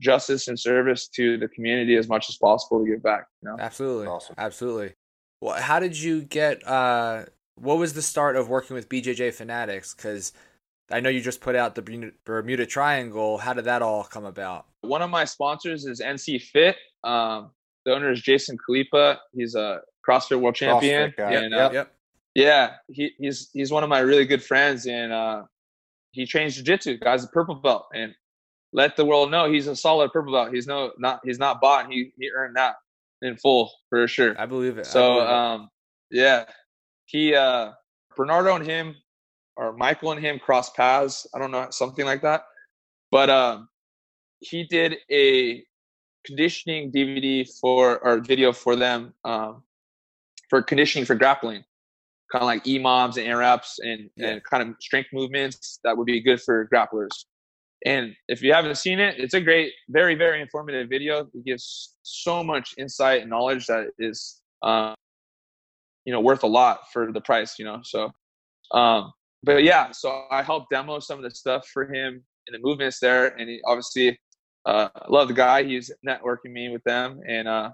justice 0.00 0.48
and 0.48 0.58
service 0.58 1.08
to 1.08 1.36
the 1.36 1.48
community 1.48 1.96
as 1.96 2.08
much 2.08 2.28
as 2.28 2.36
possible 2.38 2.82
to 2.84 2.90
give 2.90 3.02
back. 3.02 3.24
You 3.42 3.50
know, 3.50 3.56
Absolutely. 3.58 4.06
Awesome. 4.06 4.34
Absolutely. 4.38 4.94
Well, 5.42 5.60
how 5.60 5.80
did 5.80 5.98
you 5.98 6.22
get 6.22 6.66
uh 6.66 7.26
what 7.56 7.76
was 7.76 7.92
the 7.92 8.02
start 8.02 8.36
of 8.36 8.48
working 8.48 8.74
with 8.74 8.88
BJJ 8.88 9.34
Fanatics 9.34 9.92
cuz 9.92 10.32
I 10.92 11.00
know 11.00 11.08
you 11.08 11.20
just 11.20 11.40
put 11.40 11.56
out 11.56 11.74
the 11.74 12.12
Bermuda- 12.24 12.66
Triangle. 12.66 13.38
How 13.38 13.52
did 13.54 13.64
that 13.64 13.82
all 13.82 14.04
come 14.04 14.24
about? 14.24 14.66
one 14.82 15.00
of 15.02 15.10
my 15.10 15.24
sponsors 15.24 15.84
is 15.84 16.00
NC 16.00 16.42
Fit. 16.42 16.76
Um, 17.04 17.50
the 17.84 17.92
owner 17.94 18.10
is 18.10 18.20
Jason 18.20 18.56
Khalipa. 18.58 19.16
He's 19.32 19.54
a 19.54 19.80
CrossFit 20.08 20.40
World 20.40 20.56
Champion. 20.56 21.10
CrossFit 21.12 21.16
guy. 21.16 21.32
And, 21.34 21.52
Yep. 21.52 21.70
uh, 21.70 21.74
Yep. 21.74 21.94
Yeah, 22.34 22.70
he, 22.88 23.10
he's 23.18 23.50
he's 23.52 23.70
one 23.70 23.82
of 23.84 23.90
my 23.90 23.98
really 24.00 24.24
good 24.24 24.42
friends, 24.42 24.86
and 24.86 25.12
uh, 25.12 25.42
he 26.12 26.24
trains 26.26 26.54
jiu-jitsu. 26.56 26.98
Guy's 26.98 27.24
a 27.24 27.28
purple 27.28 27.56
belt, 27.56 27.86
and 27.94 28.14
let 28.72 28.96
the 28.96 29.04
world 29.04 29.30
know 29.30 29.52
he's 29.52 29.66
a 29.66 29.76
solid 29.76 30.12
purple 30.12 30.32
belt. 30.32 30.52
He's 30.52 30.66
no 30.66 30.92
not 30.98 31.20
he's 31.24 31.38
not 31.38 31.60
bought. 31.60 31.90
He 31.92 32.12
he 32.18 32.30
earned 32.34 32.56
that 32.56 32.76
in 33.20 33.36
full 33.36 33.70
for 33.90 34.08
sure. 34.08 34.34
I 34.40 34.46
believe 34.46 34.78
it. 34.78 34.86
So 34.86 35.14
believe 35.16 35.22
it. 35.22 35.28
um, 35.34 35.68
yeah, 36.10 36.44
he 37.04 37.34
uh, 37.34 37.72
Bernardo 38.16 38.56
and 38.56 38.64
him, 38.66 38.96
or 39.56 39.72
Michael 39.74 40.12
and 40.12 40.24
him 40.24 40.38
cross 40.38 40.70
paths. 40.70 41.26
I 41.34 41.38
don't 41.38 41.50
know 41.50 41.66
something 41.70 42.04
like 42.04 42.22
that, 42.22 42.42
but 43.10 43.30
um, 43.30 43.68
he 44.40 44.64
did 44.64 44.96
a 45.10 45.64
conditioning 46.24 46.92
DVD 46.92 47.48
for 47.60 47.98
or 48.04 48.20
video 48.20 48.52
for 48.52 48.76
them 48.76 49.12
um, 49.24 49.62
for 50.48 50.62
conditioning 50.62 51.04
for 51.04 51.14
grappling, 51.14 51.64
kind 52.30 52.42
of 52.42 52.46
like 52.46 52.64
EMOMs 52.64 53.22
and 53.22 53.38
reps 53.38 53.78
and 53.80 54.10
Yeah. 54.16 54.28
and 54.28 54.44
kind 54.44 54.62
of 54.68 54.76
strength 54.80 55.10
movements 55.12 55.78
that 55.84 55.96
would 55.96 56.06
be 56.06 56.20
good 56.20 56.40
for 56.40 56.68
grapplers. 56.72 57.24
And 57.84 58.14
if 58.28 58.42
you 58.42 58.52
haven't 58.52 58.76
seen 58.76 59.00
it, 59.00 59.18
it's 59.18 59.34
a 59.34 59.40
great, 59.40 59.72
very, 59.88 60.14
very 60.14 60.40
informative 60.40 60.88
video. 60.88 61.28
It 61.34 61.44
gives 61.44 61.96
so 62.02 62.44
much 62.44 62.74
insight 62.78 63.22
and 63.22 63.30
knowledge 63.30 63.66
that 63.66 63.88
is, 63.98 64.40
um, 64.62 64.94
you 66.04 66.12
know, 66.12 66.20
worth 66.20 66.44
a 66.44 66.46
lot 66.46 66.92
for 66.92 67.10
the 67.12 67.20
price. 67.20 67.58
You 67.58 67.64
know, 67.64 67.80
so, 67.82 68.12
um, 68.70 69.12
but 69.42 69.62
yeah, 69.62 69.90
so 69.90 70.24
I 70.30 70.42
helped 70.42 70.70
demo 70.70 70.98
some 71.00 71.18
of 71.18 71.24
the 71.24 71.30
stuff 71.30 71.66
for 71.68 71.84
him 71.92 72.22
in 72.46 72.52
the 72.52 72.58
movements 72.60 72.98
there, 73.00 73.28
and 73.38 73.48
he 73.48 73.60
obviously 73.66 74.18
uh, 74.64 74.88
I 74.94 75.06
love 75.08 75.28
the 75.28 75.34
guy. 75.34 75.64
He's 75.64 75.90
networking 76.06 76.52
me 76.52 76.68
with 76.68 76.84
them 76.84 77.20
and 77.26 77.48
uh, 77.48 77.70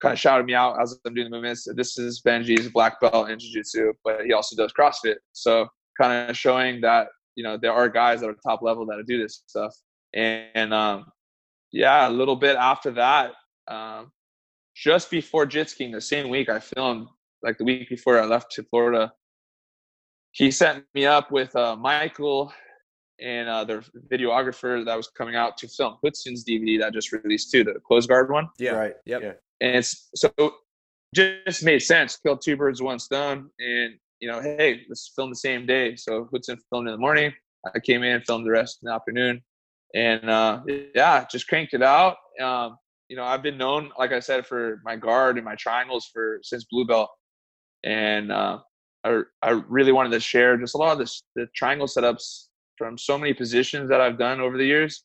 kind 0.00 0.12
of 0.12 0.18
shouted 0.18 0.46
me 0.46 0.54
out 0.54 0.80
as 0.80 0.98
I'm 1.04 1.14
doing 1.14 1.26
the 1.26 1.36
movements. 1.36 1.66
This 1.74 1.98
is 1.98 2.22
Benji's 2.22 2.68
black 2.68 3.00
belt 3.00 3.30
in 3.30 3.38
jiu-jitsu, 3.38 3.92
but 4.04 4.24
he 4.24 4.32
also 4.32 4.56
does 4.56 4.72
CrossFit. 4.72 5.16
So 5.32 5.66
kind 6.00 6.30
of 6.30 6.36
showing 6.36 6.80
that 6.82 7.08
you 7.34 7.44
know 7.44 7.58
there 7.60 7.72
are 7.72 7.88
guys 7.88 8.20
that 8.20 8.28
are 8.28 8.36
top 8.46 8.62
level 8.62 8.86
that 8.86 9.02
do 9.06 9.20
this 9.20 9.42
stuff. 9.46 9.74
And, 10.14 10.46
and 10.54 10.74
um, 10.74 11.06
yeah, 11.72 12.08
a 12.08 12.10
little 12.10 12.36
bit 12.36 12.56
after 12.56 12.92
that, 12.92 13.32
um, 13.66 14.12
just 14.74 15.10
before 15.10 15.46
Jitsking, 15.46 15.92
the 15.92 16.00
same 16.00 16.28
week 16.28 16.48
I 16.48 16.60
filmed, 16.60 17.08
like 17.42 17.58
the 17.58 17.64
week 17.64 17.88
before 17.88 18.20
I 18.20 18.24
left 18.24 18.52
to 18.52 18.62
Florida. 18.64 19.12
He 20.38 20.52
set 20.52 20.84
me 20.94 21.04
up 21.04 21.32
with 21.32 21.54
uh, 21.56 21.74
Michael 21.74 22.52
and 23.20 23.48
uh, 23.48 23.64
their 23.64 23.82
videographer 24.08 24.84
that 24.84 24.96
was 24.96 25.08
coming 25.08 25.34
out 25.34 25.56
to 25.58 25.68
film 25.68 25.96
Hudson's 26.02 26.44
DVD 26.44 26.78
that 26.78 26.92
just 26.92 27.10
released 27.10 27.50
too, 27.50 27.64
the 27.64 27.74
close 27.84 28.06
guard 28.06 28.30
one. 28.30 28.48
yeah. 28.56 28.70
Right. 28.70 28.94
Yep. 29.04 29.22
Yeah. 29.22 29.32
And 29.60 29.84
so 29.84 30.30
just 31.12 31.64
made 31.64 31.80
sense. 31.80 32.16
Kill 32.16 32.36
two 32.36 32.56
birds 32.56 32.80
with 32.80 32.86
one 32.86 32.98
stone. 33.00 33.50
And 33.58 33.94
you 34.20 34.28
know, 34.28 34.40
hey, 34.40 34.82
let's 34.88 35.12
film 35.16 35.30
the 35.30 35.36
same 35.36 35.66
day. 35.66 35.96
So 35.96 36.28
Hudson 36.32 36.56
filmed 36.70 36.86
in 36.86 36.92
the 36.92 36.98
morning. 36.98 37.32
I 37.74 37.80
came 37.80 38.04
in, 38.04 38.12
and 38.12 38.24
filmed 38.24 38.46
the 38.46 38.52
rest 38.52 38.78
in 38.80 38.86
the 38.86 38.94
afternoon, 38.94 39.42
and 39.92 40.30
uh, 40.30 40.62
yeah, 40.94 41.26
just 41.30 41.48
cranked 41.48 41.74
it 41.74 41.82
out. 41.82 42.16
Um, 42.40 42.76
you 43.08 43.16
know, 43.16 43.24
I've 43.24 43.42
been 43.42 43.58
known, 43.58 43.90
like 43.98 44.12
I 44.12 44.20
said, 44.20 44.46
for 44.46 44.80
my 44.84 44.94
guard 44.94 45.36
and 45.36 45.44
my 45.44 45.56
triangles 45.56 46.08
for 46.12 46.38
since 46.42 46.64
blue 46.70 46.86
belt, 46.86 47.10
and 47.82 48.30
uh, 48.30 48.58
I, 49.04 49.22
I 49.42 49.50
really 49.68 49.92
wanted 49.92 50.10
to 50.10 50.20
share 50.20 50.56
just 50.56 50.74
a 50.74 50.78
lot 50.78 50.92
of 50.92 50.98
this, 50.98 51.22
the 51.36 51.46
triangle 51.54 51.86
setups 51.86 52.46
from 52.76 52.98
so 52.98 53.18
many 53.18 53.34
positions 53.34 53.88
that 53.90 54.00
I've 54.00 54.18
done 54.18 54.40
over 54.40 54.56
the 54.56 54.64
years 54.66 55.04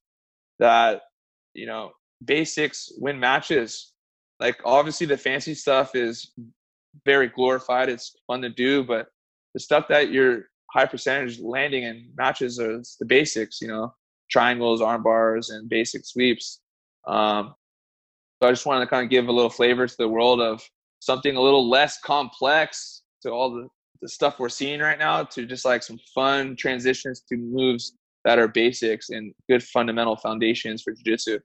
that, 0.60 1.02
you 1.54 1.66
know, 1.66 1.92
basics 2.26 2.92
win 2.98 3.20
matches. 3.20 3.94
Like 4.40 4.60
obviously 4.66 5.08
the 5.08 5.18
fancy 5.18 5.54
stuff 5.54 5.96
is 5.96 6.32
very 7.06 7.28
glorified. 7.28 7.90
It's 7.90 8.16
fun 8.28 8.42
to 8.42 8.50
do, 8.50 8.84
but 8.84 9.08
the 9.54 9.60
stuff 9.60 9.88
that 9.90 10.12
you're 10.12 10.46
high 10.72 10.86
percentage 10.86 11.40
landing 11.40 11.84
in 11.84 12.10
matches 12.18 12.60
are 12.60 12.82
the 13.00 13.06
basics, 13.06 13.62
you 13.62 13.68
know, 13.68 13.94
triangles, 14.30 14.82
arm 14.82 15.04
bars, 15.04 15.52
and 15.52 15.70
basic 15.70 16.06
sweeps. 16.06 16.62
Um, 17.08 17.54
so 18.42 18.50
I 18.50 18.52
just 18.52 18.66
wanted 18.66 18.86
to 18.86 18.90
kind 18.90 19.04
of 19.04 19.10
give 19.10 19.28
a 19.28 19.32
little 19.32 19.50
flavor 19.50 19.88
to 19.88 19.98
the 19.98 20.08
world 20.08 20.42
of 20.42 20.62
something 21.00 21.36
a 21.36 21.42
little 21.42 21.70
less 21.70 22.00
complex 22.00 23.04
to 23.22 23.30
all 23.30 23.52
the, 23.52 23.68
the 24.04 24.10
stuff 24.10 24.38
we're 24.38 24.50
seeing 24.50 24.82
right 24.82 25.00
now 25.00 25.24
to 25.24 25.46
just 25.46 25.64
like 25.64 25.82
some 25.82 25.98
fun 26.14 26.56
transitions 26.58 27.24
to 27.30 27.38
moves 27.38 27.94
that 28.26 28.38
are 28.38 28.50
basics 28.50 29.10
and 29.10 29.34
good 29.50 29.64
fundamental 29.64 30.18
foundations 30.18 30.84
for 30.84 30.92
jiu-jitsu. 30.92 31.40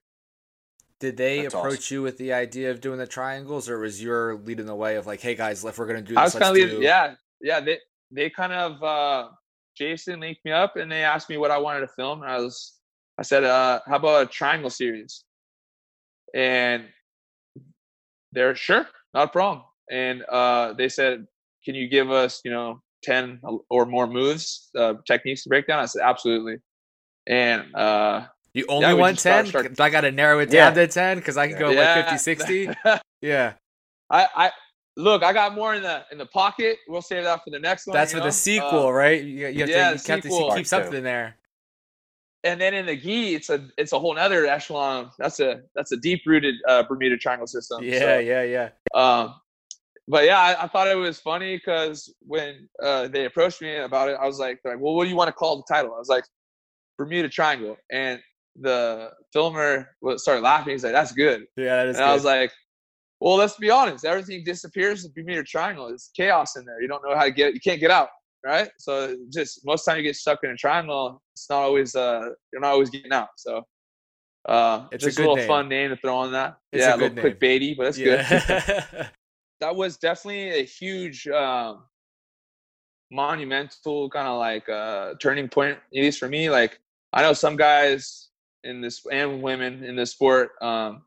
Did 0.98 1.16
they 1.16 1.42
That's 1.42 1.54
approach 1.54 1.78
awesome. 1.78 1.94
you 1.94 2.02
with 2.02 2.18
the 2.18 2.32
idea 2.32 2.72
of 2.72 2.80
doing 2.80 2.98
the 2.98 3.06
triangles, 3.06 3.68
or 3.68 3.78
was 3.78 4.02
your 4.02 4.34
leading 4.34 4.66
the 4.66 4.74
way 4.74 4.96
of 4.96 5.06
like, 5.06 5.20
"Hey 5.20 5.36
guys, 5.36 5.64
if 5.64 5.78
we're 5.78 5.86
gonna 5.86 6.02
do 6.02 6.14
this, 6.14 6.18
I 6.18 6.24
was 6.24 6.32
kind 6.32 6.44
of 6.46 6.54
leading, 6.54 6.82
yeah, 6.82 7.14
yeah. 7.40 7.60
They 7.60 7.78
they 8.10 8.28
kind 8.28 8.52
of 8.52 8.82
uh, 8.82 9.28
Jason 9.76 10.18
linked 10.18 10.44
me 10.44 10.50
up 10.50 10.74
and 10.74 10.90
they 10.90 11.04
asked 11.04 11.30
me 11.30 11.36
what 11.36 11.52
I 11.52 11.58
wanted 11.58 11.80
to 11.80 11.88
film, 11.88 12.22
and 12.22 12.30
I 12.30 12.38
was 12.38 12.80
I 13.16 13.22
said, 13.22 13.44
uh, 13.44 13.78
"How 13.86 13.96
about 13.96 14.24
a 14.24 14.26
triangle 14.26 14.70
series?" 14.70 15.22
And 16.34 16.86
they're 18.32 18.56
sure, 18.56 18.88
not 19.14 19.28
a 19.28 19.30
problem. 19.30 19.64
And 19.90 20.24
uh, 20.24 20.72
they 20.72 20.88
said, 20.88 21.28
"Can 21.64 21.74
you 21.74 21.88
give 21.88 22.10
us, 22.10 22.40
you 22.44 22.50
know, 22.50 22.82
ten 23.02 23.40
or 23.68 23.86
more 23.86 24.06
moves, 24.06 24.70
uh, 24.76 24.94
techniques 25.06 25.42
to 25.44 25.48
break 25.48 25.66
down?" 25.66 25.80
I 25.80 25.86
said, 25.86 26.02
"Absolutely." 26.02 26.58
And 27.26 27.74
uh, 27.74 28.26
you 28.54 28.66
only 28.68 28.86
yeah, 28.86 28.92
want 28.94 29.18
ten? 29.18 29.46
Start, 29.46 29.74
start... 29.74 29.80
I 29.80 29.90
got 29.90 30.02
to 30.02 30.12
narrow 30.12 30.40
it 30.40 30.46
down 30.46 30.74
yeah. 30.76 30.86
to 30.86 30.88
ten 30.88 31.18
because 31.18 31.36
I 31.36 31.48
can 31.48 31.58
go 31.58 31.70
yeah. 31.70 31.94
like 31.96 32.04
50, 32.10 32.18
60? 32.18 32.70
yeah. 33.20 33.54
I, 34.10 34.28
I 34.34 34.50
look. 34.96 35.22
I 35.22 35.32
got 35.32 35.54
more 35.54 35.74
in 35.74 35.82
the 35.82 36.04
in 36.10 36.18
the 36.18 36.26
pocket. 36.26 36.78
We'll 36.88 37.02
save 37.02 37.24
that 37.24 37.44
for 37.44 37.50
the 37.50 37.58
next 37.58 37.86
one. 37.86 37.94
That's 37.94 38.12
for 38.12 38.18
know? 38.18 38.24
the 38.24 38.32
sequel, 38.32 38.86
uh, 38.86 38.90
right? 38.90 39.22
You, 39.22 39.48
you 39.48 39.60
have 39.60 39.68
yeah, 39.68 39.92
to, 39.92 39.96
you 39.96 40.14
have 40.14 40.22
to 40.22 40.56
keep 40.56 40.66
something 40.66 41.02
there 41.02 41.36
and 42.44 42.60
then 42.60 42.74
in 42.74 42.86
the 42.86 42.96
gi, 42.96 43.34
it's 43.34 43.50
a 43.50 43.68
it's 43.76 43.92
a 43.92 43.98
whole 43.98 44.16
other 44.18 44.46
echelon. 44.46 45.10
That's 45.18 45.40
a 45.40 45.62
that's 45.74 45.92
a 45.92 45.96
deep 45.96 46.22
rooted 46.26 46.54
uh, 46.66 46.84
Bermuda 46.84 47.16
Triangle 47.16 47.46
system. 47.46 47.82
Yeah, 47.82 47.98
so, 47.98 48.18
yeah, 48.18 48.42
yeah. 48.42 48.68
Um, 48.94 49.34
but 50.08 50.24
yeah, 50.24 50.38
I, 50.38 50.64
I, 50.64 50.68
thought 50.68 50.88
it 50.88 50.96
was 50.96 51.20
funny 51.20 51.56
because 51.56 52.12
when 52.20 52.68
uh, 52.82 53.08
they 53.08 53.26
approached 53.26 53.60
me 53.60 53.76
about 53.76 54.08
it, 54.08 54.16
I 54.20 54.26
was 54.26 54.38
like, 54.38 54.58
like, 54.64 54.80
well, 54.80 54.94
what 54.94 55.04
do 55.04 55.10
you 55.10 55.16
want 55.16 55.28
to 55.28 55.32
call 55.32 55.56
the 55.56 55.64
title? 55.72 55.94
I 55.94 55.98
was 55.98 56.08
like, 56.08 56.24
Bermuda 56.96 57.28
Triangle, 57.28 57.76
and 57.92 58.18
the 58.60 59.10
filmer 59.32 59.90
started 60.16 60.42
laughing. 60.42 60.72
He's 60.72 60.82
like, 60.82 60.92
that's 60.92 61.12
good. 61.12 61.44
Yeah, 61.56 61.76
that 61.76 61.88
is. 61.88 61.96
And 61.96 62.04
good. 62.04 62.10
I 62.10 62.14
was 62.14 62.24
like, 62.24 62.50
well, 63.20 63.36
let's 63.36 63.56
be 63.56 63.70
honest. 63.70 64.04
Everything 64.04 64.42
disappears 64.44 65.04
in 65.04 65.12
Bermuda 65.14 65.44
Triangle. 65.44 65.88
It's 65.88 66.10
chaos 66.16 66.56
in 66.56 66.64
there. 66.64 66.80
You 66.82 66.88
don't 66.88 67.02
know 67.04 67.16
how 67.16 67.24
to 67.24 67.30
get. 67.30 67.54
You 67.54 67.60
can't 67.60 67.80
get 67.80 67.90
out 67.90 68.08
right? 68.44 68.70
So 68.78 69.16
just 69.32 69.64
most 69.64 69.84
time 69.84 69.96
you 69.96 70.02
get 70.02 70.16
stuck 70.16 70.40
in 70.42 70.50
a 70.50 70.56
triangle, 70.56 71.22
it's 71.34 71.48
not 71.50 71.62
always 71.62 71.94
uh 71.94 72.30
you're 72.52 72.60
not 72.60 72.72
always 72.72 72.90
getting 72.90 73.12
out. 73.12 73.28
So 73.36 73.62
uh 74.48 74.86
it's 74.92 75.04
just 75.04 75.18
a, 75.18 75.20
a 75.20 75.22
little 75.22 75.36
name. 75.36 75.46
fun 75.46 75.68
name 75.68 75.90
to 75.90 75.96
throw 75.96 76.16
on 76.16 76.32
that. 76.32 76.56
It's 76.72 76.82
yeah, 76.82 76.94
a, 76.94 76.96
a 76.96 76.98
little 76.98 77.18
quick 77.18 77.40
baity, 77.40 77.76
but 77.76 77.84
that's 77.84 77.98
yeah. 77.98 78.88
good. 78.90 79.10
that 79.60 79.74
was 79.74 79.96
definitely 79.96 80.60
a 80.60 80.64
huge 80.64 81.26
um 81.28 81.84
monumental 83.10 84.10
kind 84.10 84.28
of 84.28 84.38
like 84.38 84.68
uh 84.68 85.14
turning 85.20 85.48
point, 85.48 85.78
at 85.94 86.02
least 86.02 86.18
for 86.18 86.28
me. 86.28 86.50
Like 86.50 86.78
I 87.12 87.22
know 87.22 87.32
some 87.32 87.56
guys 87.56 88.28
in 88.64 88.80
this 88.80 89.02
and 89.10 89.42
women 89.42 89.84
in 89.84 89.96
this 89.96 90.12
sport 90.12 90.50
um 90.60 91.02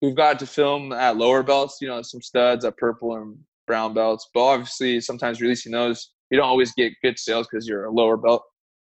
who've 0.00 0.16
got 0.16 0.38
to 0.38 0.46
film 0.46 0.92
at 0.92 1.16
lower 1.16 1.42
belts, 1.42 1.78
you 1.80 1.88
know, 1.88 2.02
some 2.02 2.22
studs 2.22 2.64
at 2.64 2.76
purple 2.76 3.16
and 3.16 3.38
brown 3.66 3.94
belts. 3.94 4.28
But 4.32 4.44
obviously 4.44 5.00
sometimes 5.00 5.40
releasing 5.40 5.72
those 5.72 6.12
you 6.30 6.38
don't 6.38 6.48
always 6.48 6.72
get 6.72 6.92
good 7.02 7.18
sales 7.18 7.46
because 7.50 7.68
you're 7.68 7.84
a 7.84 7.90
lower 7.90 8.16
belt. 8.16 8.42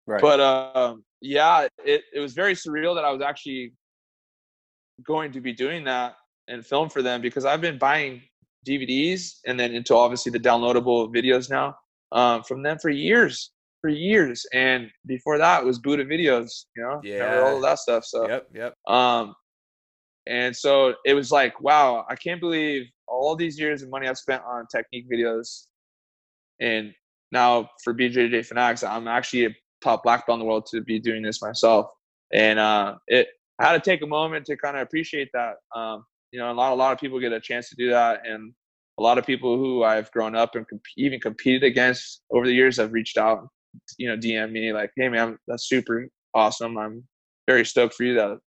Right. 0.07 0.21
But 0.21 0.41
um, 0.41 1.05
yeah, 1.21 1.67
it, 1.85 2.03
it 2.15 2.21
was 2.21 2.35
very 2.35 2.55
surreal 2.55 2.95
that 2.95 3.05
I 3.05 3.11
was 3.11 3.23
actually 3.23 3.73
going 5.05 5.33
to 5.33 5.41
be 5.41 5.53
doing 5.53 5.85
that 5.85 6.17
and 6.49 6.65
film 6.65 6.89
for 6.89 7.03
them 7.03 7.21
because 7.21 7.45
I've 7.45 7.61
been 7.61 7.79
buying 7.79 8.23
DVDs 8.67 9.39
and 9.47 9.59
then 9.59 9.75
into 9.75 9.95
obviously 9.95 10.33
the 10.33 10.41
downloadable 10.41 11.13
videos 11.15 11.51
now 11.51 11.77
um, 12.13 12.43
from 12.43 12.63
them 12.63 12.79
for 12.81 12.91
years, 12.91 13.53
for 13.81 13.89
years. 13.89 14.45
And 14.53 14.91
before 15.07 15.39
that 15.39 15.65
was 15.65 15.79
Budo 15.79 16.07
videos, 16.07 16.67
you 16.77 16.83
know, 16.83 17.01
yeah, 17.03 17.41
all 17.41 17.57
of 17.57 17.63
that 17.63 17.79
stuff. 17.79 18.05
So 18.05 18.29
yep, 18.29 18.49
yep. 18.55 18.75
Um, 18.87 19.35
and 20.27 20.55
so 20.57 20.95
it 21.05 21.15
was 21.15 21.31
like, 21.31 21.61
wow, 21.61 22.05
I 22.09 22.17
can't 22.17 22.41
believe 22.41 22.87
all 23.07 23.37
these 23.37 23.59
years 23.59 23.83
of 23.83 23.91
money 23.91 24.09
I've 24.09 24.19
spent 24.19 24.43
on 24.45 24.67
technique 24.71 25.07
videos 25.09 25.67
and 26.61 26.93
now 27.33 27.69
for 27.83 27.95
BJJ 27.95 28.47
Fanatics, 28.47 28.83
I'm 28.83 29.09
actually 29.09 29.47
a 29.47 29.51
top 29.83 30.03
black 30.03 30.27
belt 30.27 30.37
in 30.37 30.41
the 30.41 30.47
world 30.47 30.67
to 30.71 30.81
be 30.81 30.99
doing 30.99 31.23
this 31.23 31.43
myself. 31.43 31.87
And 32.33 32.59
uh, 32.59 32.97
it 33.09 33.29
I 33.59 33.67
had 33.67 33.83
to 33.83 33.91
take 33.91 34.03
a 34.03 34.07
moment 34.07 34.47
to 34.47 34.57
kind 34.57 34.77
of 34.77 34.83
appreciate 34.83 35.31
that. 35.33 35.55
Um, 35.75 36.05
you 36.33 36.39
know, 36.39 36.51
a 36.51 36.55
lot 36.55 36.73
a 36.73 36.75
lot 36.75 36.93
of 36.93 36.99
people 36.99 37.21
get 37.21 37.33
a 37.33 37.41
chance 37.41 37.69
to 37.71 37.77
do 37.77 37.91
that, 37.91 38.27
and 38.27 38.53
a 38.99 39.03
lot 39.03 39.19
of 39.19 39.27
people 39.27 39.57
who 39.59 39.85
I've 39.85 40.11
grown 40.13 40.35
up 40.35 40.55
and 40.55 40.67
comp- 40.69 40.83
even 40.97 41.21
competed 41.21 41.65
against 41.65 42.23
over 42.31 42.47
the 42.47 42.55
years 42.55 42.79
have 42.79 42.93
reached 42.93 43.19
out, 43.19 43.47
you 43.99 44.09
know, 44.09 44.17
DM 44.17 44.53
me 44.53 44.73
like, 44.73 44.91
"Hey 44.97 45.09
man, 45.09 45.39
that's 45.47 45.69
super 45.69 46.09
awesome. 46.35 46.79
I'm 46.79 47.05
very 47.47 47.65
stoked 47.65 47.95
for 47.95 48.05
you 48.05 48.15
that 48.15 48.39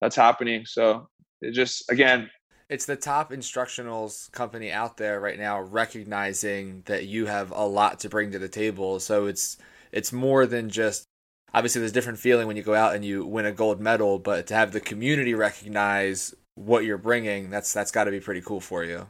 that's 0.00 0.16
happening." 0.16 0.66
So 0.66 1.08
it 1.40 1.52
just 1.52 1.90
again 1.90 2.30
it's 2.68 2.86
the 2.86 2.96
top 2.96 3.30
instructionals 3.30 4.32
company 4.32 4.72
out 4.72 4.96
there 4.96 5.20
right 5.20 5.38
now 5.38 5.60
recognizing 5.60 6.82
that 6.86 7.06
you 7.06 7.26
have 7.26 7.50
a 7.50 7.66
lot 7.66 8.00
to 8.00 8.08
bring 8.08 8.32
to 8.32 8.38
the 8.38 8.48
table 8.48 8.98
so 8.98 9.26
it's 9.26 9.58
it's 9.92 10.12
more 10.12 10.46
than 10.46 10.70
just 10.70 11.04
obviously 11.52 11.80
there's 11.80 11.90
a 11.90 11.94
different 11.94 12.18
feeling 12.18 12.46
when 12.46 12.56
you 12.56 12.62
go 12.62 12.74
out 12.74 12.94
and 12.94 13.04
you 13.04 13.24
win 13.24 13.44
a 13.46 13.52
gold 13.52 13.80
medal 13.80 14.18
but 14.18 14.46
to 14.46 14.54
have 14.54 14.72
the 14.72 14.80
community 14.80 15.34
recognize 15.34 16.34
what 16.56 16.84
you're 16.84 16.98
bringing 16.98 17.50
that's 17.50 17.72
that's 17.72 17.90
got 17.90 18.04
to 18.04 18.10
be 18.10 18.20
pretty 18.20 18.40
cool 18.40 18.60
for 18.60 18.84
you 18.84 19.06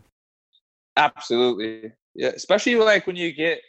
absolutely 0.96 1.92
yeah 2.14 2.28
especially 2.28 2.74
like 2.76 3.06
when 3.06 3.16
you 3.16 3.32
get 3.32 3.60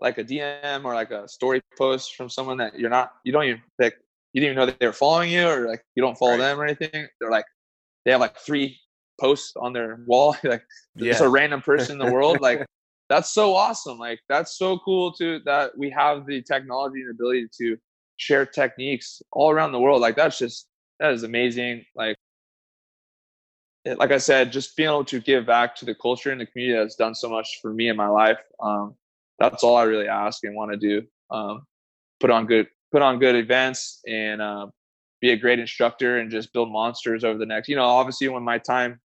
like 0.00 0.18
a 0.18 0.24
dm 0.24 0.84
or 0.84 0.94
like 0.94 1.10
a 1.10 1.28
story 1.28 1.60
post 1.76 2.14
from 2.16 2.28
someone 2.28 2.56
that 2.56 2.78
you're 2.78 2.90
not 2.90 3.12
you 3.24 3.32
don't 3.32 3.44
even 3.44 3.62
like 3.78 3.96
you 4.32 4.40
didn't 4.40 4.52
even 4.52 4.60
know 4.60 4.66
that 4.66 4.78
they're 4.78 4.92
following 4.92 5.30
you 5.30 5.46
or 5.46 5.68
like 5.68 5.82
you 5.94 6.02
don't 6.02 6.16
follow 6.16 6.32
right. 6.32 6.38
them 6.38 6.60
or 6.60 6.64
anything 6.64 7.06
they're 7.20 7.30
like 7.30 7.44
they 8.04 8.12
have 8.12 8.20
like 8.20 8.36
three 8.38 8.78
posts 9.20 9.52
on 9.56 9.72
their 9.72 10.00
wall 10.06 10.36
like 10.44 10.62
yeah. 10.96 11.10
it's 11.10 11.20
a 11.20 11.28
random 11.28 11.60
person 11.60 12.00
in 12.00 12.06
the 12.06 12.12
world 12.12 12.40
like 12.40 12.64
that's 13.08 13.34
so 13.34 13.54
awesome 13.54 13.98
like 13.98 14.20
that's 14.28 14.56
so 14.56 14.78
cool 14.84 15.12
to 15.12 15.40
that 15.44 15.76
we 15.76 15.90
have 15.90 16.26
the 16.26 16.40
technology 16.42 17.00
and 17.00 17.10
ability 17.10 17.46
to 17.58 17.76
share 18.18 18.46
techniques 18.46 19.20
all 19.32 19.50
around 19.50 19.72
the 19.72 19.80
world 19.80 20.00
like 20.00 20.14
that's 20.14 20.38
just 20.38 20.66
that 21.00 21.12
is 21.12 21.24
amazing 21.24 21.84
like 21.96 22.16
like 23.96 24.12
i 24.12 24.18
said 24.18 24.52
just 24.52 24.76
being 24.76 24.88
able 24.88 25.04
to 25.04 25.20
give 25.20 25.46
back 25.46 25.74
to 25.74 25.84
the 25.84 25.94
culture 25.94 26.30
and 26.30 26.40
the 26.40 26.46
community 26.46 26.78
that's 26.78 26.96
done 26.96 27.14
so 27.14 27.28
much 27.28 27.58
for 27.62 27.72
me 27.72 27.88
in 27.88 27.96
my 27.96 28.08
life 28.08 28.38
um, 28.62 28.94
that's 29.38 29.64
all 29.64 29.76
i 29.76 29.82
really 29.82 30.08
ask 30.08 30.44
and 30.44 30.54
want 30.54 30.70
to 30.70 30.76
do 30.76 31.06
um, 31.30 31.62
put 32.18 32.30
on 32.30 32.46
good 32.46 32.66
put 32.92 33.02
on 33.02 33.18
good 33.18 33.36
events 33.36 34.00
and 34.06 34.42
uh, 34.42 34.66
be 35.20 35.30
a 35.30 35.36
great 35.36 35.58
instructor 35.58 36.18
and 36.18 36.30
just 36.30 36.52
build 36.52 36.70
monsters 36.70 37.24
over 37.24 37.38
the 37.38 37.46
next 37.46 37.68
you 37.68 37.76
know 37.76 37.84
obviously 37.84 38.28
when 38.28 38.42
my 38.42 38.58
time 38.58 39.00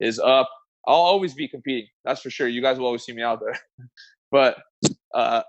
is 0.00 0.18
up. 0.18 0.50
I'll 0.86 0.94
always 0.96 1.34
be 1.34 1.48
competing. 1.48 1.88
That's 2.04 2.20
for 2.20 2.30
sure. 2.30 2.48
You 2.48 2.62
guys 2.62 2.78
will 2.78 2.86
always 2.86 3.04
see 3.04 3.12
me 3.12 3.22
out 3.22 3.40
there. 3.40 3.58
but 4.30 4.58
uh, 5.14 5.42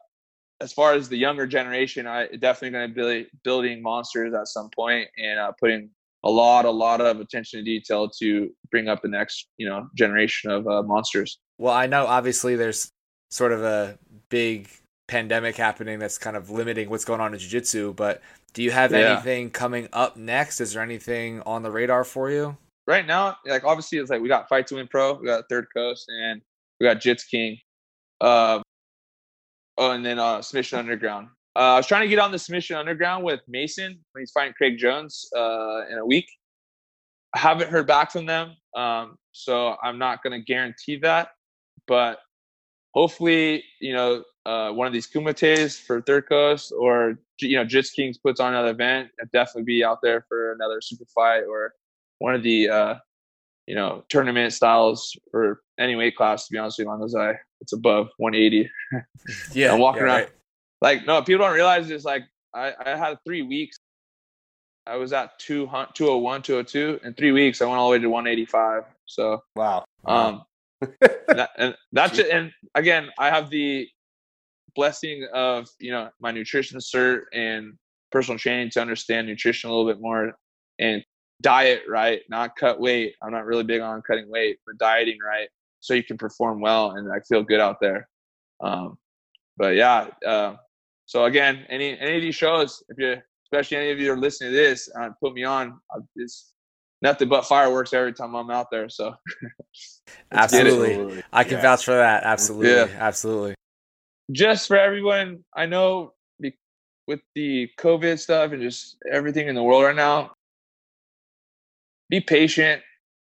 as 0.59 0.73
far 0.73 0.93
as 0.93 1.07
the 1.07 1.17
younger 1.17 1.47
generation, 1.47 2.07
I 2.07 2.27
definitely 2.27 2.71
going 2.71 2.93
to 2.93 3.23
be 3.23 3.29
building 3.43 3.81
monsters 3.81 4.33
at 4.33 4.47
some 4.47 4.69
point 4.69 5.07
and 5.17 5.39
uh, 5.39 5.51
putting 5.59 5.89
a 6.23 6.29
lot, 6.29 6.65
a 6.65 6.71
lot 6.71 7.01
of 7.01 7.19
attention 7.19 7.59
to 7.59 7.63
detail 7.63 8.09
to 8.19 8.49
bring 8.71 8.87
up 8.87 9.01
the 9.01 9.07
next, 9.07 9.47
you 9.57 9.67
know, 9.67 9.87
generation 9.95 10.51
of 10.51 10.67
uh, 10.67 10.83
monsters. 10.83 11.39
Well, 11.57 11.73
I 11.73 11.87
know 11.87 12.05
obviously 12.05 12.55
there's 12.55 12.91
sort 13.31 13.51
of 13.51 13.63
a 13.63 13.97
big 14.29 14.69
pandemic 15.07 15.55
happening 15.55 15.99
that's 15.99 16.17
kind 16.17 16.35
of 16.35 16.49
limiting 16.49 16.89
what's 16.89 17.05
going 17.05 17.21
on 17.21 17.33
in 17.33 17.39
jiu-jitsu, 17.39 17.93
but 17.93 18.21
do 18.53 18.63
you 18.63 18.71
have 18.71 18.91
yeah. 18.91 19.13
anything 19.13 19.49
coming 19.49 19.87
up 19.93 20.17
next? 20.17 20.61
Is 20.61 20.73
there 20.73 20.83
anything 20.83 21.41
on 21.41 21.63
the 21.63 21.71
radar 21.71 22.03
for 22.03 22.29
you? 22.29 22.57
right 22.89 23.05
now, 23.05 23.37
like 23.45 23.63
obviously, 23.63 23.99
it's 23.99 24.09
like 24.09 24.19
we 24.19 24.27
got 24.27 24.49
Fight 24.49 24.65
to 24.67 24.75
Win 24.75 24.87
Pro, 24.87 25.13
we 25.13 25.27
got 25.27 25.45
Third 25.47 25.67
Coast, 25.73 26.09
and 26.09 26.41
we 26.79 26.87
got 26.87 26.97
Jits 26.97 27.21
King. 27.29 27.57
Uh, 28.19 28.61
oh, 29.77 29.91
and 29.91 30.03
then 30.03 30.17
uh, 30.17 30.41
Submission 30.41 30.79
Underground. 30.79 31.27
Uh, 31.55 31.73
I 31.73 31.75
was 31.77 31.87
trying 31.87 32.03
to 32.03 32.07
get 32.07 32.19
on 32.19 32.31
the 32.31 32.39
Submission 32.39 32.75
Underground 32.75 33.23
with 33.23 33.41
Mason 33.47 33.99
when 34.11 34.21
he's 34.21 34.31
fighting 34.31 34.53
Craig 34.57 34.77
Jones 34.77 35.27
uh, 35.35 35.87
in 35.91 35.97
a 35.97 36.05
week. 36.05 36.27
I 37.33 37.39
haven't 37.39 37.69
heard 37.69 37.87
back 37.87 38.11
from 38.11 38.25
them, 38.25 38.55
um, 38.75 39.17
so 39.31 39.75
I'm 39.83 39.97
not 39.97 40.23
going 40.23 40.39
to 40.39 40.43
guarantee 40.43 40.97
that. 40.97 41.29
But 41.87 42.19
hopefully, 42.93 43.63
you 43.81 43.93
know, 43.93 44.23
uh, 44.45 44.71
one 44.71 44.87
of 44.87 44.93
these 44.93 45.07
kumites 45.07 45.79
for 45.79 46.01
Third 46.01 46.27
Coast 46.27 46.73
or 46.77 47.19
you 47.41 47.55
know, 47.55 47.65
Jits 47.65 47.93
Kings 47.93 48.17
puts 48.17 48.39
on 48.39 48.53
another 48.53 48.71
event, 48.71 49.09
I'd 49.21 49.31
definitely 49.31 49.63
be 49.63 49.83
out 49.83 49.99
there 50.01 50.25
for 50.27 50.53
another 50.53 50.81
super 50.81 51.05
fight 51.13 51.43
or 51.43 51.73
one 52.19 52.35
of 52.35 52.43
the 52.43 52.69
uh, 52.69 52.95
you 53.67 53.75
know 53.75 54.03
tournament 54.09 54.53
styles 54.53 55.15
for 55.31 55.61
any 55.79 55.95
weight 55.95 56.15
class. 56.15 56.47
To 56.47 56.51
be 56.51 56.57
honest 56.57 56.79
with 56.79 56.85
you, 56.85 56.91
long 56.91 57.03
as 57.03 57.15
I 57.15 57.33
it's 57.61 57.73
above 57.73 58.09
180. 58.17 58.69
yeah, 59.53 59.73
I'm 59.73 59.79
walking 59.79 60.01
yeah, 60.01 60.05
around 60.05 60.19
right. 60.21 60.29
Like 60.81 61.05
no 61.05 61.21
people 61.21 61.45
don't 61.45 61.53
realize 61.55 61.89
is 61.89 62.05
like 62.05 62.23
I, 62.53 62.73
I 62.85 62.95
had 62.95 63.17
three 63.25 63.41
weeks. 63.41 63.77
I 64.87 64.95
was 64.95 65.13
at 65.13 65.37
200, 65.39 65.93
201, 65.93 66.41
202. 66.41 66.99
In 67.03 67.13
three 67.13 67.31
weeks, 67.31 67.61
I 67.61 67.65
went 67.65 67.77
all 67.77 67.89
the 67.89 67.91
way 67.91 67.99
to 67.99 68.09
185. 68.09 68.83
So 69.05 69.43
Wow. 69.55 69.85
um, 70.07 70.43
that, 71.27 71.49
and 71.57 71.75
that's 71.91 72.17
it. 72.17 72.29
And 72.31 72.51
again, 72.73 73.09
I 73.19 73.29
have 73.29 73.49
the 73.49 73.87
blessing 74.75 75.27
of 75.33 75.67
you 75.79 75.91
know 75.91 76.09
my 76.19 76.31
nutrition 76.31 76.79
cert 76.79 77.23
and 77.33 77.73
personal 78.11 78.39
training 78.39 78.69
to 78.71 78.81
understand 78.81 79.27
nutrition 79.27 79.69
a 79.69 79.73
little 79.73 79.91
bit 79.91 80.01
more 80.01 80.33
and 80.79 81.03
diet 81.41 81.83
right, 81.87 82.21
not 82.29 82.55
cut 82.55 82.79
weight. 82.79 83.15
I'm 83.21 83.31
not 83.31 83.45
really 83.45 83.63
big 83.63 83.81
on 83.81 84.01
cutting 84.01 84.29
weight, 84.29 84.59
but 84.65 84.77
dieting 84.77 85.19
right, 85.25 85.49
so 85.79 85.93
you 85.93 86.03
can 86.03 86.17
perform 86.17 86.59
well 86.59 86.91
and 86.91 87.11
i 87.11 87.19
feel 87.21 87.43
good 87.43 87.59
out 87.59 87.77
there. 87.81 88.07
Um, 88.61 88.97
but 89.57 89.75
yeah, 89.75 90.07
uh, 90.25 90.55
so 91.09 91.25
again, 91.25 91.65
any 91.69 91.97
any 91.99 92.17
of 92.17 92.21
these 92.21 92.35
shows, 92.35 92.83
if 92.89 92.99
you 92.99 93.17
especially 93.45 93.77
any 93.77 93.89
of 93.89 93.99
you 93.99 94.13
are 94.13 94.17
listening 94.17 94.51
to 94.51 94.55
this, 94.55 94.87
uh, 94.95 95.09
put 95.19 95.33
me 95.33 95.43
on. 95.43 95.79
It's 96.15 96.53
nothing 97.01 97.27
but 97.29 97.47
fireworks 97.47 97.93
every 97.93 98.13
time 98.13 98.35
I'm 98.35 98.51
out 98.51 98.67
there. 98.69 98.89
So 98.89 99.15
Let's 100.31 100.53
get 100.53 100.67
it. 100.67 100.73
Absolutely. 100.73 101.23
I 101.33 101.43
can 101.43 101.53
Yeah. 101.53 101.61
vouch 101.63 101.83
for 101.83 101.95
that. 101.95 102.23
Absolutely. 102.23 102.69
Yeah. 102.69 102.87
Absolutely. 102.99 103.55
just 104.31 104.67
for 104.67 104.77
everyone, 104.77 105.43
I 105.55 105.65
know 105.65 106.13
be- 106.39 106.59
with 107.07 107.21
the 107.33 107.69
COVID 107.79 108.19
stuff 108.19 108.51
and 108.51 108.61
just 108.61 108.97
everything 109.11 109.47
in 109.47 109.55
the 109.55 109.63
world 109.63 109.83
right 109.85 109.95
now, 109.95 110.33
be 112.11 112.19
patient. 112.21 112.83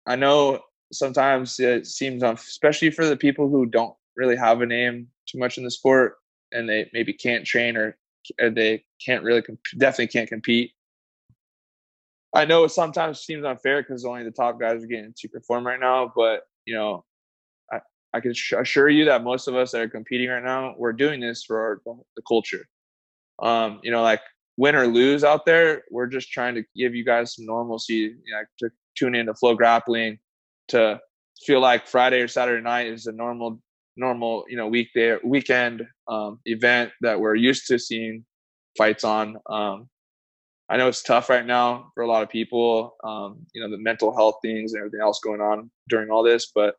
I 0.05 0.17
know 0.17 0.59
sometimes 0.91 1.57
it 1.61 1.87
seems, 1.87 2.23
unf- 2.23 2.45
especially 2.45 2.91
for 2.91 3.05
the 3.05 3.15
people 3.15 3.47
who 3.47 3.65
don't 3.65 3.95
really 4.17 4.35
have 4.35 4.59
a 4.59 4.65
name 4.65 5.07
too 5.29 5.37
much 5.39 5.57
in 5.57 5.63
the 5.63 5.71
sport 5.71 6.15
and 6.51 6.67
they 6.67 6.89
maybe 6.93 7.13
can't 7.13 7.45
train 7.45 7.77
or, 7.77 7.97
or 8.39 8.49
they 8.49 8.83
can't 9.03 9.23
really, 9.23 9.41
comp- 9.41 9.59
definitely 9.77 10.07
can't 10.07 10.29
compete. 10.29 10.71
I 12.33 12.45
know 12.45 12.63
it 12.63 12.69
sometimes 12.69 13.21
seems 13.21 13.43
unfair 13.43 13.81
because 13.81 14.05
only 14.05 14.23
the 14.23 14.31
top 14.31 14.59
guys 14.59 14.83
are 14.83 14.87
getting 14.87 15.13
to 15.17 15.27
perform 15.29 15.65
right 15.65 15.79
now, 15.79 16.11
but 16.15 16.41
you 16.65 16.75
know, 16.75 17.03
I, 17.71 17.79
I 18.13 18.19
can 18.19 18.31
assure 18.31 18.89
you 18.89 19.05
that 19.05 19.23
most 19.23 19.47
of 19.47 19.55
us 19.55 19.71
that 19.71 19.81
are 19.81 19.89
competing 19.89 20.29
right 20.29 20.43
now, 20.43 20.75
we're 20.77 20.93
doing 20.93 21.19
this 21.19 21.43
for 21.43 21.59
our, 21.59 21.81
the 22.15 22.21
culture. 22.27 22.67
Um, 23.41 23.79
you 23.83 23.91
know, 23.91 24.03
like 24.03 24.21
win 24.57 24.75
or 24.75 24.85
lose 24.85 25.23
out 25.23 25.45
there, 25.45 25.83
we're 25.89 26.07
just 26.07 26.31
trying 26.31 26.53
to 26.55 26.63
give 26.75 26.93
you 26.93 27.05
guys 27.05 27.35
some 27.35 27.45
normalcy, 27.45 27.93
you 27.95 28.31
know, 28.31 28.41
to 28.59 28.69
tune 28.95 29.15
into 29.15 29.33
FloGrappling, 29.33 30.19
to 30.67 30.99
feel 31.45 31.61
like 31.61 31.87
Friday 31.87 32.21
or 32.21 32.27
Saturday 32.27 32.61
night 32.61 32.87
is 32.87 33.07
a 33.07 33.11
normal, 33.11 33.61
normal, 33.97 34.45
you 34.47 34.57
know, 34.57 34.67
weekday, 34.67 35.17
weekend 35.23 35.85
um, 36.07 36.39
event 36.45 36.91
that 37.01 37.19
we're 37.19 37.35
used 37.35 37.67
to 37.67 37.77
seeing 37.77 38.25
fights 38.77 39.03
on. 39.03 39.37
Um, 39.49 39.89
I 40.69 40.77
know 40.77 40.87
it's 40.87 41.01
tough 41.01 41.29
right 41.29 41.45
now 41.45 41.91
for 41.95 42.03
a 42.03 42.07
lot 42.07 42.21
of 42.21 42.29
people, 42.29 42.95
um, 43.03 43.45
you 43.53 43.61
know, 43.61 43.69
the 43.69 43.81
mental 43.81 44.13
health 44.13 44.35
things 44.43 44.73
and 44.73 44.79
everything 44.79 45.01
else 45.01 45.19
going 45.19 45.41
on 45.41 45.69
during 45.89 46.11
all 46.11 46.23
this, 46.23 46.51
but 46.53 46.75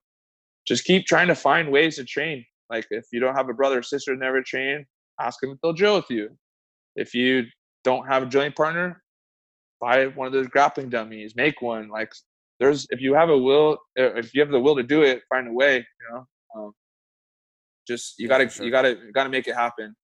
just 0.67 0.85
keep 0.85 1.07
trying 1.07 1.27
to 1.29 1.35
find 1.35 1.71
ways 1.71 1.97
to 1.97 2.05
train. 2.05 2.45
Like 2.71 2.87
if 2.91 3.07
you 3.13 3.19
don't 3.19 3.35
have 3.35 3.49
a 3.49 3.55
brother 3.55 3.81
or 3.81 3.83
sister 3.83 4.13
who's 4.13 4.21
never 4.21 4.43
trained, 4.43 4.85
ask 5.21 5.41
them 5.41 5.51
if 5.51 5.59
they'll 5.61 5.73
drill 5.73 5.97
with 5.97 6.09
you. 6.09 6.31
If 6.95 7.15
you 7.15 7.45
don't 7.83 8.07
have 8.07 8.23
a 8.23 8.27
drilling 8.27 8.53
partner, 8.53 9.03
buy 9.81 10.07
one 10.07 10.27
of 10.27 10.33
those 10.33 10.47
grappling 10.47 10.89
dummies, 10.89 11.35
make 11.35 11.61
one. 11.61 11.89
Like 11.89 12.13
there's, 12.61 12.87
if 12.91 13.01
you 13.01 13.15
have 13.15 13.31
a 13.31 13.37
will, 13.39 13.79
uh, 13.99 14.15
if 14.15 14.35
you 14.35 14.41
have 14.41 14.51
the 14.51 14.61
will 14.61 14.77
to 14.77 14.83
do 14.85 15.03
it, 15.03 15.23
find 15.29 15.49
a 15.49 15.53
way, 15.53 15.79
you 15.79 16.13
know, 16.13 16.27
um, 16.55 16.73
just, 17.93 18.19
you 18.19 18.29
gotta, 18.29 18.49
sure. 18.49 18.65
you 18.65 18.71
gotta, 18.71 18.91
you 18.91 19.13
gotta 19.13 19.31
make 19.31 19.49
it 19.49 19.55
happen. 19.55 19.95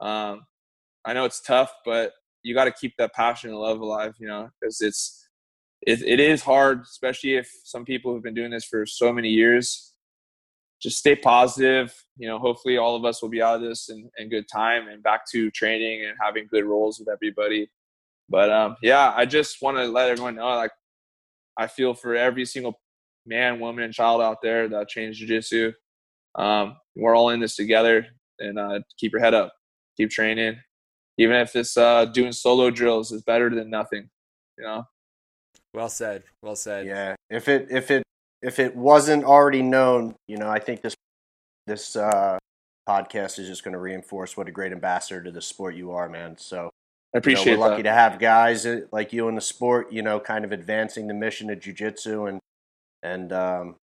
Um, 0.00 0.34
I 1.04 1.12
know 1.12 1.24
it's 1.24 1.40
tough, 1.40 1.70
but 1.84 2.12
you 2.42 2.52
got 2.52 2.64
to 2.64 2.72
keep 2.72 2.94
that 2.98 3.14
passion 3.14 3.50
and 3.50 3.58
love 3.58 3.80
alive, 3.80 4.14
you 4.18 4.26
know, 4.26 4.50
because 4.60 4.80
it's 4.80 5.02
it, 5.82 6.02
it 6.02 6.20
is 6.20 6.42
hard, 6.42 6.82
especially 6.82 7.36
if 7.36 7.48
some 7.64 7.84
people 7.84 8.12
have 8.12 8.22
been 8.22 8.34
doing 8.34 8.50
this 8.50 8.64
for 8.64 8.84
so 8.86 9.12
many 9.12 9.28
years. 9.28 9.92
Just 10.82 10.98
stay 10.98 11.16
positive. 11.16 11.94
You 12.16 12.28
know, 12.28 12.38
hopefully 12.38 12.76
all 12.76 12.96
of 12.96 13.04
us 13.04 13.22
will 13.22 13.30
be 13.30 13.40
out 13.40 13.56
of 13.56 13.62
this 13.62 13.88
in, 13.88 14.10
in 14.18 14.28
good 14.28 14.46
time 14.48 14.88
and 14.88 15.02
back 15.02 15.22
to 15.32 15.50
training 15.50 16.04
and 16.06 16.16
having 16.20 16.48
good 16.50 16.64
roles 16.64 16.98
with 16.98 17.08
everybody. 17.08 17.70
But 18.28 18.50
um, 18.50 18.76
yeah, 18.82 19.12
I 19.14 19.26
just 19.26 19.62
want 19.62 19.76
to 19.78 19.84
let 19.86 20.10
everyone 20.10 20.36
know, 20.36 20.48
like, 20.56 20.72
I 21.56 21.66
feel 21.66 21.94
for 21.94 22.14
every 22.14 22.46
single 22.46 22.80
man, 23.24 23.60
woman, 23.60 23.84
and 23.84 23.94
child 23.94 24.20
out 24.20 24.42
there 24.42 24.68
that 24.68 24.88
trains 24.88 25.18
jiu-jitsu. 25.18 25.72
Um, 26.36 26.76
we're 26.96 27.16
all 27.16 27.30
in 27.30 27.40
this 27.40 27.56
together, 27.56 28.06
and 28.38 28.58
uh, 28.58 28.80
keep 28.98 29.12
your 29.12 29.20
head 29.20 29.34
up, 29.34 29.52
keep 29.96 30.10
training, 30.10 30.56
even 31.18 31.36
if 31.36 31.54
it's 31.56 31.76
uh, 31.76 32.06
doing 32.06 32.32
solo 32.32 32.70
drills 32.70 33.12
is 33.12 33.22
better 33.22 33.50
than 33.50 33.70
nothing. 33.70 34.08
You 34.58 34.64
know. 34.64 34.84
Well 35.74 35.88
said. 35.88 36.22
Well 36.42 36.56
said. 36.56 36.86
Yeah. 36.86 37.14
If 37.30 37.48
it 37.48 37.68
if 37.70 37.90
it 37.90 38.04
if 38.42 38.58
it 38.58 38.76
wasn't 38.76 39.24
already 39.24 39.62
known, 39.62 40.14
you 40.28 40.36
know, 40.36 40.48
I 40.48 40.58
think 40.58 40.82
this 40.82 40.94
this 41.66 41.96
uh, 41.96 42.38
podcast 42.88 43.38
is 43.38 43.48
just 43.48 43.64
going 43.64 43.72
to 43.72 43.80
reinforce 43.80 44.36
what 44.36 44.48
a 44.48 44.52
great 44.52 44.72
ambassador 44.72 45.22
to 45.22 45.30
the 45.30 45.40
sport 45.40 45.74
you 45.74 45.92
are, 45.92 46.08
man. 46.08 46.36
So 46.36 46.56
I 46.56 46.60
you 46.60 46.62
know, 46.62 46.70
appreciate 47.18 47.58
we're 47.58 47.68
lucky 47.68 47.82
that. 47.82 47.90
to 47.90 47.94
have 47.94 48.18
guys 48.18 48.66
uh, 48.66 48.82
like 48.92 49.12
you 49.12 49.28
in 49.28 49.34
the 49.34 49.40
sport, 49.40 49.92
you 49.92 50.02
know, 50.02 50.20
kind 50.20 50.44
of 50.44 50.52
advancing 50.52 51.06
the 51.06 51.14
mission 51.14 51.50
of 51.50 51.58
jujitsu 51.58 52.28
and 52.28 52.40
and 53.02 53.32
um, 53.32 53.76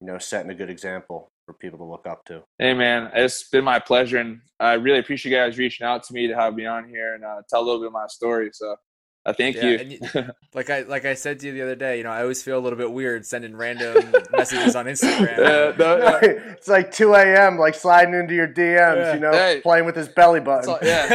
you 0.00 0.06
know, 0.06 0.18
setting 0.18 0.50
a 0.50 0.54
good 0.54 0.70
example 0.70 1.28
for 1.48 1.54
people 1.54 1.78
to 1.78 1.84
look 1.84 2.06
up 2.06 2.24
to. 2.26 2.42
Hey 2.58 2.74
man, 2.74 3.10
it's 3.14 3.48
been 3.48 3.64
my 3.64 3.78
pleasure, 3.78 4.18
and 4.18 4.40
I 4.60 4.74
really 4.74 4.98
appreciate 4.98 5.32
you 5.32 5.38
guys 5.38 5.56
reaching 5.58 5.86
out 5.86 6.02
to 6.04 6.12
me 6.12 6.26
to 6.28 6.34
have 6.34 6.54
me 6.54 6.66
on 6.66 6.86
here 6.88 7.14
and 7.14 7.24
uh, 7.24 7.40
tell 7.48 7.62
a 7.62 7.64
little 7.64 7.80
bit 7.80 7.86
of 7.86 7.92
my 7.94 8.06
story. 8.06 8.50
So, 8.52 8.76
I 9.24 9.32
thank 9.32 9.56
Yeah, 9.56 9.62
you. 9.64 9.78
and 9.78 9.92
you- 9.92 10.00
Like 10.54 10.68
I 10.68 10.82
like 10.82 11.06
I 11.06 11.14
said 11.14 11.40
to 11.40 11.46
you 11.46 11.52
the 11.54 11.62
other 11.62 11.74
day, 11.74 11.96
you 11.98 12.04
know, 12.04 12.10
I 12.10 12.20
always 12.20 12.42
feel 12.42 12.58
a 12.58 12.60
little 12.60 12.76
bit 12.78 12.92
weird 12.92 13.24
sending 13.24 13.56
random 13.56 14.12
messages 14.32 14.76
on 14.76 14.84
Instagram. 14.86 15.38
Uh, 15.38 15.74
no, 15.78 15.98
no, 15.98 16.18
it's 16.22 16.68
like 16.68 16.92
2 16.92 17.14
a.m., 17.14 17.56
like 17.58 17.74
sliding 17.74 18.12
into 18.12 18.34
your 18.34 18.48
DMs, 18.48 18.96
Yeah. 18.96 19.14
you 19.14 19.20
know, 19.20 19.32
Hey. 19.32 19.60
playing 19.62 19.86
with 19.86 19.96
his 19.96 20.08
belly 20.08 20.40
button. 20.40 20.68
all- 20.70 20.78
yeah. 20.82 21.08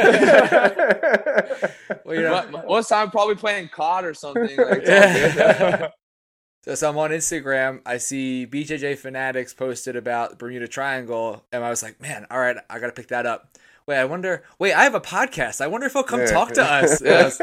Well, 2.06 2.16
you 2.16 2.22
know, 2.24 2.42
Mo- 2.44 2.50
mo- 2.58 2.64
Most 2.68 2.90
time, 2.90 3.12
probably 3.12 3.36
playing 3.36 3.70
COD 3.70 4.06
or 4.06 4.14
something. 4.16 4.58
Like, 4.58 4.82
Yeah. 4.86 5.90
Good. 6.64 6.72
So, 6.72 6.76
so 6.76 6.90
I'm 6.90 6.98
on 6.98 7.12
Instagram. 7.12 7.82
I 7.86 7.98
see 7.98 8.48
BJJ 8.48 8.98
Fanatics 8.98 9.54
posted 9.54 9.96
about 9.96 10.38
Bermuda 10.40 10.68
Triangle, 10.68 11.44
and 11.52 11.64
I 11.64 11.70
was 11.70 11.84
like, 11.84 12.02
man, 12.02 12.26
all 12.32 12.40
right, 12.40 12.58
I 12.70 12.80
got 12.80 12.88
to 12.88 12.94
pick 12.94 13.08
that 13.10 13.26
up. 13.26 13.50
Wait, 13.86 13.98
I 13.98 14.06
wonder. 14.06 14.44
Wait, 14.60 14.74
I 14.74 14.84
have 14.84 14.96
a 14.96 15.02
podcast. 15.02 15.60
I 15.62 15.68
wonder 15.68 15.88
if 15.88 15.94
he'll 15.94 16.04
come 16.04 16.22
Yeah. 16.22 16.26
talk 16.28 16.54
to 16.54 16.64
us. 16.64 17.02
Yes. 17.06 17.42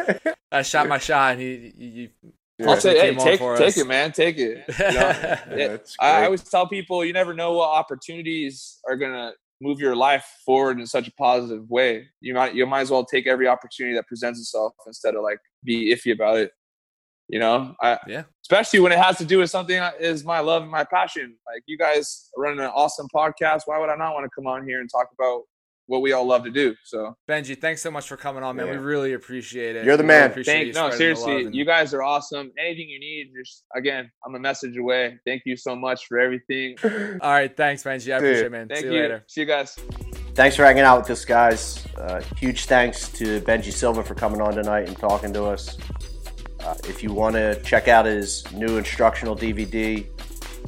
I 0.53 0.63
shot 0.63 0.89
my 0.89 0.99
shot, 0.99 1.33
and 1.33 1.41
he, 1.41 1.73
he, 1.79 2.11
he 2.59 2.65
I'll 2.65 2.77
say, 2.81 2.99
hey, 2.99 3.11
came 3.11 3.19
on 3.21 3.25
take, 3.27 3.39
for 3.39 3.57
take 3.57 3.77
it, 3.77 3.87
man. 3.87 4.11
Take 4.13 4.39
it. 4.39 4.65
You 4.69 4.75
know? 4.79 4.91
Yeah, 4.91 5.41
it- 5.49 5.95
I, 6.01 6.23
I 6.23 6.25
always 6.25 6.43
tell 6.43 6.67
people 6.67 7.05
you 7.05 7.13
never 7.13 7.35
know 7.35 7.53
what 7.53 7.69
opportunities 7.69 8.79
are 8.89 8.97
gonna 8.97 9.33
move 9.61 9.79
your 9.79 9.95
life 9.95 10.25
forward 10.45 10.81
in 10.81 10.87
such 10.87 11.07
a 11.07 11.13
positive 11.13 11.69
way. 11.71 12.09
You 12.21 12.35
might 12.35 12.55
you 12.55 12.67
might 12.67 12.81
as 12.81 12.91
well 12.91 13.05
take 13.05 13.27
every 13.27 13.47
opportunity 13.47 13.95
that 13.97 14.07
presents 14.09 14.41
itself 14.41 14.73
instead 14.87 15.15
of 15.15 15.23
like 15.23 15.39
be 15.63 15.95
iffy 15.95 16.13
about 16.13 16.39
it. 16.39 16.51
You 17.33 17.39
know, 17.39 17.77
I 17.81 17.97
Yeah. 18.09 18.25
especially 18.43 18.81
when 18.81 18.91
it 18.91 18.99
has 18.99 19.17
to 19.19 19.25
do 19.25 19.39
with 19.39 19.51
something 19.51 19.77
that 19.79 20.01
is 20.01 20.25
my 20.25 20.41
love 20.41 20.63
and 20.63 20.71
my 20.71 20.83
passion. 20.83 21.37
Like 21.47 21.63
you 21.67 21.79
guys 21.79 22.29
are 22.37 22.43
running 22.43 22.59
an 22.59 22.67
awesome 22.75 23.07
podcast. 23.15 23.63
Why 23.67 23.79
would 23.79 23.89
I 23.89 23.95
not 23.95 24.15
want 24.15 24.25
to 24.25 24.31
come 24.35 24.49
on 24.49 24.67
here 24.67 24.81
and 24.81 24.91
talk 24.91 25.07
about 25.17 25.43
what 25.87 26.03
we 26.03 26.11
all 26.11 26.25
love 26.25 26.43
to 26.45 26.51
do? 26.51 26.75
So 26.85 27.15
Benji, 27.29 27.57
thanks 27.61 27.83
so 27.83 27.91
much 27.93 28.09
for 28.09 28.17
coming 28.17 28.43
on, 28.43 28.57
man. 28.57 28.69
We 28.69 28.77
really 28.79 29.13
appreciate 29.13 29.77
it. 29.77 29.85
You're 29.85 29.97
the 29.97 30.03
We 30.03 30.09
really 30.09 30.29
man. 30.35 30.45
thank 30.45 30.67
you 30.67 30.73
no 30.73 30.91
seriously, 30.91 31.45
and- 31.45 31.55
you 31.55 31.65
guys 31.65 31.95
are 31.95 32.03
awesome. 32.03 32.51
Anything 32.59 32.89
you 32.89 32.99
need, 32.99 33.31
just 33.39 33.65
again, 33.77 34.11
I'm 34.27 34.35
a 34.35 34.41
message 34.41 34.77
away. 34.77 35.17
Thank 35.25 35.43
you 35.47 35.57
so 35.57 35.77
much 35.77 36.07
for 36.09 36.19
everything. 36.19 36.75
All 37.23 37.31
right, 37.31 37.57
thanks, 37.57 37.85
Benji. 37.85 38.13
I 38.13 38.19
Dude, 38.19 38.27
appreciate 38.29 38.47
it, 38.47 38.51
man. 38.53 38.67
Thank 38.69 38.81
See 38.81 38.87
you. 38.87 38.93
you 38.95 39.03
later. 39.03 39.25
See 39.29 39.41
you 39.43 39.47
guys. 39.47 39.77
Thanks 40.35 40.57
for 40.57 40.65
hanging 40.65 40.83
out 40.83 40.99
with 41.03 41.11
us, 41.11 41.25
guys. 41.25 41.87
Uh, 41.97 42.21
huge 42.37 42.65
thanks 42.65 43.09
to 43.11 43.41
Benji 43.43 43.73
Silva 43.73 44.03
for 44.03 44.15
coming 44.17 44.41
on 44.41 44.55
tonight 44.55 44.89
and 44.89 44.97
talking 44.99 45.33
to 45.33 45.45
us. 45.45 45.77
Uh, 46.63 46.75
if 46.89 47.03
you 47.03 47.13
want 47.13 47.35
to 47.35 47.61
check 47.63 47.89
out 47.89 48.05
his 48.05 48.51
new 48.53 48.77
instructional 48.77 49.37
DVD, 49.37 50.07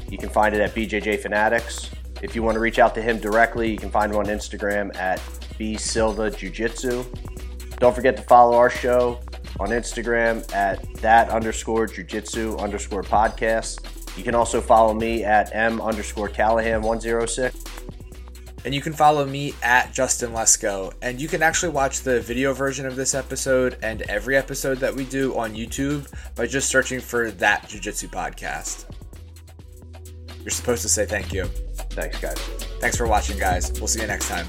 you 0.08 0.18
can 0.18 0.28
find 0.28 0.54
it 0.54 0.60
at 0.60 0.74
BJJ 0.74 1.20
Fanatics. 1.20 1.90
If 2.22 2.34
you 2.34 2.42
want 2.42 2.54
to 2.54 2.60
reach 2.60 2.78
out 2.78 2.94
to 2.94 3.02
him 3.02 3.18
directly, 3.18 3.70
you 3.70 3.78
can 3.78 3.90
find 3.90 4.12
him 4.12 4.18
on 4.18 4.26
Instagram 4.26 4.94
at 4.96 5.20
B 5.58 5.76
Silva 5.76 6.30
Jiu 6.30 6.50
Jitsu. 6.50 7.04
Don't 7.78 7.94
forget 7.94 8.16
to 8.16 8.22
follow 8.22 8.56
our 8.56 8.70
show 8.70 9.20
on 9.58 9.70
Instagram 9.70 10.50
at 10.54 10.82
that 10.96 11.30
underscore 11.30 11.86
jujitsu 11.86 12.58
underscore 12.60 13.02
podcast. 13.02 13.80
You 14.16 14.24
can 14.24 14.34
also 14.34 14.60
follow 14.60 14.94
me 14.94 15.24
at 15.24 15.54
M 15.54 15.80
underscore 15.80 16.28
Callahan 16.28 16.82
106. 16.82 17.64
And 18.64 18.74
you 18.74 18.80
can 18.80 18.92
follow 18.92 19.26
me 19.26 19.54
at 19.62 19.92
Justin 19.92 20.30
Lesko. 20.32 20.92
And 21.02 21.20
you 21.20 21.28
can 21.28 21.42
actually 21.42 21.72
watch 21.72 22.00
the 22.00 22.20
video 22.20 22.52
version 22.52 22.86
of 22.86 22.96
this 22.96 23.14
episode 23.14 23.76
and 23.82 24.02
every 24.02 24.36
episode 24.36 24.78
that 24.78 24.94
we 24.94 25.04
do 25.04 25.36
on 25.36 25.54
YouTube 25.54 26.12
by 26.34 26.46
just 26.46 26.68
searching 26.68 27.00
for 27.00 27.30
that 27.32 27.68
Jiu 27.68 27.80
Jitsu 27.80 28.08
podcast. 28.08 28.84
You're 30.40 30.50
supposed 30.50 30.82
to 30.82 30.88
say 30.88 31.06
thank 31.06 31.32
you. 31.32 31.44
Thanks, 31.90 32.18
guys. 32.20 32.38
Thanks 32.80 32.96
for 32.96 33.06
watching, 33.06 33.38
guys. 33.38 33.72
We'll 33.72 33.88
see 33.88 34.00
you 34.00 34.06
next 34.06 34.28
time. 34.28 34.46